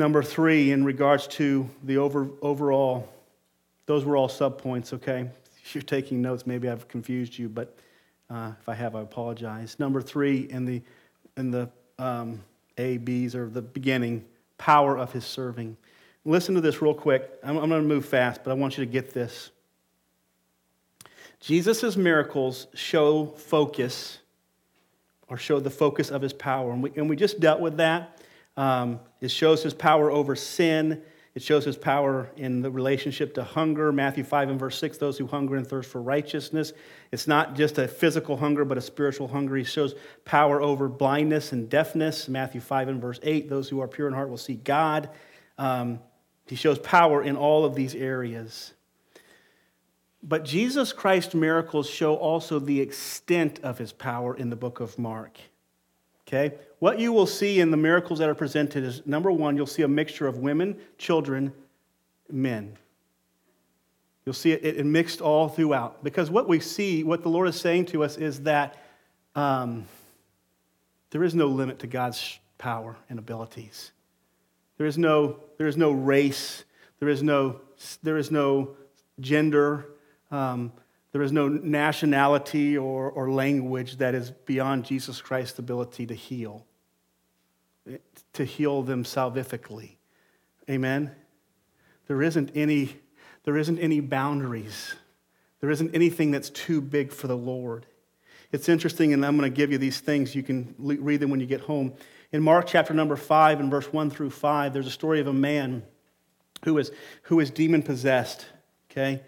Number 0.00 0.22
three, 0.22 0.72
in 0.72 0.82
regards 0.82 1.26
to 1.26 1.68
the 1.84 1.98
over, 1.98 2.30
overall, 2.40 3.06
those 3.84 4.06
were 4.06 4.16
all 4.16 4.30
subpoints, 4.30 4.94
okay? 4.94 5.28
If 5.62 5.74
you're 5.74 5.82
taking 5.82 6.22
notes, 6.22 6.46
maybe 6.46 6.70
I've 6.70 6.88
confused 6.88 7.36
you, 7.36 7.50
but 7.50 7.76
uh, 8.30 8.52
if 8.58 8.66
I 8.66 8.72
have, 8.72 8.96
I 8.96 9.02
apologize. 9.02 9.76
Number 9.78 10.00
three, 10.00 10.48
in 10.48 10.64
the, 10.64 10.80
in 11.36 11.50
the 11.50 11.68
um, 11.98 12.40
A, 12.78 12.96
B's, 12.96 13.34
or 13.34 13.50
the 13.50 13.60
beginning, 13.60 14.24
power 14.56 14.96
of 14.96 15.12
his 15.12 15.26
serving. 15.26 15.76
Listen 16.24 16.54
to 16.54 16.62
this 16.62 16.80
real 16.80 16.94
quick. 16.94 17.30
I'm, 17.42 17.58
I'm 17.58 17.68
going 17.68 17.82
to 17.82 17.86
move 17.86 18.06
fast, 18.06 18.42
but 18.42 18.52
I 18.52 18.54
want 18.54 18.78
you 18.78 18.86
to 18.86 18.90
get 18.90 19.12
this. 19.12 19.50
Jesus' 21.40 21.98
miracles 21.98 22.68
show 22.72 23.26
focus, 23.26 24.20
or 25.28 25.36
show 25.36 25.60
the 25.60 25.68
focus 25.68 26.10
of 26.10 26.22
his 26.22 26.32
power. 26.32 26.72
And 26.72 26.84
we, 26.84 26.90
and 26.96 27.06
we 27.06 27.16
just 27.16 27.38
dealt 27.38 27.60
with 27.60 27.76
that. 27.76 28.16
Um, 28.56 29.00
it 29.20 29.30
shows 29.30 29.62
his 29.62 29.74
power 29.74 30.10
over 30.10 30.36
sin 30.36 31.02
it 31.34 31.42
shows 31.42 31.64
his 31.64 31.76
power 31.76 32.28
in 32.36 32.60
the 32.60 32.70
relationship 32.70 33.34
to 33.34 33.44
hunger. 33.44 33.92
Matthew 33.92 34.24
5 34.24 34.50
and 34.50 34.58
verse 34.58 34.78
6 34.78 34.98
those 34.98 35.16
who 35.16 35.26
hunger 35.26 35.56
and 35.56 35.66
thirst 35.66 35.88
for 35.88 36.02
righteousness. 36.02 36.72
It's 37.12 37.28
not 37.28 37.54
just 37.54 37.78
a 37.78 37.86
physical 37.86 38.36
hunger, 38.36 38.64
but 38.64 38.76
a 38.76 38.80
spiritual 38.80 39.28
hunger. 39.28 39.54
He 39.56 39.64
shows 39.64 39.94
power 40.24 40.60
over 40.60 40.88
blindness 40.88 41.52
and 41.52 41.68
deafness. 41.68 42.28
Matthew 42.28 42.60
5 42.60 42.88
and 42.88 43.00
verse 43.00 43.20
8 43.22 43.48
those 43.48 43.68
who 43.68 43.80
are 43.80 43.88
pure 43.88 44.08
in 44.08 44.14
heart 44.14 44.28
will 44.28 44.36
see 44.36 44.54
God. 44.54 45.08
Um, 45.56 46.00
he 46.46 46.56
shows 46.56 46.80
power 46.80 47.22
in 47.22 47.36
all 47.36 47.64
of 47.64 47.76
these 47.76 47.94
areas. 47.94 48.72
But 50.22 50.44
Jesus 50.44 50.92
Christ's 50.92 51.34
miracles 51.34 51.88
show 51.88 52.16
also 52.16 52.58
the 52.58 52.80
extent 52.80 53.60
of 53.62 53.78
his 53.78 53.92
power 53.92 54.36
in 54.36 54.50
the 54.50 54.56
book 54.56 54.80
of 54.80 54.98
Mark. 54.98 55.38
Okay? 56.26 56.54
What 56.80 56.98
you 56.98 57.12
will 57.12 57.26
see 57.26 57.60
in 57.60 57.70
the 57.70 57.76
miracles 57.76 58.18
that 58.18 58.28
are 58.28 58.34
presented 58.34 58.84
is 58.84 59.06
number 59.06 59.30
one, 59.30 59.56
you'll 59.56 59.66
see 59.66 59.82
a 59.82 59.88
mixture 59.88 60.26
of 60.26 60.38
women, 60.38 60.78
children, 60.98 61.52
men. 62.30 62.76
You'll 64.24 64.34
see 64.34 64.52
it, 64.52 64.64
it 64.64 64.86
mixed 64.86 65.20
all 65.20 65.48
throughout. 65.48 66.02
Because 66.02 66.30
what 66.30 66.48
we 66.48 66.58
see, 66.58 67.04
what 67.04 67.22
the 67.22 67.28
Lord 67.28 67.48
is 67.48 67.60
saying 67.60 67.86
to 67.86 68.02
us 68.02 68.16
is 68.16 68.40
that 68.42 68.82
um, 69.34 69.86
there 71.10 71.22
is 71.22 71.34
no 71.34 71.46
limit 71.46 71.78
to 71.80 71.86
God's 71.86 72.38
power 72.58 72.96
and 73.08 73.18
abilities. 73.18 73.92
There 74.78 74.86
is 74.86 74.96
no, 74.96 75.38
there 75.58 75.66
is 75.66 75.76
no 75.76 75.92
race, 75.92 76.64
there 76.98 77.08
is 77.08 77.22
no, 77.22 77.60
there 78.02 78.16
is 78.16 78.30
no 78.30 78.70
gender. 79.20 79.86
Um, 80.30 80.72
there 81.12 81.22
is 81.22 81.32
no 81.32 81.48
nationality 81.48 82.78
or, 82.78 83.10
or 83.10 83.30
language 83.30 83.96
that 83.96 84.14
is 84.14 84.30
beyond 84.30 84.84
Jesus 84.84 85.20
Christ's 85.20 85.58
ability 85.58 86.06
to 86.06 86.14
heal, 86.14 86.64
to 88.32 88.44
heal 88.44 88.82
them 88.82 89.04
salvifically. 89.04 89.96
Amen? 90.68 91.10
There 92.06 92.22
isn't 92.22 92.50
any, 92.54 92.96
there 93.44 93.56
isn't 93.56 93.78
any 93.78 94.00
boundaries. 94.00 94.94
There 95.60 95.70
isn't 95.70 95.94
anything 95.94 96.30
that's 96.30 96.50
too 96.50 96.80
big 96.80 97.12
for 97.12 97.26
the 97.26 97.36
Lord. 97.36 97.86
It's 98.52 98.68
interesting, 98.68 99.12
and 99.12 99.24
I'm 99.24 99.36
going 99.36 99.50
to 99.50 99.56
give 99.56 99.70
you 99.70 99.78
these 99.78 100.00
things. 100.00 100.34
You 100.34 100.42
can 100.42 100.74
read 100.78 101.20
them 101.20 101.30
when 101.30 101.40
you 101.40 101.46
get 101.46 101.60
home. 101.60 101.92
In 102.32 102.42
Mark 102.42 102.66
chapter 102.66 102.94
number 102.94 103.16
5 103.16 103.60
and 103.60 103.70
verse 103.70 103.92
1 103.92 104.10
through 104.10 104.30
5, 104.30 104.72
there's 104.72 104.86
a 104.86 104.90
story 104.90 105.20
of 105.20 105.26
a 105.26 105.32
man 105.32 105.82
who 106.64 106.78
is, 106.78 106.90
who 107.22 107.40
is 107.40 107.50
demon 107.50 107.82
possessed, 107.82 108.46
okay? 108.90 109.22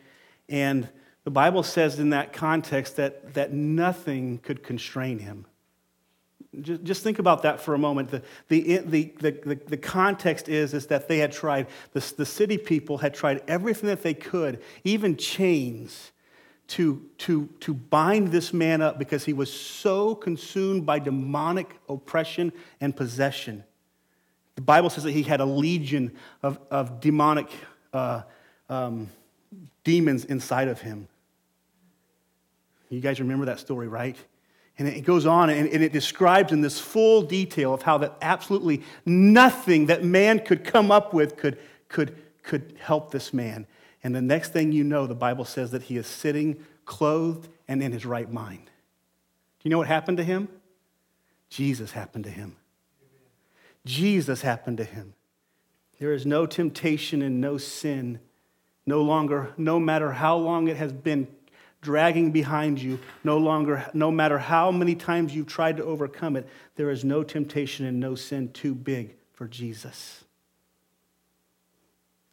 And 0.49 0.89
the 1.25 1.31
Bible 1.31 1.63
says 1.63 1.99
in 1.99 2.11
that 2.11 2.33
context 2.33 2.97
that, 2.97 3.35
that 3.35 3.53
nothing 3.53 4.39
could 4.39 4.63
constrain 4.63 5.19
him. 5.19 5.47
Just, 6.61 6.85
just 6.85 7.03
think 7.03 7.19
about 7.19 7.43
that 7.43 7.61
for 7.61 7.75
a 7.75 7.79
moment. 7.79 8.11
The, 8.11 8.23
the, 8.49 8.79
the, 8.79 9.13
the, 9.21 9.59
the, 9.67 9.77
context 9.79 10.51
is, 10.51 10.75
is 10.75 10.87
that 10.89 11.09
they 11.09 11.19
had 11.19 11.33
tried, 11.33 11.67
the, 11.95 12.13
the 12.19 12.27
city 12.27 12.59
people 12.59 12.99
had 12.99 13.15
tried 13.15 13.43
everything 13.49 13.89
that 13.89 14.03
they 14.03 14.13
could, 14.13 14.63
even 14.85 15.17
chains, 15.17 16.13
to, 16.69 17.03
to, 17.19 17.49
to 17.61 17.75
bind 17.75 18.29
this 18.29 18.53
man 18.53 18.83
up 18.83 18.99
because 18.99 19.25
he 19.25 19.33
was 19.33 19.53
so 19.53 20.15
consumed 20.15 20.87
by 20.87 20.99
demonic 20.99 21.77
oppression 21.89 22.53
and 22.81 22.95
possession. 22.95 23.65
The 24.55 24.63
Bible 24.63 24.91
says 24.91 25.05
that 25.05 25.13
he 25.13 25.23
had 25.23 25.41
a 25.41 25.45
legion 25.45 26.13
of, 26.43 26.59
of 26.71 27.01
demonic 27.01 27.51
uh, 27.93 28.23
um, 28.69 29.09
demons 29.85 30.25
inside 30.27 30.69
of 30.69 30.81
him. 30.81 31.09
You 32.91 33.01
guys 33.01 33.21
remember 33.21 33.47
that 33.47 33.59
story, 33.59 33.89
right? 33.89 34.17
And 34.79 34.89
it 34.89 35.05
goes 35.05 35.27
on 35.27 35.51
and, 35.51 35.68
it 35.68 35.93
describes 35.93 36.53
in 36.53 36.62
this 36.62 36.81
full 36.81 37.23
detail 37.23 37.75
of 37.75 37.83
how 37.83 37.99
that 37.99 38.16
absolutely 38.23 38.83
nothing 39.05 39.87
that 39.87 40.03
man 40.03 40.39
could 40.41 40.64
come 40.64 40.91
up 40.91 41.12
with 41.12 41.37
could, 41.37 41.59
could, 41.89 42.16
could 42.43 42.75
help 42.81 43.11
this 43.11 43.35
man. 43.35 43.66
And 44.03 44.14
the 44.14 44.23
next 44.23 44.53
thing 44.53 44.73
you 44.73 44.83
know, 44.83 45.07
the 45.07 45.14
Bible 45.14 45.45
says 45.45 45.70
that 45.73 45.85
he 45.85 45.97
is 45.97 46.07
sitting 46.07 46.64
clothed 46.85 47.49
and 47.68 47.83
in 47.83 47.93
his 47.93 48.05
right 48.05 48.31
mind. 48.31 48.64
Do 48.64 49.68
you 49.68 49.70
know 49.70 49.79
what 49.79 49.87
happened 49.87 50.16
to 50.16 50.25
him? 50.25 50.49
Jesus 51.49 51.93
happened 51.93 52.25
to 52.25 52.31
him. 52.31 52.57
Jesus 53.85 54.43
happened 54.43 54.79
to 54.79 54.85
him. 54.85 55.14
There 56.01 56.12
is 56.12 56.27
no 56.27 56.47
temptation 56.47 57.23
and 57.23 57.41
no 57.41 57.59
sin, 57.59 58.18
no 58.87 59.03
longer, 59.03 59.53
no 59.57 59.79
matter 59.79 60.12
how 60.12 60.37
long 60.37 60.66
it 60.66 60.77
has 60.77 60.93
been 60.93 61.29
dragging 61.83 62.30
behind 62.30 62.80
you, 62.80 62.99
no 63.24 63.37
longer, 63.39 63.85
no 63.93 64.11
matter 64.11 64.39
how 64.39 64.70
many 64.70 64.95
times 64.95 65.35
you've 65.35 65.49
tried 65.49 65.76
to 65.76 65.85
overcome 65.85 66.37
it, 66.37 66.49
there 66.76 66.91
is 66.91 67.05
no 67.05 67.22
temptation 67.22 67.85
and 67.85 68.01
no 68.01 68.14
sin 68.14 68.51
too 68.53 68.74
big 68.74 69.16
for 69.33 69.47
Jesus. 69.49 70.24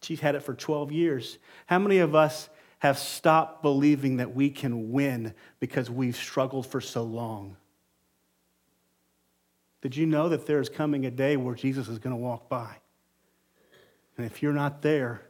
She's 0.01 0.19
had 0.19 0.35
it 0.35 0.43
for 0.43 0.53
12 0.53 0.91
years. 0.91 1.39
How 1.65 1.79
many 1.79 1.97
of 1.97 2.15
us 2.15 2.47
have 2.77 2.97
stopped 2.97 3.61
believing 3.61 4.17
that 4.17 4.33
we 4.33 4.49
can 4.49 4.91
win 4.91 5.33
because 5.59 5.89
we've 5.89 6.15
struggled 6.15 6.65
for 6.65 6.79
so 6.79 7.03
long? 7.03 7.57
Did 9.81 9.95
you 9.95 10.05
know 10.05 10.29
that 10.29 10.45
there 10.45 10.59
is 10.59 10.69
coming 10.69 11.05
a 11.05 11.11
day 11.11 11.37
where 11.37 11.55
Jesus 11.55 11.87
is 11.87 11.99
going 11.99 12.15
to 12.15 12.21
walk 12.21 12.49
by? 12.49 12.75
And 14.17 14.25
if 14.25 14.43
you're 14.43 14.53
not 14.53 14.81
there, 14.81 15.21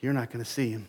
you're 0.00 0.12
not 0.12 0.30
going 0.30 0.44
to 0.44 0.50
see 0.50 0.70
him. 0.70 0.88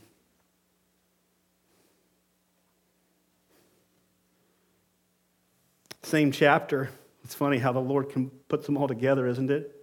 Same 6.02 6.32
chapter. 6.32 6.90
It's 7.24 7.36
funny 7.36 7.58
how 7.58 7.72
the 7.72 7.80
Lord 7.80 8.10
can 8.10 8.30
put 8.48 8.66
them 8.66 8.78
all 8.78 8.88
together, 8.88 9.28
isn't 9.28 9.52
it? 9.52 9.76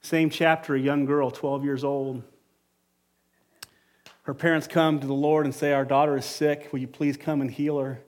Same 0.00 0.30
chapter, 0.30 0.74
a 0.74 0.80
young 0.80 1.04
girl, 1.04 1.30
12 1.30 1.64
years 1.64 1.84
old. 1.84 2.22
Her 4.22 4.34
parents 4.34 4.66
come 4.66 5.00
to 5.00 5.06
the 5.06 5.14
Lord 5.14 5.44
and 5.46 5.54
say, 5.54 5.72
Our 5.72 5.84
daughter 5.84 6.16
is 6.16 6.24
sick. 6.24 6.68
Will 6.72 6.80
you 6.80 6.86
please 6.86 7.16
come 7.16 7.40
and 7.40 7.50
heal 7.50 7.78
her? 7.78 8.00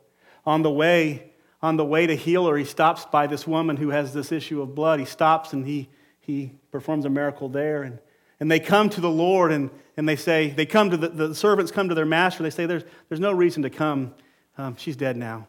On 0.44 0.62
the 0.62 0.70
way, 0.70 1.32
on 1.62 1.76
the 1.76 1.84
way 1.84 2.06
to 2.06 2.16
heal 2.16 2.46
her, 2.46 2.56
he 2.56 2.64
stops 2.64 3.04
by 3.04 3.26
this 3.26 3.46
woman 3.46 3.76
who 3.76 3.90
has 3.90 4.12
this 4.12 4.32
issue 4.32 4.62
of 4.62 4.74
blood. 4.74 4.98
He 4.98 5.06
stops 5.06 5.52
and 5.52 5.66
he, 5.66 5.88
he 6.20 6.52
performs 6.70 7.04
a 7.04 7.10
miracle 7.10 7.48
there. 7.48 7.82
And, 7.82 7.98
and 8.40 8.50
they 8.50 8.60
come 8.60 8.88
to 8.90 9.00
the 9.00 9.10
Lord 9.10 9.52
and, 9.52 9.70
and 9.96 10.08
they 10.08 10.16
say, 10.16 10.50
they 10.50 10.66
come 10.66 10.90
to 10.90 10.96
the, 10.96 11.08
the 11.08 11.34
servants 11.34 11.70
come 11.70 11.88
to 11.88 11.94
their 11.94 12.06
master. 12.06 12.42
They 12.42 12.50
say, 12.50 12.66
There's, 12.66 12.84
there's 13.08 13.20
no 13.20 13.32
reason 13.32 13.62
to 13.62 13.70
come. 13.70 14.14
Um, 14.58 14.76
she's 14.76 14.96
dead 14.96 15.16
now. 15.16 15.46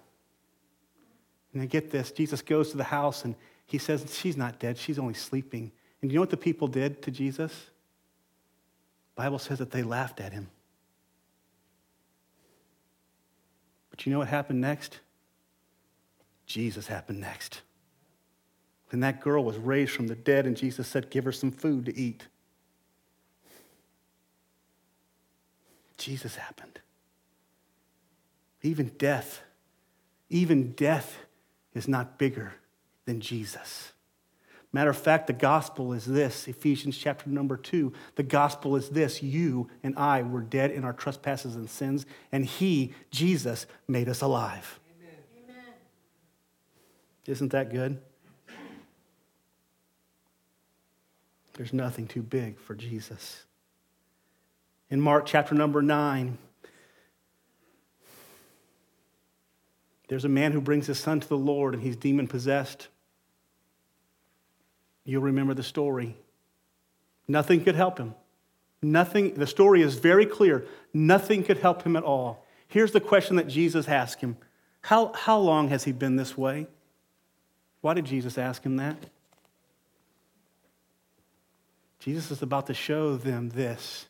And 1.54 1.62
they 1.62 1.68
get 1.68 1.92
this 1.92 2.12
Jesus 2.12 2.42
goes 2.42 2.72
to 2.72 2.78
the 2.78 2.84
house 2.84 3.26
and 3.26 3.36
he 3.66 3.78
says, 3.78 4.06
She's 4.14 4.38
not 4.38 4.60
dead, 4.60 4.78
she's 4.78 5.00
only 5.00 5.14
sleeping. 5.14 5.72
And 6.02 6.12
you 6.12 6.16
know 6.16 6.22
what 6.22 6.30
the 6.30 6.38
people 6.38 6.68
did 6.68 7.02
to 7.04 7.12
Jesus? 7.12 7.52
The 9.16 9.24
Bible 9.24 9.40
says 9.40 9.60
that 9.60 9.72
they 9.72 9.84
laughed 9.84 10.20
at 10.20 10.32
him. 10.32 10.50
But 13.90 14.06
you 14.06 14.12
know 14.12 14.20
what 14.20 14.28
happened 14.28 14.62
next? 14.62 15.00
Jesus 16.46 16.88
happened 16.88 17.20
next. 17.20 17.62
And 18.92 19.04
that 19.04 19.22
girl 19.22 19.44
was 19.44 19.58
raised 19.58 19.92
from 19.92 20.08
the 20.08 20.16
dead, 20.16 20.46
and 20.46 20.56
Jesus 20.56 20.88
said, 20.88 21.10
Give 21.10 21.26
her 21.26 21.32
some 21.32 21.52
food 21.52 21.86
to 21.88 21.98
eat. 21.98 22.28
Jesus 25.98 26.36
happened. 26.36 26.80
Even 28.62 28.92
death, 28.98 29.42
even 30.30 30.72
death 30.72 31.18
is 31.74 31.88
not 31.88 32.18
bigger 32.18 32.54
than 33.06 33.22
Jesus. 33.22 33.94
Matter 34.74 34.90
of 34.90 34.98
fact, 34.98 35.28
the 35.28 35.34
gospel 35.34 35.94
is 35.94 36.06
this 36.06 36.48
Ephesians 36.48 36.98
chapter 36.98 37.30
number 37.30 37.56
two. 37.56 37.94
The 38.16 38.24
gospel 38.24 38.76
is 38.76 38.90
this 38.90 39.24
you 39.24 39.70
and 39.82 39.98
I 39.98 40.24
were 40.24 40.42
dead 40.42 40.72
in 40.72 40.84
our 40.84 40.94
trespasses 40.94 41.56
and 41.56 41.70
sins, 41.70 42.06
and 42.32 42.46
He, 42.46 42.94
Jesus, 43.10 43.66
made 43.88 44.10
us 44.10 44.22
alive. 44.22 44.80
Amen. 45.44 45.64
Isn't 47.26 47.52
that 47.54 47.72
good? 47.72 48.02
There's 51.54 51.74
nothing 51.74 52.06
too 52.08 52.22
big 52.22 52.60
for 52.60 52.76
Jesus. 52.76 53.46
In 54.90 55.02
Mark 55.02 55.26
chapter 55.26 55.56
number 55.56 55.82
9, 55.82 56.38
there's 60.08 60.26
a 60.26 60.30
man 60.30 60.52
who 60.52 60.62
brings 60.62 60.88
his 60.88 61.00
son 61.00 61.20
to 61.20 61.28
the 61.28 61.38
Lord 61.38 61.74
and 61.74 61.84
he's 61.84 61.96
demon 61.96 62.28
possessed. 62.28 62.88
You'll 65.04 65.24
remember 65.24 65.54
the 65.54 65.64
story. 65.64 66.18
Nothing 67.28 67.64
could 67.64 67.76
help 67.76 67.98
him. 67.98 68.14
Nothing, 68.82 69.34
the 69.34 69.48
story 69.48 69.82
is 69.82 69.96
very 69.96 70.26
clear. 70.26 70.66
Nothing 70.94 71.44
could 71.44 71.58
help 71.58 71.84
him 71.84 71.96
at 71.96 72.04
all. 72.04 72.46
Here's 72.68 72.92
the 72.92 73.02
question 73.02 73.38
that 73.38 73.48
Jesus 73.48 73.88
asked 73.88 74.22
him 74.22 74.38
How, 74.82 75.12
how 75.14 75.40
long 75.40 75.70
has 75.70 75.84
he 75.84 75.92
been 75.92 76.16
this 76.16 76.38
way? 76.38 76.68
Why 77.82 77.94
did 77.94 78.06
Jesus 78.06 78.38
ask 78.38 78.64
him 78.64 78.78
that? 78.78 78.98
Jesus 82.00 82.32
is 82.32 82.42
about 82.42 82.68
to 82.68 82.74
show 82.74 83.18
them 83.18 83.50
this. 83.50 84.06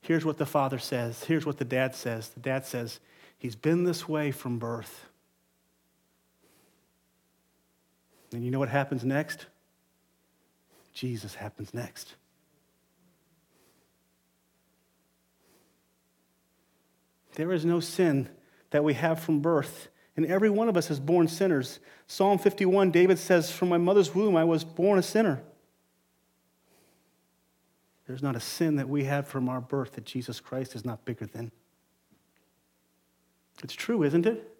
Here's 0.00 0.24
what 0.24 0.38
the 0.38 0.46
father 0.46 0.78
says. 0.78 1.24
Here's 1.24 1.46
what 1.46 1.58
the 1.58 1.64
dad 1.64 1.94
says. 1.94 2.28
The 2.28 2.40
dad 2.40 2.66
says, 2.66 3.00
He's 3.38 3.56
been 3.56 3.84
this 3.84 4.08
way 4.08 4.30
from 4.30 4.58
birth. 4.58 5.08
And 8.32 8.44
you 8.44 8.50
know 8.50 8.58
what 8.58 8.68
happens 8.68 9.04
next? 9.04 9.46
Jesus 10.94 11.34
happens 11.34 11.72
next. 11.72 12.14
There 17.34 17.52
is 17.52 17.64
no 17.64 17.80
sin 17.80 18.28
that 18.70 18.84
we 18.84 18.94
have 18.94 19.20
from 19.20 19.40
birth 19.40 19.88
and 20.16 20.26
every 20.26 20.50
one 20.50 20.68
of 20.68 20.76
us 20.76 20.90
is 20.90 21.00
born 21.00 21.26
sinners. 21.28 21.80
Psalm 22.06 22.38
51, 22.38 22.90
David 22.90 23.18
says, 23.18 23.50
From 23.50 23.68
my 23.68 23.78
mother's 23.78 24.14
womb 24.14 24.36
I 24.36 24.44
was 24.44 24.64
born 24.64 24.98
a 24.98 25.02
sinner. 25.02 25.42
There's 28.06 28.22
not 28.22 28.36
a 28.36 28.40
sin 28.40 28.76
that 28.76 28.88
we 28.88 29.04
have 29.04 29.26
from 29.26 29.48
our 29.48 29.60
birth 29.60 29.92
that 29.92 30.04
Jesus 30.04 30.38
Christ 30.40 30.74
is 30.74 30.84
not 30.84 31.04
bigger 31.04 31.26
than. 31.26 31.50
It's 33.62 33.74
true, 33.74 34.02
isn't 34.02 34.26
it? 34.26 34.51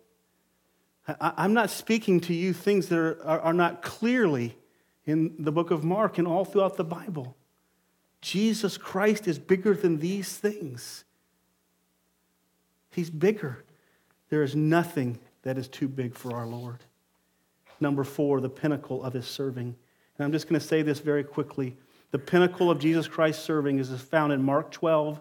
I, 1.07 1.45
am 1.45 1.53
not 1.53 1.71
speaking 1.71 2.21
to 2.21 2.35
you 2.35 2.53
things 2.53 2.89
that 2.89 2.99
are, 2.99 3.23
are, 3.25 3.41
are 3.41 3.53
not 3.53 3.83
clearly 3.83 4.57
in 5.05 5.35
the 5.39 5.53
book 5.53 5.71
of 5.71 5.85
Mark 5.85 6.19
and 6.19 6.29
all 6.29 6.45
throughout 6.45 6.77
the 6.77 6.85
Bible. 6.85 7.37
Jesus 8.21 8.79
Christ 8.79 9.27
is 9.27 9.39
bigger 9.39 9.75
than 9.75 9.99
these 9.99 10.37
things. 10.37 11.05
He's 12.93 13.11
bigger. 13.11 13.65
There 14.29 14.43
is 14.43 14.55
nothing 14.55 15.19
that 15.43 15.59
is 15.59 15.67
too 15.67 15.89
big 15.89 16.15
for 16.15 16.37
our 16.37 16.47
Lord. 16.47 16.79
Number 17.81 18.05
four, 18.05 18.41
the 18.41 18.49
pinnacle 18.49 19.03
of 19.03 19.13
his 19.13 19.27
serving. 19.27 19.75
And 20.19 20.25
I'm 20.25 20.31
just 20.31 20.49
going 20.49 20.61
to 20.61 20.67
say 20.67 20.83
this 20.83 21.01
very 21.01 21.25
quickly. 21.25 21.77
The 22.13 22.19
pinnacle 22.19 22.71
of 22.71 22.79
Jesus 22.79 23.09
Christ 23.09 23.45
serving 23.45 23.81
is 23.81 23.91
found 24.03 24.33
in 24.33 24.43
Mark 24.43 24.71
12 24.71 25.21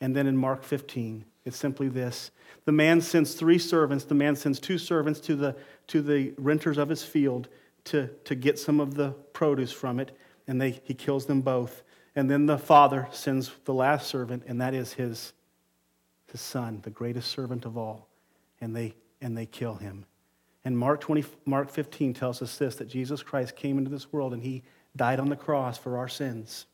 and 0.00 0.14
then 0.14 0.26
in 0.26 0.36
Mark 0.36 0.64
15. 0.64 1.24
It's 1.44 1.56
simply 1.56 1.88
this 1.88 2.30
the 2.64 2.72
man 2.72 3.00
sends 3.00 3.34
three 3.34 3.58
servants, 3.58 4.04
the 4.04 4.14
man 4.14 4.36
sends 4.36 4.58
two 4.58 4.78
servants 4.78 5.20
to 5.20 5.36
the, 5.36 5.56
to 5.88 6.00
the 6.00 6.32
renters 6.38 6.78
of 6.78 6.88
his 6.88 7.02
field 7.02 7.48
to, 7.84 8.08
to 8.24 8.34
get 8.34 8.58
some 8.58 8.80
of 8.80 8.94
the 8.94 9.10
produce 9.32 9.72
from 9.72 10.00
it, 10.00 10.16
and 10.46 10.60
they, 10.60 10.80
he 10.84 10.94
kills 10.94 11.26
them 11.26 11.42
both. 11.42 11.82
And 12.16 12.30
then 12.30 12.46
the 12.46 12.58
father 12.58 13.08
sends 13.12 13.50
the 13.64 13.74
last 13.74 14.06
servant, 14.06 14.44
and 14.46 14.60
that 14.60 14.72
is 14.72 14.94
his, 14.94 15.32
his 16.30 16.40
son, 16.40 16.80
the 16.82 16.90
greatest 16.90 17.30
servant 17.30 17.66
of 17.66 17.76
all. 17.76 18.08
And 18.60 18.74
they 18.74 18.94
and 19.24 19.36
they 19.36 19.46
kill 19.46 19.74
him. 19.76 20.04
And 20.66 20.78
Mark, 20.78 21.00
20, 21.00 21.24
Mark 21.46 21.70
15 21.70 22.12
tells 22.12 22.42
us 22.42 22.56
this 22.58 22.76
that 22.76 22.88
Jesus 22.88 23.22
Christ 23.22 23.56
came 23.56 23.78
into 23.78 23.90
this 23.90 24.12
world 24.12 24.34
and 24.34 24.42
he 24.42 24.62
died 24.94 25.18
on 25.18 25.30
the 25.30 25.36
cross 25.36 25.78
for 25.78 25.96
our 25.96 26.08
sins. 26.08 26.66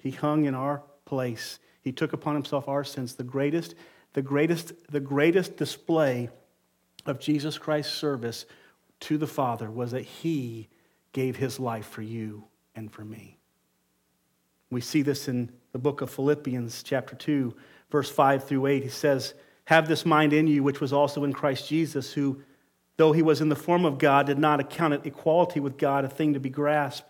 He 0.00 0.10
hung 0.10 0.44
in 0.44 0.54
our 0.54 0.82
place. 1.04 1.60
He 1.88 1.92
took 1.92 2.12
upon 2.12 2.34
himself 2.34 2.68
our 2.68 2.84
sins. 2.84 3.14
The 3.14 3.24
greatest, 3.24 3.74
the 4.12 4.20
greatest, 4.20 4.74
the 4.92 5.00
greatest 5.00 5.56
display 5.56 6.28
of 7.06 7.18
Jesus 7.18 7.56
Christ's 7.56 7.94
service 7.94 8.44
to 9.00 9.16
the 9.16 9.26
Father 9.26 9.70
was 9.70 9.92
that 9.92 10.04
he 10.04 10.68
gave 11.14 11.36
his 11.36 11.58
life 11.58 11.86
for 11.86 12.02
you 12.02 12.44
and 12.74 12.92
for 12.92 13.06
me. 13.06 13.38
We 14.70 14.82
see 14.82 15.00
this 15.00 15.28
in 15.28 15.50
the 15.72 15.78
book 15.78 16.02
of 16.02 16.10
Philippians, 16.10 16.82
chapter 16.82 17.16
2, 17.16 17.54
verse 17.90 18.10
5 18.10 18.44
through 18.44 18.66
8. 18.66 18.82
He 18.82 18.90
says, 18.90 19.32
Have 19.64 19.88
this 19.88 20.04
mind 20.04 20.34
in 20.34 20.46
you, 20.46 20.62
which 20.62 20.82
was 20.82 20.92
also 20.92 21.24
in 21.24 21.32
Christ 21.32 21.70
Jesus, 21.70 22.12
who, 22.12 22.42
though 22.98 23.12
he 23.12 23.22
was 23.22 23.40
in 23.40 23.48
the 23.48 23.56
form 23.56 23.86
of 23.86 23.96
God, 23.96 24.26
did 24.26 24.38
not 24.38 24.60
account 24.60 24.92
it 24.92 25.06
equality 25.06 25.58
with 25.58 25.78
God 25.78 26.04
a 26.04 26.08
thing 26.10 26.34
to 26.34 26.38
be 26.38 26.50
grasped, 26.50 27.08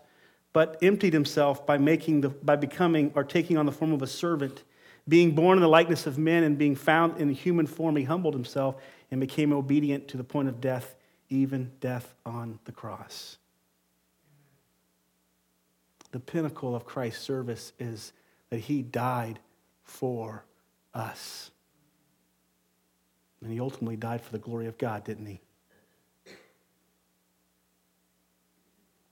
but 0.53 0.77
emptied 0.81 1.11
himself 1.11 1.65
by, 1.65 1.77
making 1.77 2.21
the, 2.21 2.29
by 2.29 2.55
becoming 2.55 3.11
or 3.13 3.25
taking 3.25 3.57
on 3.57 3.65
the 3.65 3.73
form 3.73 3.91
of 3.91 4.01
a 4.01 4.07
servant. 4.07 4.63
Being 5.09 5.31
born 5.31 5.57
in 5.57 5.61
the 5.61 5.67
likeness 5.67 6.05
of 6.07 6.17
men 6.17 6.43
and 6.43 6.57
being 6.57 6.75
found 6.75 7.19
in 7.19 7.27
the 7.27 7.33
human 7.33 7.65
form, 7.65 7.95
he 7.95 8.03
humbled 8.03 8.33
himself 8.33 8.75
and 9.11 9.19
became 9.19 9.51
obedient 9.51 10.07
to 10.09 10.17
the 10.17 10.23
point 10.23 10.47
of 10.47 10.61
death, 10.61 10.95
even 11.29 11.71
death 11.81 12.13
on 12.25 12.59
the 12.65 12.71
cross. 12.71 13.37
The 16.11 16.19
pinnacle 16.19 16.75
of 16.75 16.85
Christ's 16.85 17.23
service 17.23 17.73
is 17.79 18.13
that 18.51 18.59
he 18.59 18.81
died 18.81 19.39
for 19.83 20.45
us. 20.93 21.51
And 23.41 23.51
he 23.51 23.59
ultimately 23.59 23.95
died 23.95 24.21
for 24.21 24.31
the 24.31 24.39
glory 24.39 24.67
of 24.67 24.77
God, 24.77 25.03
didn't 25.03 25.25
he? 25.25 25.41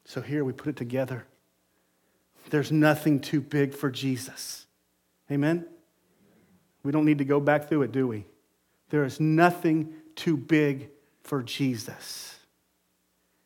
So 0.06 0.22
here 0.22 0.46
we 0.46 0.54
put 0.54 0.70
it 0.70 0.76
together. 0.76 1.26
There's 2.50 2.72
nothing 2.72 3.20
too 3.20 3.42
big 3.42 3.74
for 3.74 3.90
Jesus. 3.90 4.66
Amen? 5.30 5.66
We 6.84 6.92
don't 6.92 7.06
need 7.06 7.18
to 7.18 7.26
go 7.26 7.40
back 7.40 7.68
through 7.68 7.84
it, 7.84 7.92
do 7.92 8.08
we? 8.08 8.26
There 8.90 9.04
is 9.04 9.20
nothing 9.20 9.94
too 10.16 10.38
big 10.38 10.90
for 11.24 11.44
Jesus. 11.44 12.40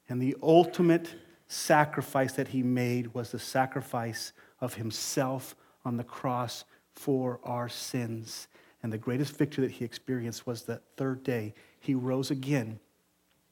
And 0.08 0.22
the 0.22 0.36
ultimate 0.44 1.16
sacrifice 1.48 2.34
that 2.34 2.50
he 2.50 2.64
made 2.64 3.14
was 3.14 3.32
the 3.32 3.40
sacrifice 3.40 4.34
of 4.60 4.76
himself 4.76 5.56
on 5.84 5.98
the 5.98 6.04
cross 6.04 6.64
for 6.94 7.40
our 7.44 7.68
sins. 7.68 8.48
And 8.84 8.92
the 8.92 8.98
greatest 8.98 9.38
victory 9.38 9.68
that 9.68 9.74
he 9.74 9.86
experienced 9.86 10.46
was 10.46 10.64
that 10.64 10.82
third 10.98 11.24
day 11.24 11.54
he 11.80 11.96
rose 11.96 12.32
again, 12.32 12.80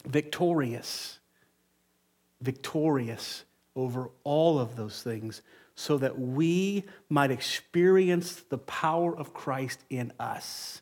victorious, 0.06 1.20
victorious 2.42 3.44
over 3.76 4.10
all 4.24 4.60
of 4.60 4.76
those 4.76 5.02
things, 5.02 5.42
so 5.80 5.98
that 5.98 6.20
we 6.20 6.84
might 7.08 7.32
experience 7.32 8.44
the 8.50 8.58
power 8.58 9.18
of 9.18 9.34
Christ 9.34 9.80
in 9.90 10.12
us 10.20 10.82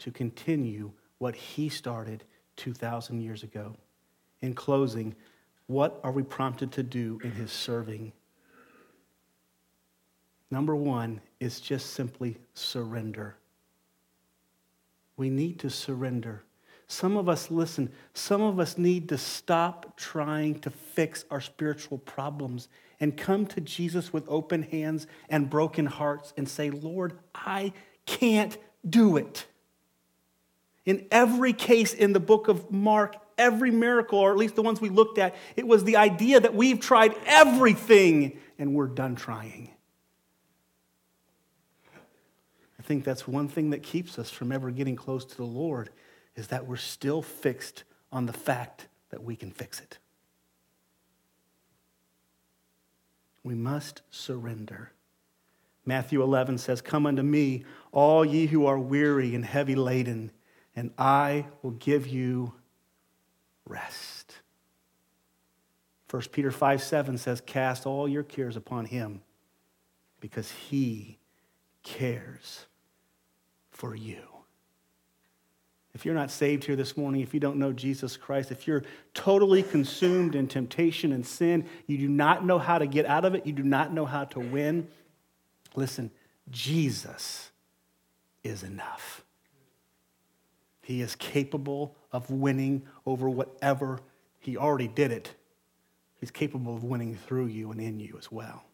to 0.00 0.10
continue 0.10 0.90
what 1.18 1.36
he 1.36 1.68
started 1.68 2.24
2,000 2.56 3.20
years 3.20 3.44
ago. 3.44 3.76
In 4.42 4.52
closing, 4.52 5.14
what 5.68 6.00
are 6.02 6.10
we 6.10 6.24
prompted 6.24 6.72
to 6.72 6.82
do 6.82 7.20
in 7.22 7.30
his 7.30 7.52
serving? 7.52 8.10
Number 10.50 10.74
one 10.74 11.20
is 11.38 11.60
just 11.60 11.92
simply 11.92 12.36
surrender. 12.54 13.36
We 15.16 15.30
need 15.30 15.60
to 15.60 15.70
surrender. 15.70 16.42
Some 16.88 17.16
of 17.16 17.28
us, 17.28 17.52
listen, 17.52 17.88
some 18.14 18.42
of 18.42 18.58
us 18.58 18.78
need 18.78 19.08
to 19.10 19.16
stop 19.16 19.96
trying 19.96 20.58
to 20.62 20.70
fix 20.70 21.24
our 21.30 21.40
spiritual 21.40 21.98
problems 21.98 22.66
and 23.00 23.16
come 23.16 23.46
to 23.46 23.60
Jesus 23.60 24.12
with 24.12 24.24
open 24.28 24.62
hands 24.62 25.06
and 25.28 25.50
broken 25.50 25.86
hearts 25.86 26.32
and 26.36 26.48
say, 26.48 26.70
Lord, 26.70 27.18
I 27.34 27.72
can't 28.06 28.56
do 28.88 29.16
it. 29.16 29.46
In 30.84 31.06
every 31.10 31.52
case 31.52 31.94
in 31.94 32.12
the 32.12 32.20
book 32.20 32.48
of 32.48 32.70
Mark, 32.70 33.16
every 33.38 33.70
miracle, 33.70 34.18
or 34.18 34.30
at 34.30 34.36
least 34.36 34.54
the 34.54 34.62
ones 34.62 34.80
we 34.80 34.90
looked 34.90 35.18
at, 35.18 35.34
it 35.56 35.66
was 35.66 35.84
the 35.84 35.96
idea 35.96 36.40
that 36.40 36.54
we've 36.54 36.80
tried 36.80 37.14
everything 37.26 38.38
and 38.58 38.74
we're 38.74 38.86
done 38.86 39.16
trying. 39.16 39.70
I 42.78 42.82
think 42.82 43.04
that's 43.04 43.26
one 43.26 43.48
thing 43.48 43.70
that 43.70 43.82
keeps 43.82 44.18
us 44.18 44.28
from 44.28 44.52
ever 44.52 44.70
getting 44.70 44.94
close 44.94 45.24
to 45.24 45.36
the 45.36 45.44
Lord 45.44 45.88
is 46.36 46.48
that 46.48 46.66
we're 46.66 46.76
still 46.76 47.22
fixed 47.22 47.84
on 48.12 48.26
the 48.26 48.32
fact 48.32 48.88
that 49.10 49.22
we 49.22 49.36
can 49.36 49.50
fix 49.50 49.80
it. 49.80 49.98
We 53.44 53.54
must 53.54 54.02
surrender. 54.10 54.92
Matthew 55.86 56.22
11 56.22 56.58
says, 56.58 56.80
Come 56.80 57.06
unto 57.06 57.22
me, 57.22 57.64
all 57.92 58.24
ye 58.24 58.46
who 58.46 58.66
are 58.66 58.78
weary 58.78 59.34
and 59.34 59.44
heavy 59.44 59.74
laden, 59.74 60.32
and 60.74 60.90
I 60.98 61.46
will 61.62 61.72
give 61.72 62.06
you 62.06 62.54
rest. 63.66 64.40
1 66.10 66.22
Peter 66.32 66.50
5 66.50 66.82
7 66.82 67.18
says, 67.18 67.40
Cast 67.40 67.86
all 67.86 68.08
your 68.08 68.22
cares 68.22 68.56
upon 68.56 68.86
him 68.86 69.20
because 70.20 70.50
he 70.50 71.18
cares 71.82 72.66
for 73.70 73.94
you. 73.94 74.33
If 76.04 76.06
you're 76.06 76.14
not 76.14 76.30
saved 76.30 76.64
here 76.64 76.76
this 76.76 76.98
morning, 76.98 77.22
if 77.22 77.32
you 77.32 77.40
don't 77.40 77.56
know 77.56 77.72
Jesus 77.72 78.18
Christ, 78.18 78.50
if 78.50 78.66
you're 78.66 78.82
totally 79.14 79.62
consumed 79.62 80.34
in 80.34 80.46
temptation 80.46 81.12
and 81.12 81.24
sin, 81.24 81.64
you 81.86 81.96
do 81.96 82.08
not 82.08 82.44
know 82.44 82.58
how 82.58 82.76
to 82.76 82.86
get 82.86 83.06
out 83.06 83.24
of 83.24 83.34
it, 83.34 83.46
you 83.46 83.54
do 83.54 83.62
not 83.62 83.90
know 83.90 84.04
how 84.04 84.24
to 84.24 84.38
win, 84.38 84.86
listen, 85.74 86.10
Jesus 86.50 87.50
is 88.42 88.62
enough. 88.62 89.24
He 90.82 91.00
is 91.00 91.16
capable 91.16 91.96
of 92.12 92.30
winning 92.30 92.82
over 93.06 93.30
whatever 93.30 94.00
he 94.40 94.58
already 94.58 94.88
did 94.88 95.10
it. 95.10 95.34
He's 96.20 96.30
capable 96.30 96.76
of 96.76 96.84
winning 96.84 97.14
through 97.14 97.46
you 97.46 97.70
and 97.70 97.80
in 97.80 97.98
you 97.98 98.16
as 98.18 98.30
well. 98.30 98.64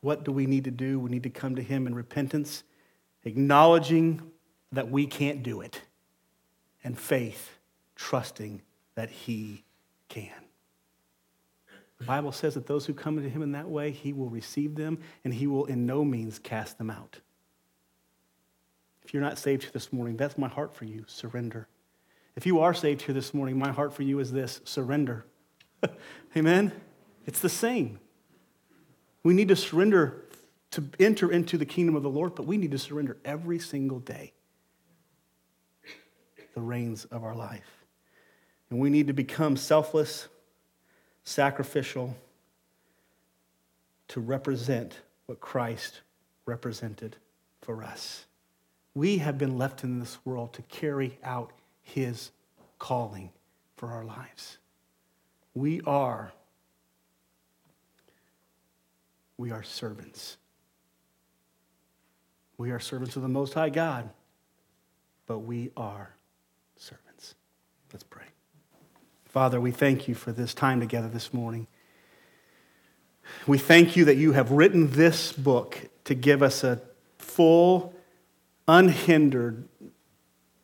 What 0.00 0.24
do 0.24 0.32
we 0.32 0.46
need 0.46 0.64
to 0.64 0.70
do? 0.70 0.98
We 0.98 1.10
need 1.10 1.24
to 1.24 1.28
come 1.28 1.54
to 1.56 1.62
him 1.62 1.86
in 1.86 1.94
repentance, 1.94 2.62
acknowledging 3.24 4.31
that 4.72 4.90
we 4.90 5.06
can't 5.06 5.42
do 5.42 5.60
it, 5.60 5.82
and 6.82 6.98
faith, 6.98 7.58
trusting 7.94 8.62
that 8.94 9.10
he 9.10 9.64
can. 10.08 10.30
The 11.98 12.04
Bible 12.04 12.32
says 12.32 12.54
that 12.54 12.66
those 12.66 12.86
who 12.86 12.94
come 12.94 13.22
to 13.22 13.28
him 13.28 13.42
in 13.42 13.52
that 13.52 13.68
way, 13.68 13.92
he 13.92 14.12
will 14.12 14.28
receive 14.28 14.74
them 14.74 14.98
and 15.22 15.32
he 15.32 15.46
will 15.46 15.66
in 15.66 15.86
no 15.86 16.04
means 16.04 16.40
cast 16.40 16.76
them 16.78 16.90
out. 16.90 17.20
If 19.04 19.14
you're 19.14 19.22
not 19.22 19.38
saved 19.38 19.62
here 19.62 19.70
this 19.72 19.92
morning, 19.92 20.16
that's 20.16 20.36
my 20.36 20.48
heart 20.48 20.74
for 20.74 20.84
you 20.84 21.04
surrender. 21.06 21.68
If 22.34 22.44
you 22.44 22.58
are 22.58 22.74
saved 22.74 23.02
here 23.02 23.14
this 23.14 23.32
morning, 23.32 23.56
my 23.56 23.70
heart 23.70 23.94
for 23.94 24.02
you 24.02 24.18
is 24.18 24.32
this 24.32 24.60
surrender. 24.64 25.26
Amen? 26.36 26.72
It's 27.24 27.38
the 27.38 27.48
same. 27.48 28.00
We 29.22 29.34
need 29.34 29.48
to 29.48 29.56
surrender 29.56 30.24
to 30.72 30.88
enter 30.98 31.30
into 31.30 31.56
the 31.56 31.66
kingdom 31.66 31.94
of 31.94 32.02
the 32.02 32.10
Lord, 32.10 32.34
but 32.34 32.46
we 32.46 32.56
need 32.56 32.72
to 32.72 32.78
surrender 32.78 33.18
every 33.24 33.60
single 33.60 34.00
day 34.00 34.32
the 36.54 36.60
reins 36.60 37.04
of 37.06 37.24
our 37.24 37.34
life. 37.34 37.84
And 38.70 38.78
we 38.78 38.90
need 38.90 39.06
to 39.08 39.12
become 39.12 39.56
selfless, 39.56 40.28
sacrificial 41.24 42.16
to 44.08 44.20
represent 44.20 45.00
what 45.26 45.40
Christ 45.40 46.00
represented 46.46 47.16
for 47.60 47.82
us. 47.82 48.26
We 48.94 49.18
have 49.18 49.38
been 49.38 49.56
left 49.56 49.84
in 49.84 50.00
this 50.00 50.18
world 50.24 50.52
to 50.54 50.62
carry 50.62 51.18
out 51.24 51.52
his 51.82 52.30
calling 52.78 53.30
for 53.76 53.90
our 53.90 54.04
lives. 54.04 54.58
We 55.54 55.80
are 55.82 56.32
we 59.42 59.50
are 59.50 59.64
servants. 59.64 60.36
We 62.58 62.70
are 62.70 62.78
servants 62.78 63.16
of 63.16 63.22
the 63.22 63.28
Most 63.28 63.54
High 63.54 63.70
God, 63.70 64.08
but 65.26 65.40
we 65.40 65.72
are. 65.76 66.14
Let's 67.92 68.04
pray. 68.04 68.24
Father, 69.26 69.60
we 69.60 69.70
thank 69.70 70.08
you 70.08 70.14
for 70.14 70.32
this 70.32 70.54
time 70.54 70.80
together 70.80 71.08
this 71.08 71.34
morning. 71.34 71.66
We 73.46 73.58
thank 73.58 73.96
you 73.96 74.06
that 74.06 74.16
you 74.16 74.32
have 74.32 74.50
written 74.50 74.92
this 74.92 75.32
book 75.32 75.78
to 76.04 76.14
give 76.14 76.42
us 76.42 76.64
a 76.64 76.80
full 77.18 77.94
unhindered, 78.66 79.68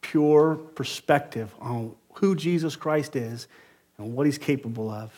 pure 0.00 0.54
perspective 0.54 1.54
on 1.60 1.96
who 2.14 2.34
Jesus 2.34 2.76
Christ 2.76 3.14
is 3.14 3.46
and 3.98 4.14
what 4.14 4.24
he's 4.24 4.38
capable 4.38 4.88
of. 4.88 5.12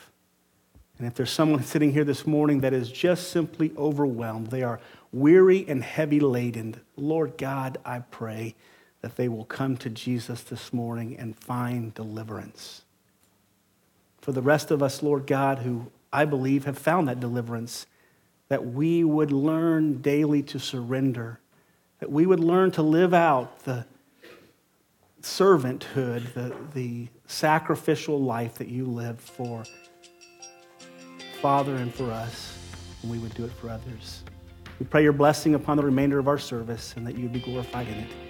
And 0.98 1.06
if 1.06 1.14
there's 1.14 1.30
someone 1.30 1.62
sitting 1.62 1.92
here 1.92 2.04
this 2.04 2.26
morning 2.26 2.60
that 2.60 2.72
is 2.72 2.90
just 2.90 3.30
simply 3.30 3.72
overwhelmed, 3.78 4.48
they 4.48 4.64
are 4.64 4.80
weary 5.12 5.64
and 5.68 5.82
heavy 5.82 6.18
laden, 6.18 6.80
Lord 6.96 7.38
God, 7.38 7.78
I 7.84 8.00
pray 8.00 8.56
that 9.02 9.16
they 9.16 9.28
will 9.28 9.44
come 9.44 9.76
to 9.78 9.90
Jesus 9.90 10.42
this 10.42 10.72
morning 10.72 11.16
and 11.18 11.36
find 11.36 11.94
deliverance. 11.94 12.82
For 14.20 14.32
the 14.32 14.42
rest 14.42 14.70
of 14.70 14.82
us, 14.82 15.02
Lord 15.02 15.26
God, 15.26 15.60
who 15.60 15.90
I 16.12 16.24
believe 16.24 16.64
have 16.64 16.78
found 16.78 17.08
that 17.08 17.20
deliverance, 17.20 17.86
that 18.48 18.66
we 18.66 19.04
would 19.04 19.32
learn 19.32 20.02
daily 20.02 20.42
to 20.42 20.58
surrender 20.58 21.40
that 22.00 22.10
we 22.10 22.26
would 22.26 22.40
learn 22.40 22.70
to 22.72 22.82
live 22.82 23.14
out 23.14 23.64
the 23.64 23.86
servanthood, 25.22 26.32
the, 26.32 26.54
the 26.74 27.08
sacrificial 27.26 28.20
life 28.20 28.54
that 28.54 28.68
you 28.68 28.86
lived 28.86 29.20
for 29.20 29.64
Father 31.42 31.76
and 31.76 31.94
for 31.94 32.10
us, 32.10 32.58
and 33.02 33.10
we 33.10 33.18
would 33.18 33.34
do 33.34 33.44
it 33.44 33.52
for 33.52 33.68
others. 33.68 34.24
We 34.78 34.86
pray 34.86 35.02
your 35.02 35.12
blessing 35.12 35.54
upon 35.54 35.76
the 35.76 35.82
remainder 35.82 36.18
of 36.18 36.26
our 36.26 36.38
service 36.38 36.94
and 36.96 37.06
that 37.06 37.16
you 37.16 37.28
be 37.28 37.40
glorified 37.40 37.86
in 37.88 37.94
it. 37.94 38.29